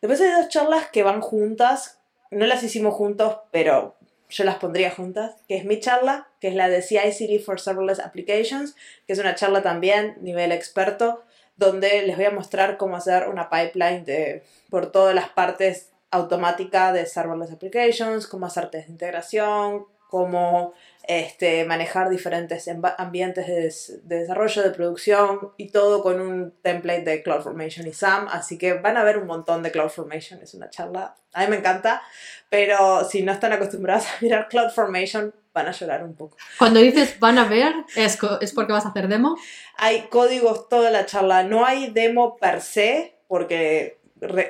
Después 0.00 0.20
hay 0.20 0.32
dos 0.32 0.48
charlas 0.48 0.88
que 0.88 1.02
van 1.02 1.20
juntas. 1.20 2.00
No 2.30 2.46
las 2.46 2.62
hicimos 2.62 2.94
juntos, 2.94 3.38
pero 3.50 3.96
yo 4.28 4.44
las 4.44 4.56
pondría 4.56 4.90
juntas. 4.90 5.36
Que 5.48 5.56
es 5.56 5.64
mi 5.64 5.78
charla, 5.80 6.28
que 6.40 6.48
es 6.48 6.54
la 6.54 6.68
de 6.68 6.82
CI/CD 6.82 7.38
for 7.38 7.60
Serverless 7.60 8.00
Applications, 8.00 8.74
que 9.06 9.12
es 9.12 9.18
una 9.18 9.34
charla 9.34 9.62
también 9.62 10.16
nivel 10.20 10.50
experto, 10.52 11.22
donde 11.56 12.02
les 12.02 12.16
voy 12.16 12.24
a 12.24 12.30
mostrar 12.30 12.76
cómo 12.76 12.96
hacer 12.96 13.28
una 13.28 13.48
pipeline 13.48 14.04
de, 14.04 14.42
por 14.70 14.90
todas 14.90 15.14
las 15.14 15.28
partes 15.28 15.90
automática 16.10 16.92
de 16.92 17.06
Serverless 17.06 17.52
Applications, 17.52 18.26
cómo 18.26 18.46
hacer 18.46 18.70
test 18.70 18.86
de 18.86 18.92
integración, 18.92 19.86
cómo 20.08 20.74
este, 21.04 21.64
manejar 21.64 22.08
diferentes 22.10 22.68
ambientes 22.98 23.46
de, 23.46 23.98
de 24.04 24.20
desarrollo, 24.20 24.62
de 24.62 24.70
producción 24.70 25.52
y 25.56 25.70
todo 25.70 26.02
con 26.02 26.20
un 26.20 26.52
template 26.62 27.02
de 27.02 27.22
CloudFormation 27.22 27.86
y 27.86 27.92
SAM. 27.92 28.28
Así 28.28 28.58
que 28.58 28.74
van 28.74 28.96
a 28.96 29.04
ver 29.04 29.18
un 29.18 29.26
montón 29.26 29.62
de 29.62 29.70
CloudFormation. 29.70 30.40
Es 30.42 30.54
una 30.54 30.70
charla, 30.70 31.14
a 31.32 31.42
mí 31.42 31.46
me 31.48 31.56
encanta, 31.56 32.02
pero 32.48 33.04
si 33.08 33.22
no 33.22 33.32
están 33.32 33.52
acostumbrados 33.52 34.06
a 34.06 34.10
mirar 34.20 34.48
CloudFormation, 34.48 35.34
van 35.52 35.68
a 35.68 35.72
llorar 35.72 36.04
un 36.04 36.14
poco. 36.14 36.36
Cuando 36.58 36.80
dices 36.80 37.18
van 37.18 37.38
a 37.38 37.44
ver, 37.46 37.74
¿es, 37.96 38.18
es 38.40 38.52
porque 38.52 38.72
vas 38.72 38.86
a 38.86 38.90
hacer 38.90 39.08
demo? 39.08 39.36
Hay 39.76 40.02
códigos 40.08 40.68
toda 40.68 40.90
la 40.90 41.06
charla, 41.06 41.42
no 41.42 41.64
hay 41.64 41.90
demo 41.90 42.36
per 42.36 42.60
se, 42.60 43.16
porque 43.28 44.01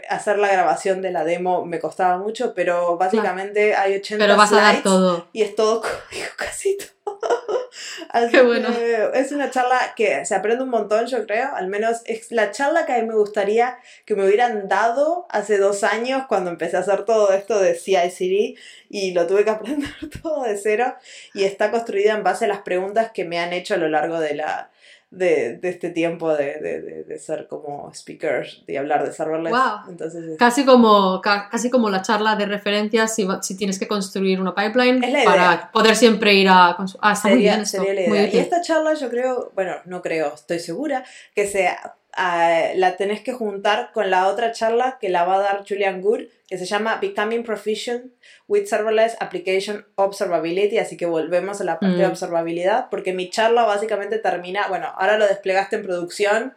hacer 0.09 0.39
la 0.39 0.49
grabación 0.53 1.03
de 1.03 1.11
la 1.11 1.25
demo 1.25 1.65
me 1.65 1.79
costaba 1.81 2.19
mucho, 2.19 2.55
pero 2.55 2.97
básicamente 2.97 3.75
hay 3.75 3.97
80 3.97 4.25
Pero 4.25 4.37
vas 4.37 4.53
a 4.53 4.61
dar 4.61 4.83
todo. 4.83 5.29
y 5.33 5.43
es 5.43 5.55
todo 5.55 5.81
código 6.11 6.27
casi 6.37 6.77
todo. 6.77 6.93
Así 8.11 8.31
Qué 8.33 8.43
bueno. 8.43 8.69
que 8.69 9.11
es 9.15 9.33
una 9.33 9.51
charla 9.51 9.95
que 9.97 10.27
se 10.27 10.35
aprende 10.35 10.63
un 10.63 10.69
montón, 10.71 11.07
yo 11.07 11.25
creo. 11.27 11.55
Al 11.55 11.69
menos 11.69 12.03
es 12.05 12.31
la 12.31 12.51
charla 12.51 12.85
que 12.85 12.93
a 12.93 12.99
mí 12.99 13.09
me 13.09 13.15
gustaría 13.15 13.79
que 14.05 14.15
me 14.15 14.27
hubieran 14.27 14.69
dado 14.69 15.27
hace 15.31 15.57
dos 15.57 15.83
años 15.83 16.25
cuando 16.29 16.51
empecé 16.51 16.77
a 16.77 16.81
hacer 16.81 17.05
todo 17.05 17.33
esto 17.33 17.59
de 17.59 17.75
CI/CD 17.75 18.57
y 18.91 19.13
lo 19.13 19.27
tuve 19.27 19.45
que 19.45 19.51
aprender 19.53 19.91
todo 20.23 20.43
de 20.43 20.59
cero. 20.59 20.95
Y 21.33 21.45
está 21.45 21.71
construida 21.71 22.13
en 22.13 22.23
base 22.23 22.45
a 22.45 22.49
las 22.49 22.61
preguntas 22.61 23.11
que 23.13 23.25
me 23.25 23.39
han 23.39 23.53
hecho 23.55 23.75
a 23.75 23.79
lo 23.79 23.89
largo 23.89 24.21
de 24.21 24.35
la, 24.35 24.71
de, 25.13 25.59
de 25.59 25.69
este 25.69 25.91
tiempo 25.91 26.35
de, 26.35 26.59
de, 26.59 27.05
de, 27.05 27.19
ser 27.19 27.47
como 27.47 27.91
speaker 27.93 28.47
y 28.67 28.77
hablar 28.77 29.05
de 29.05 29.13
serverless. 29.13 29.53
Wow. 29.53 29.91
Entonces, 29.91 30.39
Casi 30.39 30.65
como, 30.65 31.21
ca- 31.21 31.49
casi 31.51 31.69
como 31.69 31.91
la 31.91 32.01
charla 32.01 32.35
de 32.35 32.47
referencias 32.47 33.15
si, 33.15 33.29
si 33.43 33.57
tienes 33.57 33.79
que 33.79 33.87
construir 33.87 34.41
una 34.41 34.55
pipeline 34.55 35.03
para 35.25 35.71
poder 35.71 35.97
siempre 35.97 36.33
ir 36.35 36.49
a... 36.49 36.77
Ah, 37.01 37.13
está 37.13 37.29
muy 37.29 37.39
bien 37.41 37.61
esto. 37.61 37.83
sería 37.83 38.03
la 38.03 38.09
muy 38.09 38.19
idea. 38.19 38.35
Y 38.35 38.39
esta 38.39 38.63
charla 38.63 38.95
yo 38.95 39.11
creo, 39.11 39.53
bueno, 39.55 39.75
no 39.85 40.01
creo, 40.01 40.33
estoy 40.35 40.59
segura, 40.59 41.05
que 41.35 41.47
se, 41.47 41.69
ah, 42.17 42.69
la 42.75 42.97
tenés 42.97 43.21
que 43.23 43.33
juntar 43.33 43.91
con 43.93 44.11
la 44.11 44.29
otra 44.29 44.53
charla 44.53 44.99
que 45.01 45.09
la 45.09 45.25
va 45.25 45.37
a 45.37 45.41
dar 45.41 45.65
Julian 45.69 46.01
Good, 46.03 46.23
que 46.49 46.59
se 46.59 46.67
llama 46.67 46.97
Becoming 47.01 47.43
Proficient 47.45 48.13
with 48.49 48.67
Serverless 48.67 49.17
Application 49.21 49.87
Observability, 49.95 50.79
así 50.79 50.97
que 50.97 51.07
volvemos 51.07 51.61
a 51.61 51.65
la 51.65 51.79
parte 51.81 51.97
de 51.97 52.07
Mm. 52.07 52.11
observabilidad, 52.11 52.89
porque 52.91 53.13
mi 53.13 53.31
charla 53.31 53.65
básicamente 53.65 54.19
termina, 54.19 54.69
bueno, 54.69 54.93
ahora 54.97 55.17
lo 55.19 55.27
desplegaste 55.27 55.77
en 55.77 55.83
producción, 55.83 56.55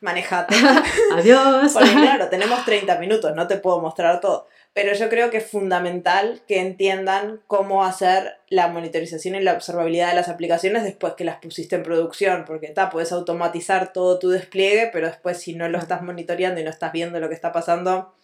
manejate. 0.00 0.54
Adiós. 1.16 1.72
Porque 1.74 1.90
claro, 1.92 2.28
tenemos 2.28 2.64
30 2.64 2.98
minutos, 2.98 3.34
no 3.34 3.46
te 3.48 3.56
puedo 3.56 3.80
mostrar 3.80 4.20
todo. 4.20 4.46
Pero 4.74 4.92
yo 4.94 5.08
creo 5.08 5.30
que 5.30 5.38
es 5.38 5.46
fundamental 5.50 6.40
que 6.46 6.60
entiendan 6.60 7.40
cómo 7.46 7.84
hacer 7.84 8.36
la 8.48 8.68
monitorización 8.68 9.34
y 9.34 9.40
la 9.40 9.54
observabilidad 9.54 10.10
de 10.10 10.14
las 10.14 10.28
aplicaciones 10.28 10.84
después 10.84 11.14
que 11.14 11.24
las 11.24 11.38
pusiste 11.38 11.76
en 11.76 11.82
producción, 11.82 12.44
porque 12.46 12.66
está, 12.66 12.90
puedes 12.90 13.10
automatizar 13.10 13.92
todo 13.92 14.18
tu 14.18 14.28
despliegue, 14.28 14.88
pero 14.92 15.08
después 15.08 15.38
si 15.38 15.54
no 15.54 15.68
lo 15.68 15.78
estás 15.78 16.02
monitoreando 16.02 16.60
y 16.60 16.64
no 16.64 16.70
estás 16.70 16.92
viendo 16.92 17.18
lo 17.18 17.28
que 17.28 17.34
está 17.34 17.50
pasando, 17.50 18.14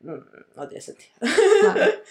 no 0.00 0.68
tiene 0.68 0.80
sentido. 0.80 1.12
Claro. 1.60 1.92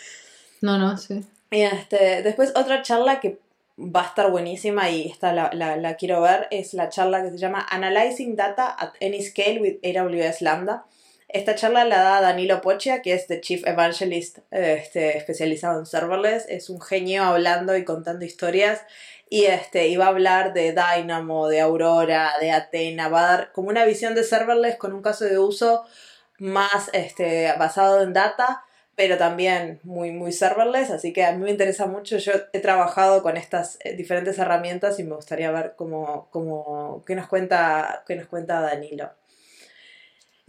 No, 0.62 0.78
no, 0.78 0.96
sí. 0.96 1.26
Y 1.50 1.62
este, 1.62 2.22
después 2.22 2.54
otra 2.56 2.84
charla 2.84 3.20
que 3.20 3.40
va 3.78 4.04
a 4.04 4.08
estar 4.08 4.30
buenísima 4.30 4.90
y 4.90 5.10
esta 5.10 5.34
la, 5.34 5.50
la, 5.54 5.76
la 5.76 5.96
quiero 5.96 6.22
ver 6.22 6.48
es 6.52 6.74
la 6.74 6.90
charla 6.90 7.24
que 7.24 7.32
se 7.32 7.38
llama 7.38 7.66
Analyzing 7.70 8.36
Data 8.36 8.76
at 8.78 8.94
Any 9.02 9.24
Scale 9.24 9.60
with 9.60 9.80
AWS 9.84 10.42
Lambda. 10.42 10.86
Esta 11.34 11.56
charla 11.56 11.86
la 11.86 12.04
da 12.04 12.22
Danilo 12.22 12.62
Pochia, 12.62 13.02
que 13.02 13.14
es 13.14 13.28
The 13.28 13.40
Chief 13.40 13.66
Evangelist 13.66 14.40
este, 14.52 15.18
especializado 15.18 15.80
en 15.80 15.86
serverless. 15.86 16.46
Es 16.50 16.70
un 16.70 16.82
genio 16.82 17.24
hablando 17.24 17.78
y 17.78 17.86
contando 17.86 18.26
historias. 18.26 18.82
Y 19.30 19.46
este, 19.46 19.88
iba 19.88 20.06
a 20.06 20.10
hablar 20.10 20.54
de 20.54 20.74
Dynamo, 20.74 21.48
de 21.48 21.62
Aurora, 21.62 22.34
de 22.42 22.52
Athena. 22.52 23.08
Va 23.08 23.20
a 23.20 23.38
dar 23.38 23.52
como 23.54 23.70
una 23.70 23.86
visión 23.86 24.14
de 24.14 24.26
serverless 24.26 24.76
con 24.76 24.92
un 24.94 25.02
caso 25.02 25.24
de 25.24 25.40
uso 25.40 25.86
más 26.38 26.90
este, 26.94 27.54
basado 27.58 28.02
en 28.04 28.14
data 28.14 28.66
pero 28.94 29.18
también 29.18 29.80
muy, 29.84 30.12
muy 30.12 30.32
serverless, 30.32 30.92
así 30.92 31.12
que 31.12 31.24
a 31.26 31.32
mí 31.32 31.44
me 31.44 31.50
interesa 31.50 31.88
mucho. 31.88 32.18
Yo 32.18 32.34
he 32.54 32.60
trabajado 32.60 33.24
con 33.24 33.36
estas 33.36 33.80
eh, 33.84 33.96
diferentes 33.96 34.38
herramientas 34.38 35.00
y 35.00 35.04
me 35.04 35.16
gustaría 35.16 35.50
ver 35.50 35.74
cómo, 35.76 36.28
cómo, 36.30 37.04
qué, 37.08 37.16
nos 37.16 37.28
cuenta, 37.28 38.04
qué 38.06 38.16
nos 38.16 38.28
cuenta 38.28 38.62
Danilo. 38.62 39.10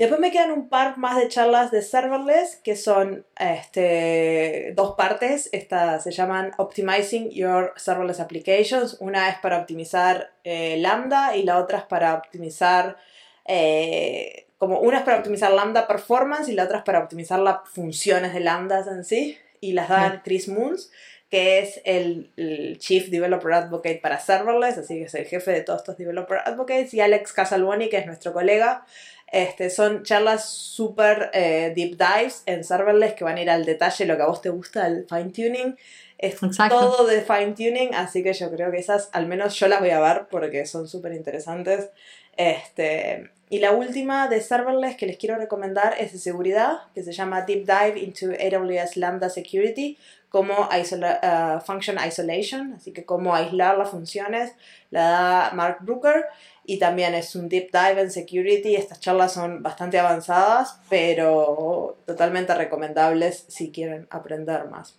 Y 0.02 0.04
después 0.04 0.20
me 0.20 0.32
quedan 0.32 0.50
un 0.50 0.68
par 0.68 0.98
más 0.98 1.16
de 1.16 1.28
charlas 1.28 1.70
de 1.70 1.80
serverless, 1.80 2.56
que 2.56 2.74
son 2.74 3.24
este, 3.38 4.72
dos 4.74 4.96
partes. 4.96 5.48
Estas 5.52 6.02
se 6.02 6.10
llaman 6.10 6.50
Optimizing 6.58 7.30
Your 7.30 7.72
Serverless 7.76 8.18
Applications. 8.18 8.96
Una 8.98 9.28
es 9.28 9.38
para 9.38 9.58
optimizar 9.58 10.32
eh, 10.42 10.76
Lambda 10.78 11.36
y 11.36 11.44
la 11.44 11.56
otra 11.56 11.78
es 11.78 11.84
para 11.84 12.14
optimizar 12.14 12.96
eh, 13.44 14.48
como 14.58 14.80
una 14.80 14.98
es 14.98 15.04
para 15.04 15.18
optimizar 15.18 15.52
Lambda 15.52 15.86
Performance 15.86 16.48
y 16.48 16.54
la 16.54 16.64
otra 16.64 16.78
es 16.78 16.84
para 16.84 16.98
optimizar 16.98 17.38
las 17.38 17.58
funciones 17.72 18.34
de 18.34 18.40
Lambdas 18.40 18.88
en 18.88 19.04
sí. 19.04 19.38
Y 19.60 19.70
las 19.70 19.88
dan 19.88 20.22
Chris 20.24 20.48
Moons, 20.48 20.90
que 21.30 21.60
es 21.60 21.80
el, 21.84 22.32
el 22.36 22.76
Chief 22.78 23.08
Developer 23.08 23.52
Advocate 23.52 24.00
para 24.02 24.18
Serverless, 24.18 24.78
así 24.78 24.96
que 24.96 25.04
es 25.04 25.14
el 25.14 25.26
jefe 25.26 25.52
de 25.52 25.60
todos 25.60 25.82
estos 25.82 25.96
Developer 25.96 26.38
Advocates, 26.44 26.92
y 26.92 27.00
Alex 27.00 27.32
Casalboni, 27.32 27.88
que 27.88 27.98
es 27.98 28.06
nuestro 28.06 28.32
colega. 28.32 28.84
Este, 29.32 29.70
son 29.70 30.02
charlas 30.04 30.50
súper 30.50 31.30
eh, 31.32 31.72
deep 31.74 31.96
dives 31.96 32.42
en 32.44 32.62
serverless 32.62 33.14
que 33.14 33.24
van 33.24 33.38
a 33.38 33.42
ir 33.42 33.48
al 33.48 33.64
detalle, 33.64 34.04
lo 34.04 34.16
que 34.16 34.22
a 34.22 34.26
vos 34.26 34.42
te 34.42 34.50
gusta, 34.50 34.86
el 34.86 35.06
fine 35.08 35.30
tuning. 35.30 35.76
Es 36.18 36.40
Exacto. 36.42 36.78
todo 36.78 37.06
de 37.06 37.22
fine 37.22 37.52
tuning, 37.52 37.94
así 37.94 38.22
que 38.22 38.34
yo 38.34 38.50
creo 38.50 38.70
que 38.70 38.76
esas, 38.76 39.08
al 39.12 39.26
menos 39.26 39.54
yo 39.58 39.68
las 39.68 39.80
voy 39.80 39.90
a 39.90 40.00
ver 40.00 40.26
porque 40.30 40.66
son 40.66 40.86
súper 40.86 41.14
interesantes. 41.14 41.88
Este, 42.36 43.30
y 43.48 43.58
la 43.58 43.72
última 43.72 44.28
de 44.28 44.40
serverless 44.40 44.96
que 44.96 45.06
les 45.06 45.16
quiero 45.16 45.36
recomendar 45.36 45.94
es 45.98 46.12
de 46.12 46.18
seguridad, 46.18 46.80
que 46.94 47.02
se 47.02 47.12
llama 47.12 47.42
Deep 47.42 47.66
Dive 47.66 48.00
into 48.00 48.26
AWS 48.26 48.96
Lambda 48.98 49.30
Security, 49.30 49.98
como 50.28 50.68
isola- 50.78 51.58
uh, 51.58 51.60
Function 51.60 51.96
Isolation, 52.06 52.74
así 52.74 52.92
que 52.92 53.04
cómo 53.04 53.34
aislar 53.34 53.76
las 53.76 53.90
funciones, 53.90 54.52
la 54.90 55.02
da 55.02 55.50
Mark 55.52 55.78
Brooker 55.80 56.24
y 56.64 56.78
también 56.78 57.14
es 57.14 57.34
un 57.34 57.48
deep 57.48 57.70
dive 57.72 58.00
en 58.00 58.10
security. 58.10 58.76
Estas 58.76 59.00
charlas 59.00 59.32
son 59.32 59.62
bastante 59.62 59.98
avanzadas, 59.98 60.78
pero 60.88 61.96
totalmente 62.06 62.54
recomendables 62.54 63.44
si 63.48 63.70
quieren 63.70 64.06
aprender 64.10 64.66
más. 64.66 64.96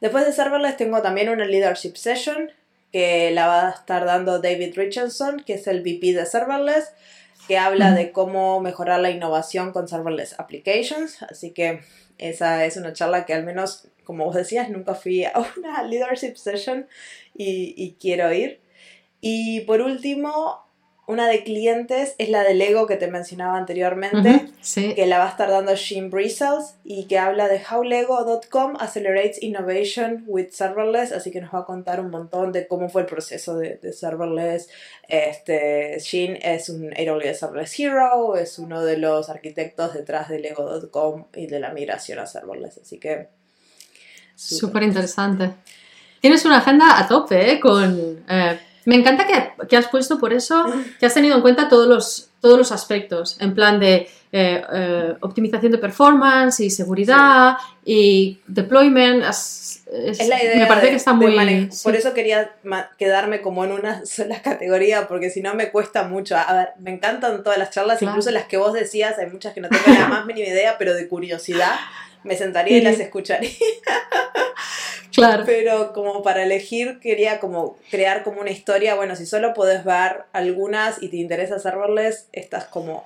Después 0.00 0.26
de 0.26 0.32
serverless 0.32 0.76
tengo 0.76 1.00
también 1.00 1.28
una 1.28 1.44
leadership 1.44 1.94
session 1.94 2.50
que 2.90 3.30
la 3.30 3.46
va 3.46 3.68
a 3.68 3.70
estar 3.70 4.04
dando 4.04 4.40
David 4.40 4.74
Richardson, 4.76 5.40
que 5.46 5.54
es 5.54 5.66
el 5.66 5.80
VP 5.80 6.12
de 6.12 6.26
serverless, 6.26 6.92
que 7.46 7.56
habla 7.56 7.92
de 7.92 8.12
cómo 8.12 8.60
mejorar 8.60 9.00
la 9.00 9.10
innovación 9.10 9.72
con 9.72 9.88
serverless 9.88 10.38
applications. 10.38 11.22
Así 11.22 11.52
que 11.52 11.80
esa 12.18 12.64
es 12.64 12.76
una 12.76 12.92
charla 12.92 13.24
que 13.24 13.32
al 13.32 13.44
menos, 13.44 13.88
como 14.04 14.24
vos 14.24 14.34
decías, 14.34 14.68
nunca 14.68 14.94
fui 14.94 15.24
a 15.24 15.32
una 15.56 15.84
leadership 15.84 16.34
session 16.34 16.86
y, 17.34 17.74
y 17.76 17.96
quiero 18.00 18.32
ir. 18.32 18.61
Y 19.24 19.60
por 19.60 19.80
último, 19.80 20.66
una 21.06 21.28
de 21.28 21.44
clientes 21.44 22.16
es 22.18 22.28
la 22.28 22.42
de 22.42 22.54
Lego 22.54 22.86
que 22.88 22.96
te 22.96 23.06
mencionaba 23.06 23.56
anteriormente, 23.56 24.48
Sí. 24.60 24.94
que 24.94 25.06
la 25.06 25.18
va 25.18 25.26
a 25.26 25.30
estar 25.30 25.48
dando 25.48 25.74
Shane 25.76 26.08
Bristles 26.08 26.74
y 26.84 27.06
que 27.06 27.18
habla 27.18 27.46
de 27.48 27.60
howlego.com 27.60 28.74
accelerates 28.80 29.40
innovation 29.42 30.24
with 30.26 30.48
serverless, 30.50 31.12
así 31.12 31.30
que 31.30 31.40
nos 31.40 31.54
va 31.54 31.60
a 31.60 31.64
contar 31.64 32.00
un 32.00 32.10
montón 32.10 32.50
de 32.50 32.66
cómo 32.66 32.88
fue 32.88 33.02
el 33.02 33.06
proceso 33.06 33.56
de, 33.56 33.76
de 33.80 33.92
serverless. 33.92 34.68
Este, 35.08 35.98
Shane 36.00 36.40
es 36.42 36.68
un 36.68 36.92
AWS 36.92 37.38
Serverless 37.38 37.78
Hero, 37.78 38.36
es 38.36 38.58
uno 38.58 38.82
de 38.84 38.96
los 38.98 39.28
arquitectos 39.30 39.94
detrás 39.94 40.28
de 40.28 40.40
lego.com 40.40 41.26
y 41.36 41.46
de 41.46 41.60
la 41.60 41.70
migración 41.72 42.18
a 42.18 42.26
serverless, 42.26 42.78
así 42.78 42.98
que... 42.98 43.28
Súper 44.34 44.82
interesante. 44.82 45.50
Tienes 46.20 46.44
una 46.44 46.58
agenda 46.58 46.98
a 46.98 47.06
tope, 47.06 47.52
¿eh? 47.52 47.60
Con, 47.60 48.24
eh, 48.28 48.58
me 48.84 48.96
encanta 48.96 49.26
que, 49.26 49.66
que 49.68 49.76
has 49.76 49.88
puesto 49.88 50.18
por 50.18 50.32
eso, 50.32 50.66
que 50.98 51.06
has 51.06 51.14
tenido 51.14 51.36
en 51.36 51.42
cuenta 51.42 51.68
todos 51.68 51.86
los, 51.88 52.30
todos 52.40 52.58
los 52.58 52.72
aspectos, 52.72 53.36
en 53.40 53.54
plan 53.54 53.78
de 53.80 54.08
eh, 54.34 54.62
eh, 54.72 55.14
optimización 55.20 55.70
de 55.72 55.78
performance 55.78 56.60
y 56.60 56.70
seguridad 56.70 57.56
y 57.84 58.40
deployment. 58.46 59.22
has- 59.24 59.82
es- 59.92 60.20
Es 60.20 60.28
la 60.28 60.42
idea. 60.42 60.56
me 60.56 60.66
parece 60.66 60.86
de- 60.86 60.90
que 60.92 60.96
está 60.96 61.12
muy... 61.12 61.36
sí. 61.70 61.80
Por 61.84 61.94
eso 61.94 62.14
quería 62.14 62.50
quedarme 62.98 63.42
como 63.42 63.62
en 63.64 63.72
una 63.72 64.06
sola 64.06 64.40
categoría, 64.40 65.06
porque 65.06 65.28
si 65.30 65.42
no 65.42 65.54
me 65.54 65.70
cuesta 65.70 66.04
mucho. 66.04 66.36
A 66.36 66.52
ver, 66.54 66.68
me 66.80 66.90
encantan 66.92 67.42
todas 67.44 67.58
las 67.58 67.70
charlas, 67.70 67.98
Claro. 67.98 68.12
incluso 68.12 68.30
las 68.30 68.44
que 68.46 68.56
vos 68.56 68.72
decías, 68.72 69.18
hay 69.18 69.26
muchas 69.30 69.52
que 69.52 69.60
no 69.60 69.68
tengo 69.68 69.84
la 69.98 70.08
más 70.08 70.24
mínima 70.26 70.48
idea, 70.48 70.76
pero 70.78 70.94
de 70.94 71.06
curiosidad 71.08 71.74
me 72.24 72.36
sentaría 72.36 72.78
y 72.78 72.80
las 72.80 72.98
escucharía. 73.00 73.50
Claro. 75.12 75.44
Pero 75.46 75.92
como 75.92 76.22
para 76.22 76.42
elegir, 76.42 76.98
quería 77.00 77.38
como 77.40 77.76
crear 77.90 78.22
como 78.24 78.40
una 78.40 78.50
historia. 78.50 78.94
Bueno, 78.94 79.16
si 79.16 79.26
solo 79.26 79.54
podés 79.54 79.84
ver 79.84 80.22
algunas 80.32 81.02
y 81.02 81.08
te 81.08 81.16
interesa 81.16 81.58
serverless, 81.58 82.28
estas 82.32 82.64
como 82.64 83.04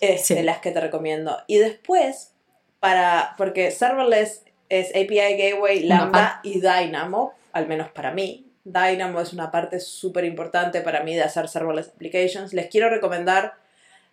este, 0.00 0.36
Sí. 0.36 0.42
las 0.42 0.58
que 0.58 0.70
te 0.70 0.80
recomiendo. 0.80 1.38
Y 1.46 1.58
después, 1.58 2.32
para, 2.80 3.34
porque 3.38 3.70
serverless 3.70 4.42
es 4.68 4.90
API 4.90 5.36
Gateway, 5.38 5.84
Lambda 5.84 6.40
y 6.42 6.60
Dynamo, 6.60 7.34
al 7.52 7.66
menos 7.66 7.90
para 7.90 8.10
mí. 8.12 8.46
Dynamo 8.64 9.20
es 9.20 9.32
una 9.32 9.50
parte 9.50 9.78
súper 9.80 10.24
importante 10.24 10.80
para 10.80 11.02
mí 11.02 11.14
de 11.14 11.22
hacer 11.22 11.48
serverless 11.48 11.88
applications. 11.88 12.52
Les 12.52 12.66
quiero 12.68 12.88
recomendar 12.88 13.54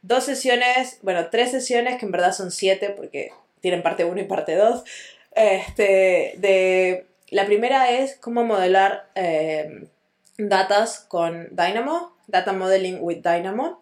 dos 0.01 0.24
sesiones, 0.26 0.99
bueno, 1.01 1.28
tres 1.30 1.51
sesiones 1.51 1.97
que 1.99 2.05
en 2.05 2.11
verdad 2.11 2.34
son 2.34 2.51
siete 2.51 2.89
porque 2.89 3.32
tienen 3.61 3.84
parte 3.84 4.03
1 4.05 4.19
y 4.19 4.26
parte 4.26 4.55
2. 4.55 4.84
Este, 5.36 6.36
de, 6.38 7.07
la 7.29 7.45
primera 7.45 7.91
es 7.91 8.15
cómo 8.17 8.43
modelar 8.43 9.09
eh, 9.15 9.88
datas 10.38 10.99
con 11.07 11.47
Dynamo, 11.51 12.15
Data 12.27 12.53
Modeling 12.53 12.99
with 13.01 13.21
Dynamo. 13.23 13.82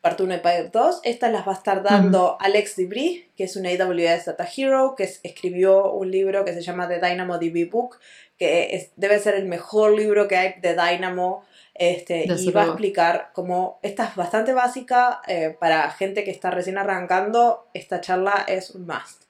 parte 0.00 0.22
1 0.22 0.34
y 0.34 0.38
parte 0.38 0.70
2. 0.72 1.00
Estas 1.02 1.32
las 1.32 1.46
va 1.46 1.52
a 1.52 1.56
estar 1.56 1.82
dando 1.82 2.36
Alex 2.40 2.76
Debris, 2.76 3.24
que 3.36 3.44
es 3.44 3.56
un 3.56 3.66
AWS 3.66 4.26
Data 4.26 4.46
Hero, 4.56 4.94
que 4.96 5.04
escribió 5.22 5.92
un 5.92 6.10
libro 6.10 6.44
que 6.44 6.52
se 6.52 6.62
llama 6.62 6.88
The 6.88 7.00
Dynamo 7.00 7.38
DB 7.38 7.68
Book, 7.70 7.98
que 8.38 8.90
debe 8.96 9.18
ser 9.18 9.34
el 9.34 9.46
mejor 9.46 9.92
libro 9.92 10.28
que 10.28 10.36
hay 10.36 10.54
de 10.60 10.74
Dynamo. 10.74 11.44
Este, 11.74 12.26
y 12.26 12.50
va 12.52 12.62
a 12.62 12.66
explicar 12.66 13.30
cómo 13.32 13.80
esta 13.82 14.04
es 14.04 14.14
bastante 14.14 14.52
básica 14.52 15.20
eh, 15.26 15.56
para 15.58 15.90
gente 15.90 16.22
que 16.22 16.30
está 16.30 16.52
recién 16.52 16.78
arrancando. 16.78 17.66
Esta 17.74 18.00
charla 18.00 18.44
es 18.46 18.70
un 18.70 18.86
must. 18.86 19.23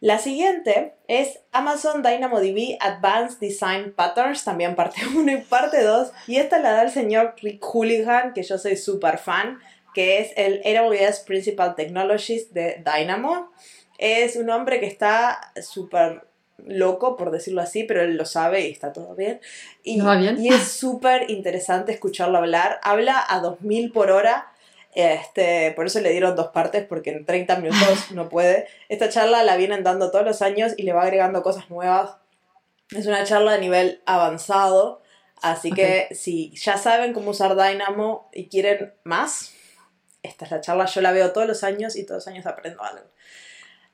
La 0.00 0.18
siguiente 0.18 0.94
es 1.08 1.40
Amazon 1.52 2.02
DynamoDB 2.02 2.78
Advanced 2.80 3.38
Design 3.38 3.92
Patterns, 3.92 4.44
también 4.44 4.74
parte 4.74 5.02
1 5.14 5.30
y 5.30 5.36
parte 5.42 5.82
2. 5.82 6.10
Y 6.26 6.36
esta 6.36 6.58
la 6.58 6.72
da 6.72 6.82
el 6.82 6.90
señor 6.90 7.34
Rick 7.42 7.62
Hooligan, 7.62 8.32
que 8.32 8.42
yo 8.42 8.56
soy 8.56 8.76
súper 8.76 9.18
fan, 9.18 9.58
que 9.94 10.20
es 10.20 10.32
el 10.36 10.62
AWS 10.64 11.20
Principal 11.20 11.74
Technologist 11.74 12.52
de 12.52 12.82
Dynamo. 12.82 13.50
Es 13.98 14.36
un 14.36 14.48
hombre 14.48 14.80
que 14.80 14.86
está 14.86 15.52
súper 15.60 16.24
loco, 16.66 17.16
por 17.16 17.30
decirlo 17.30 17.60
así, 17.60 17.84
pero 17.84 18.02
él 18.02 18.16
lo 18.16 18.24
sabe 18.24 18.66
y 18.66 18.70
está 18.70 18.94
todo 18.94 19.14
bien. 19.14 19.40
Y, 19.82 20.00
bien? 20.00 20.42
y 20.42 20.48
es 20.48 20.72
súper 20.72 21.30
interesante 21.30 21.92
escucharlo 21.92 22.38
hablar. 22.38 22.80
Habla 22.82 23.22
a 23.28 23.40
2000 23.40 23.92
por 23.92 24.10
hora 24.10 24.46
este, 24.94 25.72
por 25.72 25.86
eso 25.86 26.00
le 26.00 26.10
dieron 26.10 26.36
dos 26.36 26.48
partes, 26.48 26.84
porque 26.84 27.10
en 27.10 27.24
30 27.24 27.56
minutos 27.56 28.10
no 28.12 28.28
puede. 28.28 28.66
Esta 28.88 29.08
charla 29.08 29.44
la 29.44 29.56
vienen 29.56 29.84
dando 29.84 30.10
todos 30.10 30.24
los 30.24 30.42
años 30.42 30.72
y 30.76 30.82
le 30.82 30.92
va 30.92 31.02
agregando 31.02 31.42
cosas 31.42 31.70
nuevas. 31.70 32.16
Es 32.90 33.06
una 33.06 33.24
charla 33.24 33.52
de 33.52 33.60
nivel 33.60 34.02
avanzado, 34.04 35.02
así 35.42 35.70
que 35.70 36.08
si 36.10 36.52
ya 36.56 36.76
saben 36.76 37.12
cómo 37.12 37.30
usar 37.30 37.54
Dynamo 37.54 38.28
y 38.32 38.48
quieren 38.48 38.94
más, 39.04 39.54
esta 40.24 40.44
es 40.44 40.50
la 40.50 40.60
charla, 40.60 40.86
yo 40.86 41.00
la 41.00 41.12
veo 41.12 41.32
todos 41.32 41.46
los 41.46 41.62
años 41.62 41.94
y 41.94 42.04
todos 42.04 42.26
los 42.26 42.28
años 42.28 42.46
aprendo 42.46 42.82
algo. 42.82 43.06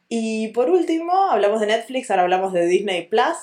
Y 0.09 0.49
por 0.49 0.71
último, 0.71 1.13
hablamos 1.31 1.61
de 1.61 1.67
Netflix, 1.67 2.11
ahora 2.11 2.23
hablamos 2.23 2.55
de 2.55 2.65
Disney 2.65 3.07
Plus, 3.07 3.37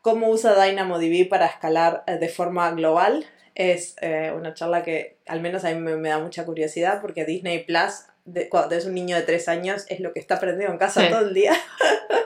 cómo 0.00 0.28
usa 0.28 0.54
DynamoDB 0.64 1.28
para 1.28 1.46
escalar 1.46 2.04
eh, 2.06 2.18
de 2.18 2.28
forma 2.28 2.70
global 2.70 3.26
es 3.54 3.96
eh, 4.00 4.32
una 4.34 4.54
charla 4.54 4.82
que 4.82 5.16
al 5.26 5.40
menos 5.40 5.64
a 5.64 5.70
mí 5.70 5.80
me, 5.80 6.08
da 6.08 6.18
mucha 6.18 6.44
curiosidad 6.44 7.00
porque 7.00 7.24
Disney 7.24 7.64
Plus, 7.64 8.04
cuando 8.48 8.74
es 8.74 8.84
un 8.84 8.94
niño 8.94 9.16
de 9.16 9.22
tres 9.22 9.48
años, 9.48 9.84
es 9.88 10.00
lo 10.00 10.12
que 10.12 10.20
está 10.20 10.36
aprendiendo 10.36 10.72
en 10.72 10.78
casa 10.78 11.08
todo 11.08 11.20
el 11.20 11.34
día. 11.34 11.52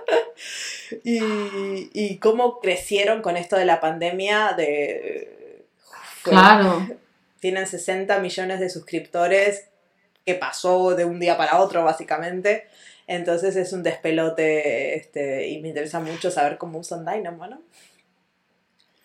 y, 1.05 1.91
y, 1.93 2.19
cómo 2.19 2.61
crecieron 2.61 3.23
con 3.23 3.37
esto 3.37 3.57
de 3.57 3.65
la 3.65 3.81
pandemia. 3.81 4.55
De, 4.57 5.65
claro. 6.23 6.87
Tienen 7.41 7.67
60 7.67 8.19
millones 8.19 8.61
de 8.61 8.71
suscriptores 8.71 9.69
que 10.25 10.35
pasó 10.35 10.95
de 10.95 11.05
un 11.05 11.21
día 11.21 11.37
para 11.37 11.61
otro, 11.61 11.85
básicamente. 11.85 12.67
Entonces 13.07 13.57
es 13.57 13.73
un 13.73 13.83
despelote 13.83 14.97
este, 14.97 15.49
y 15.49 15.61
me 15.61 15.69
interesa 15.69 16.01
mucho 16.01 16.31
saber 16.31 16.57
cómo 16.57 16.79
usan 16.79 17.05
Dynamo, 17.05 17.47
¿no? 17.47 17.61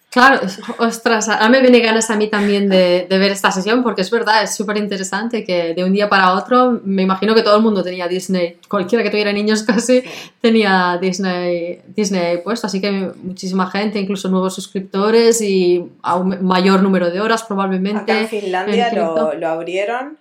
Claro, 0.09 0.39
ostras, 0.79 1.29
a 1.29 1.47
me 1.49 1.61
viene 1.61 1.81
ganas 1.81 2.09
a 2.09 2.15
mí 2.15 2.27
también 2.27 2.67
de, 2.67 3.05
ver 3.07 3.31
esta 3.31 3.51
sesión 3.51 3.83
porque 3.83 4.01
es 4.01 4.09
verdad, 4.09 4.41
es 4.41 4.55
súper 4.55 4.77
interesante 4.77 5.43
que 5.43 5.75
de 5.75 5.83
un 5.83 5.93
día 5.93 6.09
para 6.09 6.33
otro, 6.33 6.81
me 6.83 7.03
imagino 7.03 7.35
que 7.35 7.43
todo 7.43 7.57
el 7.57 7.61
mundo 7.61 7.83
tenía 7.83 8.07
Disney, 8.07 8.57
cualquiera 8.67 9.03
que 9.03 9.11
tuviera 9.11 9.31
niños 9.31 9.61
casi 9.67 10.03
tenía 10.41 10.97
Disney, 10.99 11.81
Disney 11.87 12.39
puesto, 12.39 12.65
así 12.65 12.81
que 12.81 13.11
muchísima 13.21 13.69
gente, 13.69 13.99
incluso 13.99 14.29
nuevos 14.29 14.55
suscriptores 14.55 15.41
y 15.41 15.87
a 16.01 16.15
un 16.15 16.43
mayor 16.43 16.81
número 16.81 17.11
de 17.11 17.21
horas 17.21 17.43
probablemente. 17.43 18.11
Acá 18.11 18.21
en 18.21 18.27
Finlandia 18.29 18.91
lo, 18.91 19.35
lo 19.35 19.47
abrieron 19.47 20.17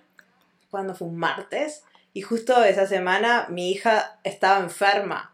cuando 0.69 0.93
fue 0.93 1.07
un 1.07 1.17
martes 1.17 1.83
y 2.13 2.21
justo 2.21 2.63
esa 2.63 2.85
semana 2.85 3.47
mi 3.49 3.71
hija 3.71 4.19
estaba 4.23 4.59
enferma 4.59 5.31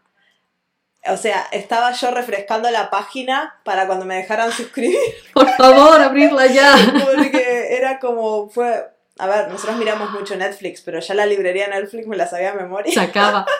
o 1.08 1.16
sea, 1.16 1.46
estaba 1.52 1.92
yo 1.92 2.10
refrescando 2.10 2.70
la 2.70 2.90
página 2.90 3.58
para 3.64 3.86
cuando 3.86 4.04
me 4.04 4.16
dejaran 4.16 4.52
suscribir. 4.52 4.98
Por 5.34 5.48
favor, 5.56 6.00
abrirla 6.00 6.46
ya. 6.46 6.74
Porque 7.04 7.76
era 7.76 7.98
como, 7.98 8.48
fue, 8.48 8.90
a 9.18 9.26
ver, 9.26 9.48
nosotros 9.48 9.76
miramos 9.76 10.10
mucho 10.10 10.36
Netflix, 10.36 10.80
pero 10.82 11.00
ya 11.00 11.14
la 11.14 11.26
librería 11.26 11.68
Netflix 11.68 12.06
me 12.06 12.16
la 12.16 12.26
sabía 12.26 12.52
a 12.52 12.54
memoria. 12.54 12.92
Se 12.92 13.00
acaba. 13.00 13.46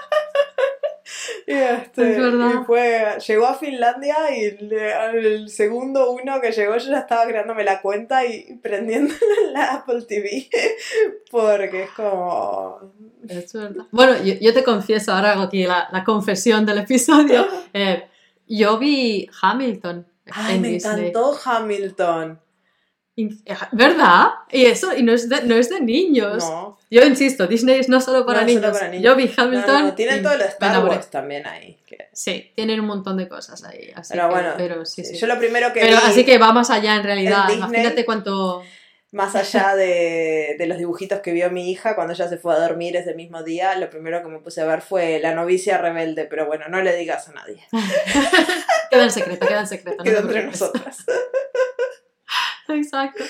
Y, 1.47 1.53
este, 1.53 2.19
y 2.19 2.65
fue, 2.67 3.19
llegó 3.27 3.47
a 3.47 3.55
Finlandia 3.55 4.17
y 4.37 4.45
el 4.45 5.49
segundo 5.49 6.11
uno 6.11 6.41
que 6.41 6.51
llegó 6.51 6.77
yo 6.77 6.91
ya 6.91 6.99
estaba 6.99 7.27
creándome 7.27 7.63
la 7.63 7.81
cuenta 7.81 8.25
y 8.25 8.59
prendiendo 8.61 9.15
la 9.53 9.75
Apple 9.75 10.03
TV 10.03 10.49
porque 11.31 11.85
es 11.85 11.91
como... 11.91 12.93
Bueno, 13.91 14.23
yo, 14.23 14.55
te 14.55 14.65
confieso, 14.65 15.13
ahora 15.13 15.33
hago 15.33 15.43
aquí 15.43 15.65
la, 15.65 15.89
la 15.93 16.05
confesión 16.05 16.67
del 16.67 16.79
episodio. 16.79 17.47
Eh, 17.73 18.09
yo 18.47 18.79
vi 18.79 19.29
Hamilton. 19.43 20.07
Ay, 20.31 20.59
me 20.59 20.77
encantó 20.77 21.37
Hamilton. 21.45 22.41
¿Verdad? 23.73 24.29
Y 24.51 24.67
eso, 24.67 24.95
y 24.95 25.03
no 25.03 25.13
es 25.13 25.29
de, 25.29 25.43
no 25.43 25.55
es 25.57 25.71
de 25.71 25.81
niños. 25.81 26.45
No. 26.45 26.79
Yo 26.91 27.03
insisto, 27.05 27.47
Disney 27.47 27.81
es 27.81 27.89
no 27.89 28.01
solo 28.01 28.27
para, 28.27 28.45
niños. 28.45 28.79
Yo 29.01 29.17
vi 29.17 29.33
Hamilton. 29.35 29.95
tienen 29.97 30.23
todo 30.23 30.37
lo 30.37 30.45
Star 30.45 30.85
Wars 30.85 31.11
también 31.11 31.47
ahí. 31.47 31.79
Sí, 32.13 32.53
tienen 32.55 32.81
un 32.81 32.87
montón 32.87 33.17
de 33.17 33.29
cosas 33.29 33.65
ahí. 33.65 33.93
pero 34.09 34.29
bueno, 34.29 34.55
pero, 34.57 34.85
sí, 34.85 35.05
sí. 35.05 35.17
yo 35.17 35.27
lo 35.27 35.39
primero 35.39 35.73
que. 35.73 35.81
Pero 35.81 35.99
así 35.99 36.25
que 36.25 36.39
va 36.39 36.53
más 36.53 36.71
allá 36.71 36.97
en 36.97 37.05
realidad. 37.05 37.49
Imagínate 37.51 38.05
cuánto. 38.05 38.63
Más 39.13 39.35
allá 39.35 39.75
de, 39.77 40.57
de, 40.59 40.67
los 40.67 40.77
dibujitos 40.77 41.21
que 41.21 41.33
vio 41.33 41.49
mi 41.51 41.71
hija 41.71 41.95
cuando 41.95 42.13
ella 42.13 42.29
se 42.29 42.37
fue 42.37 42.55
a 42.55 42.59
dormir 42.59 42.97
ese 42.97 43.15
mismo 43.15 43.43
día, 43.45 43.75
lo 43.77 43.89
primero 43.89 44.21
que 44.21 44.29
me 44.29 44.41
puse 44.41 44.61
a 44.61 44.67
ver 44.67 44.83
fue 44.83 45.21
La 45.21 45.33
novicia 45.33 45.79
rebelde, 45.79 46.27
pero 46.27 46.45
bueno, 46.45 46.67
no 46.69 46.83
le 46.83 46.95
digas 46.97 47.29
a 47.29 47.33
nadie. 47.33 47.65
queda 48.91 49.05
en 49.05 49.11
secreto, 49.11 49.47
queda 49.47 49.61
en 49.61 49.67
secreto. 49.69 50.03
Queda 50.03 50.19
entre 50.19 50.45
nosotras. 50.45 50.99
Exacto. 52.75 53.25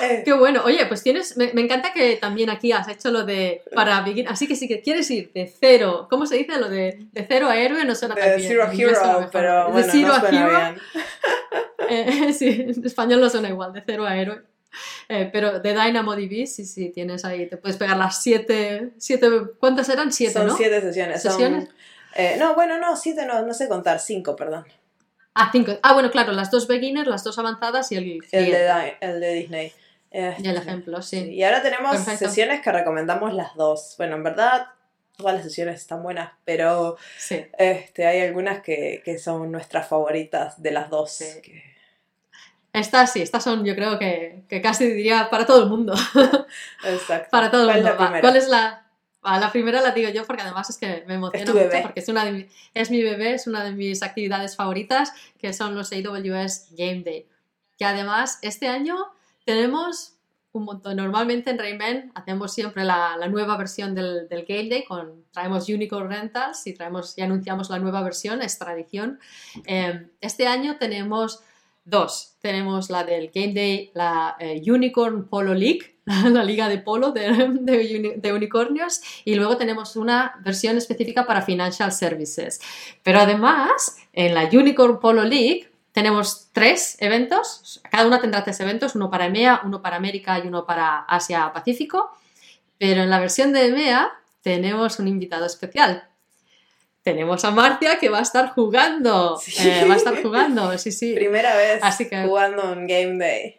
Eh. 0.00 0.22
Qué 0.24 0.32
bueno. 0.32 0.62
Oye, 0.64 0.84
pues 0.86 1.02
tienes. 1.02 1.36
Me, 1.36 1.50
encanta 1.54 1.92
que 1.92 2.16
también 2.16 2.50
aquí 2.50 2.72
has 2.72 2.88
hecho 2.88 3.10
lo 3.10 3.24
de 3.24 3.62
para 3.74 4.00
begin. 4.02 4.28
Así 4.28 4.46
que 4.46 4.56
si 4.56 4.68
que 4.68 4.80
quieres 4.80 5.10
ir 5.10 5.32
de 5.32 5.52
cero. 5.60 6.06
¿Cómo 6.10 6.26
se 6.26 6.36
dice 6.36 6.58
lo 6.58 6.68
de, 6.68 7.06
de 7.12 7.26
cero 7.26 7.48
a 7.48 7.56
héroe? 7.56 7.84
No 7.84 7.94
suena 7.94 8.14
tan 8.14 8.36
bien. 8.36 8.48
Zero 8.48 8.64
a 8.64 8.72
hero, 8.72 9.28
pero 9.32 9.70
bueno, 9.70 9.86
de 9.86 9.92
zero 9.92 10.12
a 10.12 10.28
hero. 10.28 10.80
Eh, 11.92 12.32
sí, 12.38 12.46
en 12.46 12.86
español 12.86 13.20
no 13.20 13.28
suena 13.28 13.48
igual, 13.48 13.72
de 13.72 13.82
cero 13.84 14.06
a 14.06 14.16
héroe. 14.16 14.42
Eh, 15.08 15.28
pero 15.32 15.58
de 15.58 15.72
DynamoDB, 15.72 16.46
sí, 16.46 16.64
sí, 16.64 16.90
tienes 16.90 17.24
ahí, 17.24 17.48
te 17.48 17.56
puedes 17.56 17.76
pegar 17.76 17.96
las 17.96 18.22
siete, 18.22 18.92
siete 18.96 19.28
¿cuántas 19.58 19.88
eran? 19.88 20.12
Siete, 20.12 20.34
Son 20.34 20.56
siete 20.56 20.80
sesiones. 20.82 21.20
¿Sesiones? 21.20 21.68
no, 22.38 22.54
bueno, 22.54 22.78
no, 22.78 22.94
siete 22.94 23.26
no, 23.26 23.42
no 23.42 23.52
sé 23.54 23.66
contar, 23.66 23.98
cinco, 23.98 24.36
perdón. 24.36 24.66
Ah, 25.34 25.50
cinco. 25.52 25.78
Ah, 25.82 25.92
bueno, 25.92 26.10
claro, 26.10 26.32
las 26.32 26.50
dos 26.50 26.66
beginners, 26.66 27.08
las 27.08 27.24
dos 27.24 27.38
avanzadas 27.38 27.90
y 27.92 27.96
el... 27.96 28.20
El 28.32 28.50
de, 28.50 28.96
el 29.00 29.20
de 29.20 29.34
Disney. 29.34 29.72
y 30.10 30.18
el 30.18 30.32
este, 30.32 30.50
ejemplo, 30.50 31.02
sí. 31.02 31.32
Y 31.32 31.42
ahora 31.44 31.62
tenemos 31.62 31.98
sesiones 31.98 32.60
que 32.60 32.72
recomendamos 32.72 33.32
las 33.32 33.54
dos. 33.54 33.94
Bueno, 33.96 34.16
en 34.16 34.24
verdad, 34.24 34.66
todas 35.16 35.34
las 35.34 35.44
sesiones 35.44 35.80
están 35.80 36.02
buenas, 36.02 36.32
pero 36.44 36.96
este, 37.58 38.06
hay 38.06 38.20
algunas 38.22 38.62
que, 38.62 39.18
son 39.22 39.52
nuestras 39.52 39.86
favoritas 39.86 40.60
de 40.60 40.70
las 40.72 40.90
dos. 40.90 41.22
Estas 42.72 43.12
sí, 43.12 43.22
estas 43.22 43.42
son 43.42 43.64
yo 43.64 43.74
creo 43.74 43.98
que, 43.98 44.44
que, 44.48 44.60
casi 44.60 44.86
diría 44.86 45.28
para 45.30 45.46
todo 45.46 45.64
el 45.64 45.68
mundo. 45.68 45.94
Exacto. 46.84 47.28
para 47.30 47.50
todo 47.50 47.68
el 47.70 47.82
mundo. 47.82 47.96
¿Cuál 48.20 48.36
es 48.36 48.48
la, 48.48 48.89
a 49.22 49.38
la 49.38 49.52
primera 49.52 49.82
la 49.82 49.90
digo 49.90 50.08
yo 50.10 50.24
porque 50.24 50.42
además 50.42 50.70
es 50.70 50.78
que 50.78 51.04
me 51.06 51.14
emociona 51.14 51.52
mucho 51.52 51.82
porque 51.82 52.00
es, 52.00 52.08
una 52.08 52.24
es 52.74 52.90
mi 52.90 53.02
bebé, 53.02 53.34
es 53.34 53.46
una 53.46 53.64
de 53.64 53.72
mis 53.72 54.02
actividades 54.02 54.56
favoritas 54.56 55.12
que 55.38 55.52
son 55.52 55.74
los 55.74 55.92
AWS 55.92 56.68
Game 56.70 57.02
Day. 57.02 57.26
Que 57.78 57.84
además 57.84 58.38
este 58.42 58.68
año 58.68 58.96
tenemos 59.44 60.14
un 60.52 60.64
montón. 60.64 60.96
Normalmente 60.96 61.50
en 61.50 61.58
Rayman 61.58 62.12
hacemos 62.14 62.52
siempre 62.52 62.84
la, 62.84 63.16
la 63.16 63.28
nueva 63.28 63.56
versión 63.56 63.94
del, 63.94 64.28
del, 64.28 64.44
Game 64.46 64.68
Day, 64.68 64.84
con, 64.84 65.24
traemos 65.32 65.68
Unicorn 65.68 66.10
Rentals 66.10 66.66
y, 66.66 66.74
traemos, 66.74 67.16
y 67.16 67.22
anunciamos 67.22 67.70
la 67.70 67.78
nueva 67.78 68.02
versión, 68.02 68.42
es 68.42 68.58
tradición. 68.58 69.20
Eh, 69.66 70.08
este 70.20 70.46
año 70.46 70.76
tenemos 70.78 71.42
dos. 71.90 72.36
Tenemos 72.40 72.88
la 72.88 73.04
del 73.04 73.30
Game 73.34 73.52
Day, 73.52 73.90
la 73.94 74.36
eh, 74.38 74.62
Unicorn 74.64 75.28
Polo 75.28 75.54
League, 75.54 75.98
la 76.06 76.44
liga 76.44 76.68
de 76.68 76.78
polo 76.78 77.12
de, 77.12 78.32
unicornios, 78.32 79.00
y 79.24 79.34
luego 79.34 79.56
tenemos 79.56 79.96
una 79.96 80.40
versión 80.42 80.76
específica 80.76 81.26
para 81.26 81.42
Financial 81.42 81.92
Services. 81.92 82.60
Pero 83.02 83.20
además, 83.20 83.96
en 84.12 84.34
la 84.34 84.44
Unicorn 84.44 85.00
Polo 85.00 85.24
League 85.24 85.68
tenemos 85.92 86.48
tres 86.52 86.96
eventos, 87.00 87.82
cada 87.90 88.06
una 88.06 88.20
tendrá 88.20 88.44
tres 88.44 88.60
eventos, 88.60 88.94
uno 88.94 89.10
para 89.10 89.26
EMEA, 89.26 89.62
uno 89.64 89.82
para 89.82 89.96
América 89.96 90.38
y 90.38 90.46
uno 90.46 90.64
para 90.64 91.00
Asia-Pacífico, 91.00 92.10
pero 92.78 93.02
en 93.02 93.10
la 93.10 93.18
versión 93.18 93.52
de 93.52 93.66
EMEA 93.66 94.10
tenemos 94.40 94.98
un 94.98 95.08
invitado 95.08 95.44
especial. 95.46 96.09
Tenemos 97.02 97.44
a 97.44 97.50
Marcia 97.50 97.98
que 97.98 98.08
va 98.08 98.18
a 98.18 98.22
estar 98.22 98.50
jugando. 98.50 99.40
Eh, 99.58 99.86
va 99.88 99.94
a 99.94 99.96
estar 99.96 100.22
jugando, 100.22 100.76
sí, 100.78 100.92
sí. 100.92 101.14
Primera 101.16 101.56
vez 101.56 101.80
Así 101.82 102.08
que... 102.08 102.22
jugando 102.24 102.72
un 102.72 102.86
Game 102.86 103.16
Day. 103.18 103.56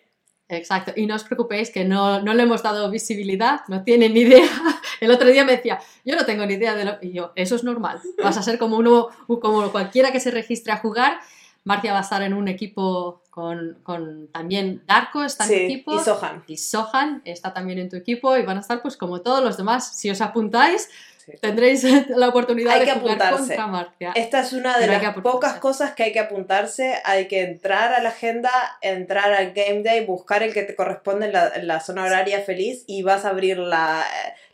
Exacto, 0.48 0.92
y 0.98 1.06
no 1.06 1.16
os 1.16 1.24
preocupéis 1.24 1.70
que 1.70 1.86
no, 1.86 2.22
no 2.22 2.34
le 2.34 2.44
hemos 2.44 2.62
dado 2.62 2.92
visibilidad, 2.92 3.62
no 3.70 3.84
tienen 3.84 4.14
ni 4.14 4.22
idea. 4.22 4.50
El 5.00 5.10
otro 5.10 5.30
día 5.30 5.46
me 5.46 5.54
decía, 5.54 5.80
yo 6.04 6.16
no 6.18 6.26
tengo 6.26 6.46
ni 6.46 6.56
idea 6.56 6.76
de 6.76 6.84
lo... 6.84 6.98
Y 7.02 7.14
yo, 7.14 7.32
eso 7.36 7.56
es 7.56 7.64
normal, 7.64 8.02
vas 8.22 8.36
a 8.38 8.44
ser 8.44 8.58
como 8.60 8.76
uno, 8.76 9.08
como 9.40 9.72
cualquiera 9.72 10.12
que 10.12 10.20
se 10.20 10.30
registre 10.30 10.74
a 10.74 10.78
jugar. 10.78 11.20
Marcia 11.64 11.94
va 11.94 12.00
a 12.00 12.02
estar 12.02 12.22
en 12.24 12.34
un 12.34 12.50
equipo 12.50 13.22
con, 13.30 13.78
con 13.84 14.28
también 14.34 14.84
Darko, 14.88 15.24
está 15.24 15.46
en 15.46 15.50
Sí, 15.52 15.56
tu 15.56 15.62
equipo. 15.64 15.96
y 15.96 16.00
Sohan. 16.00 16.44
Y 16.48 16.58
Sohan 16.58 17.22
está 17.24 17.54
también 17.54 17.80
en 17.80 17.88
tu 17.90 17.96
equipo 17.96 18.36
y 18.36 18.44
van 18.44 18.58
a 18.58 18.60
estar 18.60 18.82
pues 18.82 18.98
como 18.98 19.22
todos 19.22 19.42
los 19.42 19.56
demás. 19.56 19.96
Si 19.98 20.10
os 20.10 20.20
apuntáis, 20.20 20.90
Sí. 21.26 21.34
tendréis 21.40 21.84
la 22.10 22.30
oportunidad 22.30 22.74
Hay 22.74 22.80
de 22.80 22.86
que 22.86 22.92
jugar 22.94 23.22
apuntarse. 23.22 23.58
Marcia. 23.58 24.12
Esta 24.16 24.40
es 24.42 24.54
una 24.54 24.78
de 24.78 24.88
Pero 24.88 25.02
las 25.02 25.16
pocas 25.18 25.60
cosas 25.60 25.94
que 25.94 26.04
hay 26.04 26.12
que 26.12 26.20
apuntarse. 26.20 26.96
Hay 27.04 27.28
que 27.28 27.42
entrar 27.42 27.94
a 27.94 28.02
la 28.02 28.10
agenda, 28.10 28.52
entrar 28.82 29.32
al 29.34 29.54
game 29.54 29.84
day, 29.84 30.06
buscar 30.06 30.44
el 30.44 30.54
que 30.54 30.64
te 30.64 30.76
corresponde 30.76 31.28
en 31.28 31.34
la, 31.34 31.52
en 31.56 31.68
la 31.68 31.80
zona 31.80 32.04
horaria 32.04 32.42
feliz 32.42 32.84
y 32.88 33.04
vas 33.04 33.26
a 33.26 33.30
abrir 33.30 33.58
la, 33.58 34.06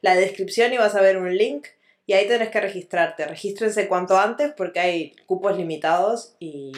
la 0.01 0.15
descripción 0.15 0.74
y 0.74 0.78
vas 0.78 0.95
a 0.95 1.01
ver 1.01 1.18
un 1.18 1.36
link 1.36 1.68
y 2.05 2.13
ahí 2.13 2.28
tenés 2.28 2.49
que 2.49 2.61
registrarte. 2.61 3.26
Regístrense 3.26 3.88
cuanto 3.88 4.18
antes 4.18 4.53
porque 4.55 4.80
hay 4.80 5.15
cupos 5.26 5.55
limitados 5.57 6.36
y 6.39 6.72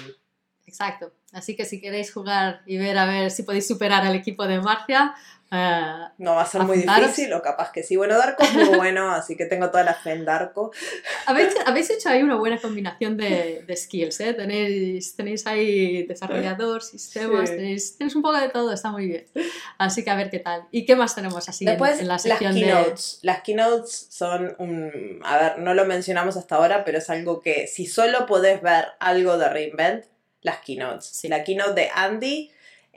Exacto. 0.70 1.12
Así 1.34 1.56
que 1.56 1.66
si 1.66 1.82
queréis 1.82 2.14
jugar 2.14 2.62
y 2.66 2.78
ver 2.78 2.98
a 2.98 3.06
ver 3.06 3.32
si 3.32 3.44
podéis 3.44 3.68
superar 3.68 4.06
al 4.06 4.16
equipo 4.16 4.48
de 4.48 4.62
Marcia, 4.62 5.16
eh, 5.52 5.96
no 6.20 6.36
va 6.36 6.44
a 6.44 6.46
ser 6.46 6.62
muy 6.62 6.78
Apuntaros. 6.78 7.08
difícil 7.10 7.34
o 7.34 7.42
capaz 7.42 7.72
que 7.72 7.82
sí. 7.84 7.96
Bueno, 7.96 8.18
Darko 8.18 8.44
es 8.44 8.54
muy 8.54 8.66
bueno, 8.78 9.12
así 9.14 9.36
que 9.36 9.46
tengo 9.46 9.70
toda 9.72 9.84
la 9.84 9.94
fe 9.96 10.12
en 10.12 10.26
Darko. 10.26 10.72
habéis, 11.26 11.56
habéis 11.66 11.90
hecho 11.90 12.10
ahí 12.10 12.22
una 12.22 12.36
buena 12.36 12.60
combinación 12.60 13.18
de, 13.18 13.64
de 13.66 13.76
skills, 13.76 14.20
¿eh? 14.20 14.34
Tenéis, 14.34 15.16
tenéis 15.16 15.48
ahí 15.48 16.04
desarrollador, 16.04 16.84
sistemas, 16.84 17.50
Sí. 17.50 17.56
tenéis, 17.56 17.98
tenéis 17.98 18.16
un 18.16 18.22
poco 18.22 18.38
de 18.40 18.50
todo, 18.50 18.72
está 18.72 18.92
muy 18.92 19.08
bien. 19.08 19.26
Así 19.78 20.04
que 20.04 20.10
a 20.12 20.16
ver 20.16 20.30
qué 20.30 20.40
tal. 20.40 20.66
¿Y 20.72 20.86
qué 20.86 20.96
más 20.96 21.16
tenemos 21.16 21.48
así 21.50 21.64
en- 21.66 21.72
Después, 21.72 22.00
en, 22.00 22.08
la 22.08 22.14
las 22.14 22.22
sección 22.24 22.54
de... 22.54 22.62
keynotes. 22.62 23.20
Las 23.24 23.42
keynotes 23.42 24.08
son 24.10 24.56
un... 24.60 25.20
A 25.24 25.38
ver, 25.38 25.60
no 25.60 25.74
lo 25.74 25.86
mencionamos 25.86 26.38
hasta 26.38 26.56
ahora, 26.56 26.84
pero 26.86 26.98
es 27.00 27.10
algo 27.10 27.40
que 27.40 27.68
si 27.68 27.86
solo 27.88 28.26
podés 28.26 28.62
ver 28.62 28.86
algo 29.00 29.38
de 29.38 29.50
Reinvent, 29.50 30.06
las 30.42 30.60
keynotes. 30.60 31.06
Sí. 31.08 31.28
La 31.28 31.44
keynote 31.44 31.74
de 31.74 31.90
Andy 31.94 32.52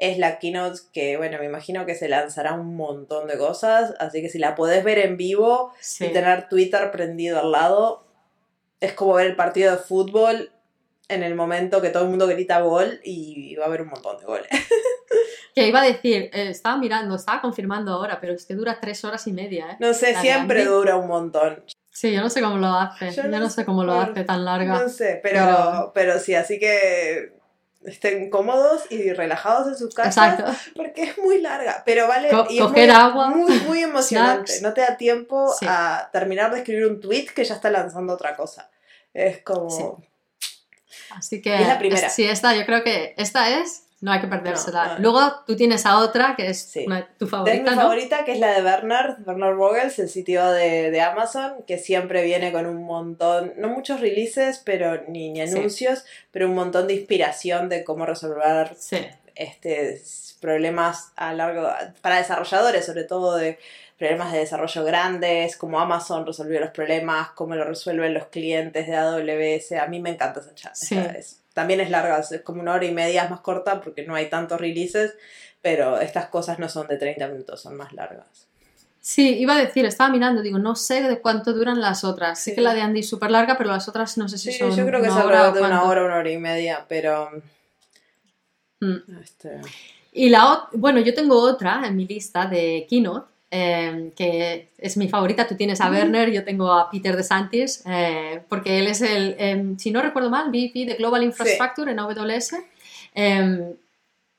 es 0.04 0.18
la 0.18 0.38
keynote 0.40 0.80
que, 0.92 1.16
bueno, 1.16 1.38
me 1.38 1.44
imagino 1.44 1.86
que 1.86 1.94
se 1.94 2.08
lanzará 2.08 2.54
un 2.54 2.74
montón 2.74 3.28
de 3.28 3.38
cosas, 3.38 3.94
así 4.00 4.20
que 4.20 4.28
si 4.28 4.38
la 4.40 4.56
podés 4.56 4.82
ver 4.82 4.98
en 4.98 5.16
vivo 5.16 5.72
Sí. 5.80 6.06
y 6.06 6.08
tener 6.12 6.48
Twitter 6.48 6.90
prendido 6.90 7.38
al 7.38 7.52
lado, 7.52 8.04
es 8.80 8.94
como 8.94 9.14
ver 9.14 9.28
el 9.28 9.36
partido 9.36 9.70
de 9.70 9.78
fútbol 9.78 10.50
en 11.08 11.22
el 11.22 11.36
momento 11.36 11.80
que 11.80 11.90
todo 11.90 12.02
el 12.02 12.08
mundo 12.08 12.26
grita 12.26 12.60
gol 12.62 13.00
y 13.04 13.54
va 13.54 13.64
a 13.64 13.68
haber 13.68 13.82
un 13.82 13.88
montón 13.90 14.18
de 14.18 14.24
goles. 14.24 14.48
Que 15.54 15.68
iba 15.68 15.82
a 15.82 15.84
decir, 15.84 16.30
eh, 16.32 16.48
estaba 16.48 16.78
mirando, 16.78 17.14
estaba 17.14 17.42
confirmando 17.42 17.92
ahora, 17.92 18.18
pero 18.22 18.32
es 18.32 18.46
que 18.46 18.54
dura 18.54 18.78
tres 18.80 19.04
horas 19.04 19.26
y 19.26 19.32
media, 19.34 19.72
¿eh? 19.72 19.76
No 19.80 19.92
sé, 19.92 20.14
La 20.14 20.22
siempre 20.22 20.64
dura 20.64 20.96
un 20.96 21.06
montón. 21.06 21.62
Sí, 21.90 22.10
yo 22.10 22.22
no 22.22 22.30
sé 22.30 22.40
cómo 22.40 22.56
lo 22.56 22.68
hace, 22.68 23.10
Yo 23.10 23.24
yo, 23.24 23.28
no 23.28 23.38
no 23.38 23.50
sé 23.50 23.66
cómo 23.66 23.84
lo 23.84 23.92
hace 23.92 24.24
tan 24.24 24.46
larga. 24.46 24.80
No 24.82 24.88
sé, 24.88 25.20
pero, 25.22 25.40
Pero- 25.44 25.92
pero 25.94 26.18
sí, 26.18 26.34
así 26.34 26.58
que 26.58 27.34
estén 27.84 28.30
cómodos 28.30 28.82
y 28.90 29.12
relajados 29.12 29.68
en 29.68 29.76
sus 29.76 29.94
casas 29.94 30.38
Exacto. 30.38 30.52
porque 30.76 31.02
es 31.02 31.18
muy 31.18 31.40
larga, 31.40 31.82
pero 31.84 32.06
vale 32.08 32.28
Co- 32.30 32.46
y 32.50 32.58
es 32.58 32.62
coger 32.64 32.88
muy, 32.88 32.96
agua, 32.96 33.28
muy, 33.30 33.52
muy 33.60 33.82
emocionante. 33.82 34.60
No 34.62 34.72
te 34.72 34.80
da 34.82 34.96
tiempo 34.96 35.52
Sí. 35.58 35.66
a 35.68 36.08
terminar 36.12 36.52
de 36.52 36.58
escribir 36.58 36.86
un 36.86 37.00
tweet 37.00 37.26
que 37.34 37.44
ya 37.44 37.54
está 37.54 37.70
lanzando 37.70 38.12
otra 38.14 38.36
cosa. 38.36 38.70
Es 39.12 39.42
como 39.42 39.68
Sí. 39.70 39.84
Así 41.10 41.42
que 41.42 41.54
Es 41.54 41.66
la 41.68 41.78
primera. 41.78 42.08
sí, 42.08 42.24
esta 42.24 42.54
yo 42.56 42.64
creo 42.64 42.82
que 42.82 43.14
esta 43.18 43.50
es, 43.50 43.81
no 44.02 44.12
hay 44.12 44.20
que 44.20 44.26
perdérsela. 44.26 44.84
No, 44.86 44.94
no. 44.94 45.00
Luego 45.00 45.20
tú 45.46 45.56
tienes 45.56 45.86
a 45.86 45.98
otra 45.98 46.34
que 46.36 46.48
es 46.48 46.60
Sí. 46.60 46.84
una- 46.86 47.08
tu 47.18 47.24
es 47.24 47.30
favorita, 47.30 47.70
mi 47.70 47.76
¿no? 47.76 47.82
favorita, 47.82 48.24
que 48.26 48.32
es 48.32 48.38
la 48.40 48.52
de 48.52 48.60
Bernard, 48.60 49.24
Bernard 49.24 49.56
Vogels, 49.56 49.98
el 49.98 50.08
sitio 50.10 50.44
de, 50.50 50.90
de 50.90 51.00
Amazon, 51.00 51.54
que 51.66 51.78
siempre 51.78 52.22
viene 52.24 52.52
con 52.52 52.66
un 52.66 52.82
montón, 52.84 53.54
no 53.56 53.68
muchos 53.68 54.00
releases, 54.00 54.58
pero 54.58 55.02
ni, 55.08 55.30
ni 55.30 55.46
Sí. 55.48 55.56
anuncios, 55.56 56.04
pero 56.30 56.46
un 56.48 56.54
montón 56.54 56.86
de 56.88 56.94
inspiración 56.94 57.68
de 57.70 57.84
cómo 57.84 58.04
resolver 58.04 58.74
Sí, 58.76 58.98
este, 59.34 60.02
problemas 60.40 61.12
a 61.16 61.32
largo 61.32 61.68
para 62.00 62.16
desarrolladores, 62.18 62.84
sobre 62.84 63.04
todo 63.04 63.36
de 63.36 63.58
problemas 63.98 64.32
de 64.32 64.40
desarrollo 64.40 64.84
grandes, 64.84 65.56
como 65.56 65.78
Amazon 65.78 66.26
resolvió 66.26 66.58
los 66.58 66.70
problemas, 66.70 67.28
cómo 67.36 67.54
lo 67.54 67.64
resuelven 67.64 68.14
los 68.14 68.26
clientes 68.26 68.88
de 68.88 68.96
AWS. 68.96 69.78
A 69.78 69.86
mí 69.86 70.00
me 70.00 70.10
encanta 70.10 70.40
esa 70.40 70.54
chat. 70.56 70.74
Sí. 71.52 71.54
también 71.54 71.80
es 71.80 71.90
larga, 71.90 72.18
es 72.18 72.40
como 72.42 72.60
una 72.60 72.74
hora 72.74 72.84
y 72.86 72.92
media, 72.92 73.24
es 73.24 73.30
más 73.30 73.40
corta 73.40 73.80
porque 73.80 74.06
no 74.06 74.14
hay 74.14 74.28
tantos 74.28 74.60
releases, 74.60 75.14
pero 75.60 76.00
estas 76.00 76.26
cosas 76.26 76.58
no 76.58 76.68
son 76.68 76.86
de 76.88 76.96
30 76.96 77.28
minutos, 77.28 77.60
son 77.60 77.76
más 77.76 77.92
largas. 77.92 78.48
Sí, 79.00 79.36
iba 79.38 79.54
a 79.56 79.58
decir, 79.58 79.84
estaba 79.84 80.10
mirando, 80.10 80.42
digo, 80.42 80.58
no 80.58 80.76
sé 80.76 81.02
de 81.02 81.20
cuánto 81.20 81.52
duran 81.52 81.80
las 81.80 82.04
otras. 82.04 82.38
Sé 82.38 82.50
Sí. 82.50 82.54
que 82.54 82.60
la 82.62 82.72
de 82.72 82.82
Andy 82.82 83.00
es 83.00 83.08
súper 83.08 83.30
larga, 83.32 83.58
pero 83.58 83.70
las 83.70 83.88
otras 83.88 84.16
no 84.16 84.28
sé 84.28 84.38
si 84.38 84.52
Sí, 84.52 84.58
son 84.58 84.76
yo 84.76 84.86
creo 84.86 85.00
que 85.02 85.08
es 85.08 85.12
alrededor 85.14 85.54
de 85.54 85.60
una 85.62 85.82
hora, 85.84 86.04
una 86.04 86.16
hora 86.18 86.30
y 86.30 86.38
media, 86.38 86.86
pero... 86.88 87.30
Mm. 88.80 88.96
este, 89.22 89.60
Y 90.12 90.28
la 90.28 90.68
bueno, 90.72 91.00
yo 91.00 91.14
tengo 91.14 91.40
otra 91.40 91.82
en 91.84 91.96
mi 91.96 92.06
lista 92.06 92.46
de 92.46 92.86
Keynote, 92.88 93.26
eh, 93.54 94.12
que 94.16 94.70
es 94.78 94.96
mi 94.96 95.08
favorita. 95.08 95.46
Tú 95.46 95.56
tienes 95.56 95.82
a 95.82 95.90
Werner, 95.90 96.32
yo 96.32 96.42
tengo 96.42 96.72
a 96.72 96.90
Peter 96.90 97.14
DeSantis, 97.14 97.82
eh, 97.86 98.40
porque 98.48 98.78
él 98.78 98.86
es 98.86 99.02
el, 99.02 99.36
em, 99.38 99.78
si 99.78 99.90
no 99.90 100.00
recuerdo 100.00 100.30
mal, 100.30 100.48
VP 100.48 100.86
de 100.86 100.94
Global 100.94 101.22
Infrastructure 101.22 101.92
en 101.92 101.98
AWS. 101.98 102.54
Em, 103.14 103.74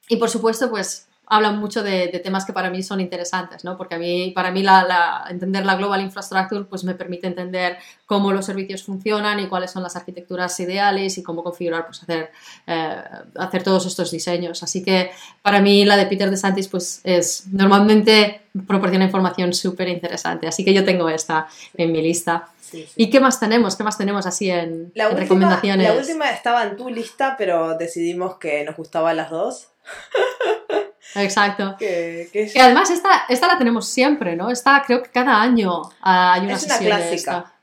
y 0.10 0.16
por 0.18 0.32
supuesto, 0.32 0.68
pues 0.72 1.08
hablan 1.26 1.58
mucho 1.58 1.82
de, 1.84 2.10
de 2.10 2.20
temas 2.20 2.46
que 2.46 2.54
para 2.54 2.70
mí 2.70 2.84
son 2.84 3.00
interesantes, 3.00 3.64
¿no? 3.64 3.78
Porque 3.78 3.96
a 3.96 3.98
mí, 3.98 4.32
para 4.36 4.52
mí 4.52 4.62
la, 4.62 4.84
la- 4.84 5.26
entender 5.30 5.66
la 5.66 5.76
Global 5.76 6.02
Infrastructure 6.02 6.66
pues 6.66 6.84
me 6.84 6.94
permite 6.96 7.28
entender 7.28 7.78
cómo 8.06 8.32
los 8.34 8.46
servicios 8.46 8.84
funcionan 8.84 9.40
y 9.40 9.48
cuáles 9.48 9.72
son 9.72 9.84
las 9.84 9.96
arquitecturas 9.96 10.60
ideales 10.60 11.18
y 11.18 11.24
cómo 11.24 11.42
configurar, 11.44 11.86
pues 11.86 12.04
hacer, 12.04 12.30
eh, 12.68 13.02
hacer 13.38 13.64
todos 13.64 13.86
estos 13.86 14.12
diseños. 14.12 14.62
Así 14.64 14.84
que 14.84 15.12
para 15.42 15.62
mí 15.62 15.86
la 15.86 15.96
de 15.98 16.06
Peter 16.08 16.30
DeSantis 16.30 16.68
pues 16.68 17.00
es 17.04 17.48
normalmente 17.52 18.42
proporciona 18.68 19.06
información 19.06 19.54
súper 19.54 19.88
interesante. 19.88 20.48
Así 20.48 20.64
que 20.66 20.74
yo 20.74 20.84
tengo 20.86 21.10
esta 21.10 21.48
en 21.76 21.92
mi 21.92 22.02
lista. 22.02 22.50
sí, 22.62 22.84
sí. 22.86 22.92
¿Y 22.98 23.10
qué 23.10 23.20
más 23.20 23.40
tenemos? 23.40 23.76
¿Qué 23.76 23.84
más 23.84 23.98
tenemos 23.98 24.26
así 24.28 24.50
en, 24.52 24.92
La 24.94 25.06
en 25.06 25.10
última, 25.10 25.20
recomendaciones? 25.22 25.88
la 25.88 25.96
última 26.00 26.30
estaba 26.32 26.64
en 26.64 26.76
tu 26.76 26.90
lista, 26.90 27.36
pero 27.38 27.76
decidimos 27.78 28.38
que 28.38 28.64
nos 28.66 28.76
gustaban 28.76 29.16
las 29.18 29.30
dos. 29.32 29.70
Exacto. 31.16 31.76
Que, 31.78 32.30
que 32.32 32.44
es- 32.44 32.56
Y 32.56 32.60
además 32.60 32.90
esta, 32.90 33.26
esta 33.30 33.48
la 33.48 33.58
tenemos 33.58 33.88
siempre, 33.88 34.36
¿no? 34.36 34.50
Esta 34.50 34.82
creo 34.86 35.02
que 35.04 35.10
cada 35.10 35.42
año 35.42 35.82
ah, 36.02 36.34
hay 36.34 36.42
una 36.46 36.54
Es 36.54 36.64
una 36.66 36.76
sesión 36.78 36.98
clásica. 36.98 37.54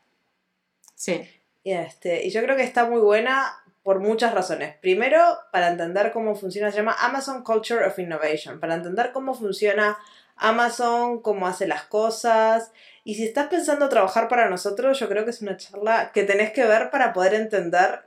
Sí, 0.94 1.22
y, 1.62 1.72
este, 1.72 2.26
y 2.26 2.30
yo 2.30 2.42
creo 2.42 2.56
que 2.56 2.62
está 2.62 2.84
muy 2.84 3.00
buena 3.00 3.52
por 3.82 4.00
muchas 4.00 4.34
razones. 4.34 4.76
Primero, 4.80 5.20
para 5.52 5.68
entender 5.68 6.12
cómo 6.12 6.34
funciona, 6.34 6.70
se 6.70 6.76
llama 6.78 6.96
Amazon 7.00 7.42
Culture 7.42 7.86
of 7.86 7.98
Innovation, 7.98 8.60
para 8.60 8.74
entender 8.74 9.10
cómo 9.12 9.34
funciona 9.34 9.96
Amazon, 10.36 11.20
cómo 11.22 11.46
hace 11.46 11.66
las 11.66 11.84
cosas. 11.84 12.72
Y 13.04 13.14
si 13.14 13.24
estás 13.24 13.48
pensando 13.48 13.88
trabajar 13.88 14.28
para 14.28 14.50
nosotros, 14.50 14.98
yo 14.98 15.08
creo 15.08 15.24
que 15.24 15.30
es 15.30 15.40
una 15.42 15.56
charla 15.56 16.12
que 16.12 16.22
tenés 16.24 16.52
que 16.52 16.64
ver 16.66 16.90
para 16.90 17.12
poder 17.14 17.34
entender 17.34 18.02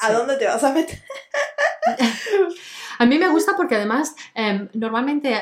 a 0.00 0.08
Sí. 0.08 0.12
dónde 0.14 0.36
te 0.36 0.46
vas 0.46 0.62
a 0.64 0.72
meter. 0.72 1.02
A 2.98 3.06
mí 3.06 3.18
me 3.18 3.28
gusta 3.28 3.52
porque 3.56 3.76
además, 3.76 4.14
em, 4.34 4.68
normalmente, 4.74 5.36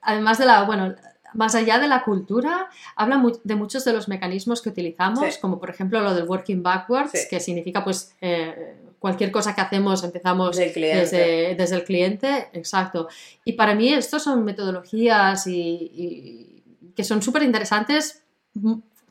además 0.00 0.38
de 0.38 0.46
la, 0.46 0.62
bueno, 0.62 0.94
más 1.34 1.54
allá 1.54 1.78
de 1.78 1.88
la 1.88 2.02
cultura, 2.02 2.68
habla 2.96 3.22
de 3.44 3.54
muchos 3.54 3.84
de 3.84 3.92
los 3.92 4.08
mecanismos 4.08 4.62
que 4.62 4.68
utilizamos, 4.68 5.34
Sí. 5.34 5.40
como 5.40 5.58
por 5.60 5.70
ejemplo 5.70 6.00
lo 6.00 6.14
del 6.14 6.24
working 6.28 6.62
backwards, 6.62 7.12
Sí. 7.12 7.18
que 7.30 7.40
significa 7.40 7.84
pues 7.84 8.14
eh, 8.20 8.76
cualquier 8.98 9.30
cosa 9.30 9.54
que 9.54 9.60
hacemos 9.60 10.02
empezamos. 10.04 10.56
Desde, 10.56 11.54
desde 11.56 11.76
el 11.76 11.84
cliente, 11.84 12.48
exacto. 12.52 13.08
Y 13.44 13.52
para 13.54 13.74
mí 13.74 13.92
estos 13.92 14.22
son 14.24 14.44
metodologías 14.44 15.46
y, 15.46 15.90
y 15.94 16.92
que 16.94 17.04
son 17.04 17.22
súper 17.22 17.42
interesantes 17.44 18.22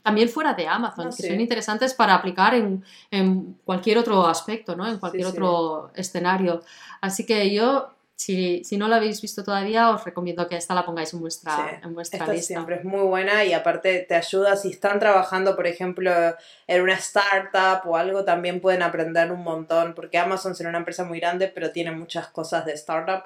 también 0.03 0.29
fuera 0.29 0.53
de 0.53 0.67
Amazon, 0.67 1.05
No, 1.05 1.11
que 1.11 1.23
sí. 1.23 1.27
son 1.29 1.39
interesantes 1.41 1.93
para 1.93 2.15
aplicar 2.15 2.53
en, 2.53 2.83
en 3.11 3.57
cualquier 3.65 3.97
otro 3.97 4.25
aspecto, 4.27 4.75
¿no? 4.75 4.87
En 4.87 4.97
cualquier 4.99 5.25
Sí, 5.25 5.31
sí. 5.31 5.37
otro 5.37 5.91
escenario. 5.95 6.61
Así 7.01 7.25
que 7.25 7.53
yo, 7.53 7.89
si, 8.15 8.63
si 8.65 8.77
no 8.77 8.87
la 8.89 8.97
habéis 8.97 9.21
visto 9.21 9.43
todavía, 9.45 9.91
os 9.91 10.03
recomiendo 10.03 10.47
que 10.49 10.57
esta 10.57 10.73
la 10.75 10.85
pongáis 10.85 11.13
en 11.13 11.21
vuestra, 11.21 11.55
Sí, 11.55 11.61
en 11.83 11.93
vuestra 11.93 12.19
Esta 12.19 12.31
lista. 12.33 12.47
siempre 12.47 12.75
es 12.75 12.83
muy 12.83 13.01
buena 13.01 13.45
y 13.45 13.53
aparte 13.53 14.05
te 14.07 14.15
ayuda 14.15 14.55
si 14.57 14.71
están 14.71 14.99
trabajando, 14.99 15.55
por 15.55 15.67
ejemplo, 15.67 16.11
en 16.67 16.81
una 16.81 16.95
startup 16.95 17.87
o 17.89 17.95
algo, 17.95 18.25
también 18.25 18.59
pueden 18.59 18.81
aprender 18.83 19.31
un 19.31 19.41
montón, 19.43 19.93
porque 19.95 20.17
Amazon 20.17 20.53
será 20.55 20.69
una 20.69 20.79
empresa 20.79 21.05
muy 21.05 21.19
grande, 21.21 21.47
pero 21.47 21.71
tiene 21.71 21.91
muchas 21.91 22.27
cosas 22.27 22.65
de 22.65 22.73
startup 22.73 23.23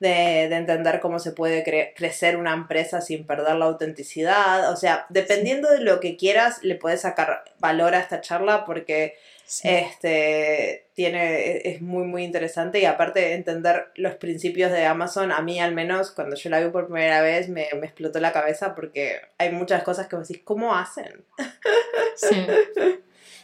de, 0.00 0.44
entender 0.44 1.00
cómo 1.00 1.18
se 1.18 1.32
puede 1.32 1.62
crecer 1.94 2.36
una 2.36 2.54
empresa 2.54 3.00
sin 3.00 3.26
perder 3.26 3.56
la 3.56 3.66
autenticidad. 3.66 4.72
O 4.72 4.76
sea, 4.76 5.06
dependiendo 5.10 5.70
de 5.70 5.80
lo 5.80 6.00
que 6.00 6.16
quieras, 6.16 6.62
le 6.62 6.74
puedes 6.74 7.02
sacar 7.02 7.44
valor 7.58 7.94
a 7.94 8.00
esta 8.00 8.20
charla 8.20 8.64
porque 8.64 9.14
este, 9.62 10.86
tiene, 10.94 11.68
es 11.68 11.82
muy, 11.82 12.04
muy 12.04 12.24
interesante 12.24 12.80
y 12.80 12.84
aparte 12.84 13.34
entender 13.34 13.88
los 13.96 14.14
principios 14.14 14.70
de 14.70 14.86
Amazon, 14.86 15.32
a 15.32 15.42
mí 15.42 15.60
al 15.60 15.74
menos 15.74 16.12
cuando 16.12 16.36
yo 16.36 16.50
la 16.50 16.60
vi 16.60 16.70
por 16.70 16.86
primera 16.86 17.20
vez 17.20 17.48
me, 17.48 17.66
me 17.78 17.86
explotó 17.86 18.20
la 18.20 18.32
cabeza 18.32 18.74
porque 18.74 19.20
hay 19.38 19.50
muchas 19.50 19.82
cosas 19.82 20.06
que 20.06 20.16
me 20.16 20.22
decís, 20.22 20.40
¿cómo 20.44 20.74
hacen? 20.74 21.24
Sí. 22.16 22.36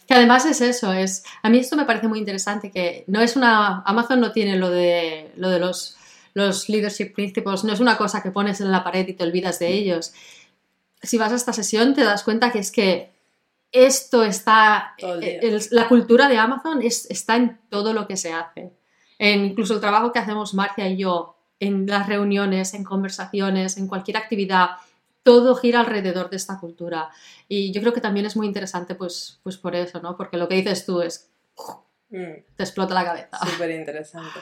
Que 0.07 0.15
además 0.15 0.47
es 0.47 0.61
eso, 0.61 0.93
es 0.93 1.25
a 1.43 1.51
mí 1.51 1.59
esto 1.59 1.75
me 1.75 1.85
parece 1.85 2.07
muy 2.07 2.21
interesante 2.21 2.71
que 2.71 3.03
no 3.09 3.21
es 3.21 3.35
una 3.35 3.83
Amazon 3.83 4.21
no 4.21 4.31
tiene 4.31 4.57
lo 4.57 4.71
de 4.71 5.33
lo 5.35 5.51
de 5.51 5.59
los 5.59 5.97
los 6.37 6.69
leadership 6.69 7.15
principles, 7.15 7.65
no 7.65 7.73
es 7.73 7.81
una 7.81 7.97
cosa 7.97 8.23
que 8.23 8.31
pones 8.31 8.61
en 8.61 8.71
la 8.71 8.85
pared 8.85 9.09
y 9.09 9.15
te 9.15 9.25
olvidas 9.25 9.59
de 9.59 9.69
ellos. 9.69 10.13
Si 11.03 11.17
vas 11.17 11.33
a 11.33 11.37
esta 11.37 11.55
sesión 11.55 11.95
te 11.95 12.05
das 12.05 12.23
cuenta 12.25 12.53
que 12.53 12.59
es 12.59 12.71
que 12.71 13.11
esto 13.73 14.23
está, 14.23 14.95
eh, 14.99 15.59
la 15.71 15.89
cultura 15.89 16.29
de 16.29 16.37
Amazon 16.37 16.83
está 16.83 17.37
en 17.37 17.59
todo 17.71 17.95
lo 17.95 18.07
que 18.07 18.19
se 18.19 18.35
hace. 18.35 18.71
En 19.19 19.47
incluso 19.47 19.73
el 19.73 19.81
trabajo 19.81 20.13
que 20.13 20.19
hacemos 20.19 20.53
Marcia 20.53 20.87
y 20.91 20.99
yo, 20.99 21.39
en 21.59 21.87
las 21.87 22.07
reuniones, 22.07 22.75
en 22.75 22.85
conversaciones, 22.85 23.79
en 23.79 23.89
cualquier 23.89 24.19
actividad, 24.19 24.73
todo 25.23 25.55
gira 25.55 25.81
alrededor 25.81 26.29
de 26.29 26.37
esta 26.37 26.61
cultura. 26.61 27.09
Y 27.49 27.73
yo 27.73 27.81
creo 27.81 27.95
que 27.95 28.03
también 28.03 28.27
es 28.27 28.37
muy 28.37 28.47
interesante 28.47 28.95
pues, 28.95 29.41
pues 29.43 29.57
por 29.57 29.75
eso, 29.75 30.03
¿no? 30.03 30.19
Porque 30.19 30.37
lo 30.37 30.49
que 30.49 30.57
dices 30.57 30.85
tú 30.85 31.01
es... 31.01 31.31
Mm. 32.11 32.45
Te 32.57 32.63
explota 32.63 32.93
la 32.93 33.07
cabeza. 33.07 33.39
Súper 33.39 33.71
interesante. 33.71 34.39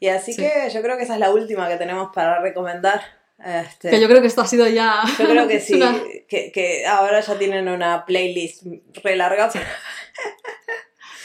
Y 0.00 0.08
así 0.08 0.34
que 0.34 0.68
yo 0.72 0.82
creo 0.82 0.96
que 0.96 1.04
esa 1.04 1.14
es 1.14 1.20
la 1.20 1.30
última 1.30 1.68
que 1.68 1.76
tenemos 1.76 2.10
para 2.12 2.40
recomendar 2.40 3.00
este, 3.44 3.88
que 3.88 4.00
yo 4.00 4.08
creo 4.08 4.20
que 4.20 4.26
esto 4.26 4.42
ha 4.42 4.46
sido 4.46 4.66
ya. 4.68 5.02
Yo 5.18 5.28
creo 5.28 5.48
que 5.48 5.60
sí, 5.60 5.80
que, 6.28 6.52
que, 6.52 6.86
ahora 6.86 7.20
ya 7.20 7.38
tienen 7.38 7.68
una 7.68 8.04
playlist 8.04 8.64
re 9.02 9.16
larga. 9.16 9.50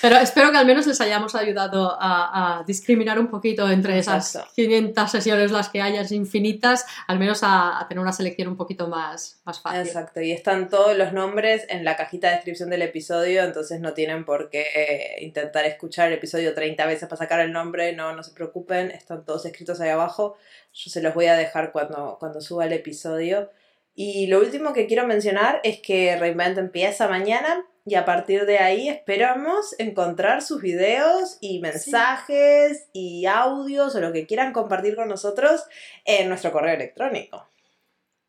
Pero 0.06 0.18
espero 0.18 0.52
que 0.52 0.58
al 0.60 0.68
menos 0.68 0.86
les 0.86 1.02
hayamos 1.02 1.34
ayudado 1.34 1.98
a, 2.00 2.64
discriminar 2.68 3.20
un 3.20 3.26
poquito 3.26 3.68
entre 3.68 3.98
esas 3.98 4.38
500 4.54 5.10
sesiones, 5.10 5.50
las 5.50 5.70
que 5.70 5.82
hayas 5.82 6.12
infinitas, 6.12 6.86
al 7.08 7.18
menos 7.18 7.40
a, 7.42 7.84
tener 7.90 8.04
una 8.04 8.12
selección 8.12 8.50
un 8.50 8.56
poquito 8.56 8.88
más, 8.88 9.42
más 9.46 9.60
fácil. 9.60 9.82
Exacto, 9.82 10.22
y 10.22 10.32
están 10.32 10.70
todos 10.70 10.96
los 10.96 11.12
nombres 11.12 11.66
en 11.70 11.84
la 11.84 11.96
cajita 11.96 12.28
de 12.28 12.36
descripción 12.36 12.70
del 12.70 12.84
episodio, 12.84 13.44
entonces 13.44 13.82
no 13.82 13.94
tienen 13.96 14.26
por 14.26 14.52
qué 14.52 14.68
eh, 14.76 15.26
intentar 15.26 15.66
escuchar 15.66 16.10
el 16.10 16.14
episodio 16.14 16.54
30 16.54 16.86
veces 16.86 17.10
para 17.10 17.18
sacar 17.18 17.40
el 17.40 17.52
nombre, 17.52 17.94
no, 17.94 18.16
no 18.16 18.22
se 18.22 18.32
preocupen, 18.32 18.92
están 18.92 19.26
todos 19.26 19.44
escritos 19.48 19.82
ahí 19.82 19.90
abajo. 19.90 20.38
Yo 20.72 20.92
se 20.92 21.02
los 21.02 21.16
voy 21.16 21.26
a 21.26 21.34
dejar 21.34 21.72
cuando, 21.72 22.18
cuando 22.20 22.42
suba 22.42 22.68
el 22.68 22.74
episodio. 22.74 23.50
Y 23.96 24.28
lo 24.28 24.38
último 24.38 24.72
que 24.72 24.86
quiero 24.86 25.08
mencionar 25.08 25.62
es 25.64 25.80
que 25.80 26.16
Reinvent 26.16 26.60
empieza 26.60 27.08
mañana 27.08 27.66
y 27.86 27.96
a 27.96 28.04
partir 28.04 28.46
de 28.46 28.58
ahí 28.58 28.90
esperamos 28.90 29.76
encontrar 29.78 30.42
sus 30.42 30.62
videos 30.62 31.38
y 31.40 31.60
mensajes 31.60 32.88
y 32.94 33.28
audios 33.28 33.96
o 33.96 34.02
lo 34.02 34.12
que 34.12 34.26
quieran 34.26 34.54
compartir 34.54 34.96
con 34.96 35.08
nosotros 35.08 35.64
en 36.04 36.28
nuestro 36.28 36.52
correo 36.52 36.74
electrónico. 36.74 37.48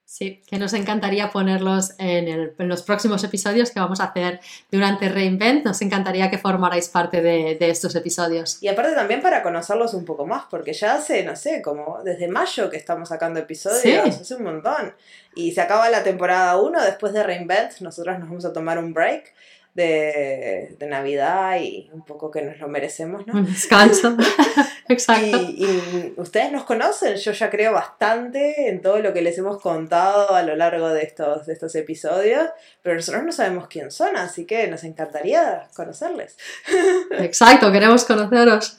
Sí, 0.09 0.41
que 0.47 0.61
nos 0.61 0.73
encantaría 0.73 1.31
ponerlos 1.31 1.95
en, 1.99 2.55
los 2.59 2.83
próximos 2.83 3.25
episodios 3.25 3.73
que 3.73 3.81
vamos 3.81 3.99
a 4.01 4.05
hacer 4.05 4.39
durante 4.71 5.09
Reinvent. 5.09 5.65
Nos 5.65 5.83
encantaría 5.83 6.31
que 6.31 6.39
formarais 6.39 6.89
parte 6.89 7.21
de, 7.21 7.59
estos 7.61 7.97
episodios. 7.97 8.63
Y 8.63 8.69
aparte 8.69 8.95
también 8.95 9.21
para 9.21 9.43
conocerlos 9.43 9.95
un 9.95 10.05
poco 10.05 10.25
más, 10.25 10.45
porque 10.49 10.73
ya 10.75 10.95
hace, 10.95 11.25
no 11.25 11.35
sé, 11.35 11.61
como 11.61 12.03
desde 12.05 12.29
mayo 12.29 12.71
que 12.71 12.77
estamos 12.77 13.09
sacando 13.09 13.41
episodios, 13.41 14.07
hace 14.21 14.37
un 14.37 14.45
montón. 14.45 14.95
Y 15.35 15.51
se 15.51 15.61
acaba 15.61 15.91
la 15.91 16.05
temporada 16.05 16.57
1, 16.57 16.85
después 16.85 17.13
de 17.13 17.25
Reinvent, 17.25 17.81
nosotros 17.81 18.17
nos 18.21 18.29
vamos 18.29 18.45
a 18.45 18.53
tomar 18.53 18.79
un 18.79 18.95
break 18.95 19.35
de, 19.77 20.87
Navidad 20.89 21.59
y 21.61 21.91
un 21.93 22.05
poco 22.05 22.31
que 22.31 22.43
nos 22.43 22.59
lo 22.59 22.69
merecemos, 22.69 23.27
¿no? 23.27 23.35
Un 23.35 23.47
descanso. 23.47 24.17
Exacto. 24.89 25.37
Y, 25.37 26.15
ustedes 26.17 26.53
nos 26.53 26.65
conocen, 26.65 27.17
yo 27.17 27.33
ya 27.33 27.51
creo 27.51 27.73
bastante 27.73 28.69
en 28.69 28.81
todo 28.81 28.99
lo 28.99 29.13
que 29.13 29.21
les 29.21 29.37
hemos 29.39 29.61
contado 29.61 30.35
a 30.35 30.43
lo 30.43 30.57
largo 30.57 30.89
de 30.89 31.03
estos, 31.03 31.47
de 31.47 31.53
estos 31.53 31.75
episodios, 31.75 32.49
pero 32.83 32.97
nosotros 32.97 33.25
no 33.25 33.33
sabemos 33.33 33.69
quién 33.69 33.91
son, 33.91 34.17
así 34.17 34.47
que 34.47 34.67
nos 34.69 34.85
encantaría 34.85 35.69
conocerles. 35.75 36.37
Exacto, 37.19 37.71
queremos 37.71 38.05
conoceros. 38.05 38.79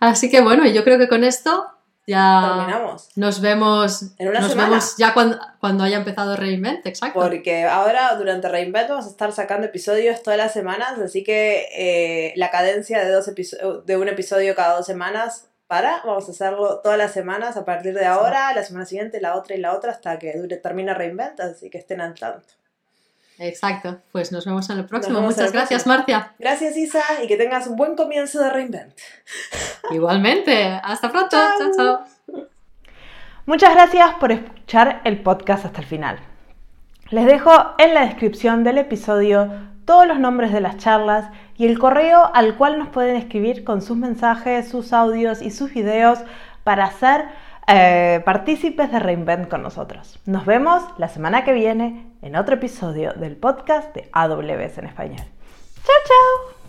Así 0.00 0.30
que 0.30 0.40
bueno, 0.40 0.66
yo 0.66 0.82
creo 0.84 0.98
que 0.98 1.08
con 1.08 1.24
esto 1.24 1.66
ya 2.06 2.54
terminamos. 2.56 3.08
Nos 3.16 3.40
vemos, 3.40 4.02
en 4.18 4.28
una 4.28 4.40
nos 4.40 4.54
vemos 4.54 4.96
ya 4.96 5.14
cuando, 5.14 5.38
cuando 5.60 5.84
haya 5.84 5.98
empezado 5.98 6.36
Reinvent, 6.36 6.86
exacto. 6.86 7.20
Porque 7.20 7.64
ahora 7.64 8.14
durante 8.16 8.48
Reinvent 8.48 8.88
vamos 8.88 9.06
a 9.06 9.10
estar 9.10 9.32
sacando 9.32 9.66
episodios 9.66 10.22
todas 10.22 10.38
las 10.38 10.52
semanas, 10.52 10.98
así 10.98 11.22
que 11.22 11.66
eh, 11.74 12.32
la 12.36 12.50
cadencia 12.50 13.04
de, 13.04 13.10
dos 13.10 13.30
de 13.86 13.96
un 13.96 14.08
episodio 14.08 14.54
cada 14.54 14.76
dos 14.76 14.86
semanas 14.86 15.48
para, 15.66 16.02
vamos 16.04 16.28
a 16.28 16.32
hacerlo 16.32 16.80
todas 16.80 16.98
las 16.98 17.12
semanas 17.12 17.56
a 17.56 17.64
partir 17.64 17.94
de 17.94 18.04
ahora, 18.04 18.52
la 18.52 18.62
semana 18.62 18.84
siguiente, 18.84 19.20
la 19.20 19.36
otra 19.36 19.56
y 19.56 19.58
la 19.58 19.74
otra 19.74 19.92
hasta 19.92 20.18
que 20.18 20.36
dure, 20.36 20.56
termine 20.56 20.92
Reinvent, 20.92 21.40
así 21.40 21.70
que 21.70 21.78
estén 21.78 22.00
al 22.00 22.14
tanto. 22.14 22.54
Exacto, 23.38 24.00
pues 24.12 24.30
nos 24.30 24.44
vemos 24.44 24.68
en 24.70 24.78
el 24.78 24.86
próximo. 24.86 25.20
Muchas 25.20 25.52
gracias, 25.52 25.86
Marcia. 25.86 26.34
Gracias, 26.38 26.76
Isa, 26.76 27.02
y 27.22 27.26
que 27.26 27.36
tengas 27.36 27.66
un 27.66 27.76
buen 27.76 27.96
comienzo 27.96 28.40
de 28.40 28.50
Reinvent. 28.50 28.94
Igualmente, 29.90 30.80
hasta 30.82 31.10
pronto. 31.10 31.36
chao, 31.58 31.70
chao. 31.76 32.46
Muchas 33.46 33.74
gracias 33.74 34.14
por 34.20 34.30
escuchar 34.30 35.00
el 35.04 35.20
podcast 35.20 35.64
hasta 35.64 35.80
el 35.80 35.86
final. 35.86 36.20
Les 37.10 37.26
dejo 37.26 37.52
en 37.78 37.94
la 37.94 38.06
descripción 38.06 38.62
del 38.64 38.78
episodio 38.78 39.50
todos 39.84 40.06
los 40.06 40.18
nombres 40.18 40.52
de 40.52 40.60
las 40.60 40.76
charlas 40.76 41.28
y 41.56 41.66
el 41.66 41.78
correo 41.78 42.30
al 42.34 42.56
cual 42.56 42.78
nos 42.78 42.88
pueden 42.88 43.16
escribir 43.16 43.64
con 43.64 43.82
sus 43.82 43.96
mensajes, 43.96 44.68
sus 44.68 44.92
audios 44.92 45.42
y 45.42 45.50
sus 45.50 45.74
videos 45.74 46.20
para 46.64 46.84
hacer 46.84 47.26
eh, 47.66 48.20
partícipes 48.24 48.90
de 48.90 48.98
Reinvent 48.98 49.48
con 49.48 49.62
nosotros. 49.62 50.18
Nos 50.26 50.46
vemos 50.46 50.82
la 50.98 51.08
semana 51.08 51.44
que 51.44 51.52
viene 51.52 52.12
en 52.22 52.36
otro 52.36 52.56
episodio 52.56 53.12
del 53.12 53.36
podcast 53.36 53.94
de 53.94 54.08
AWS 54.12 54.78
en 54.78 54.86
español. 54.86 55.26
¡Chao, 55.84 55.96
chao! 56.06 56.61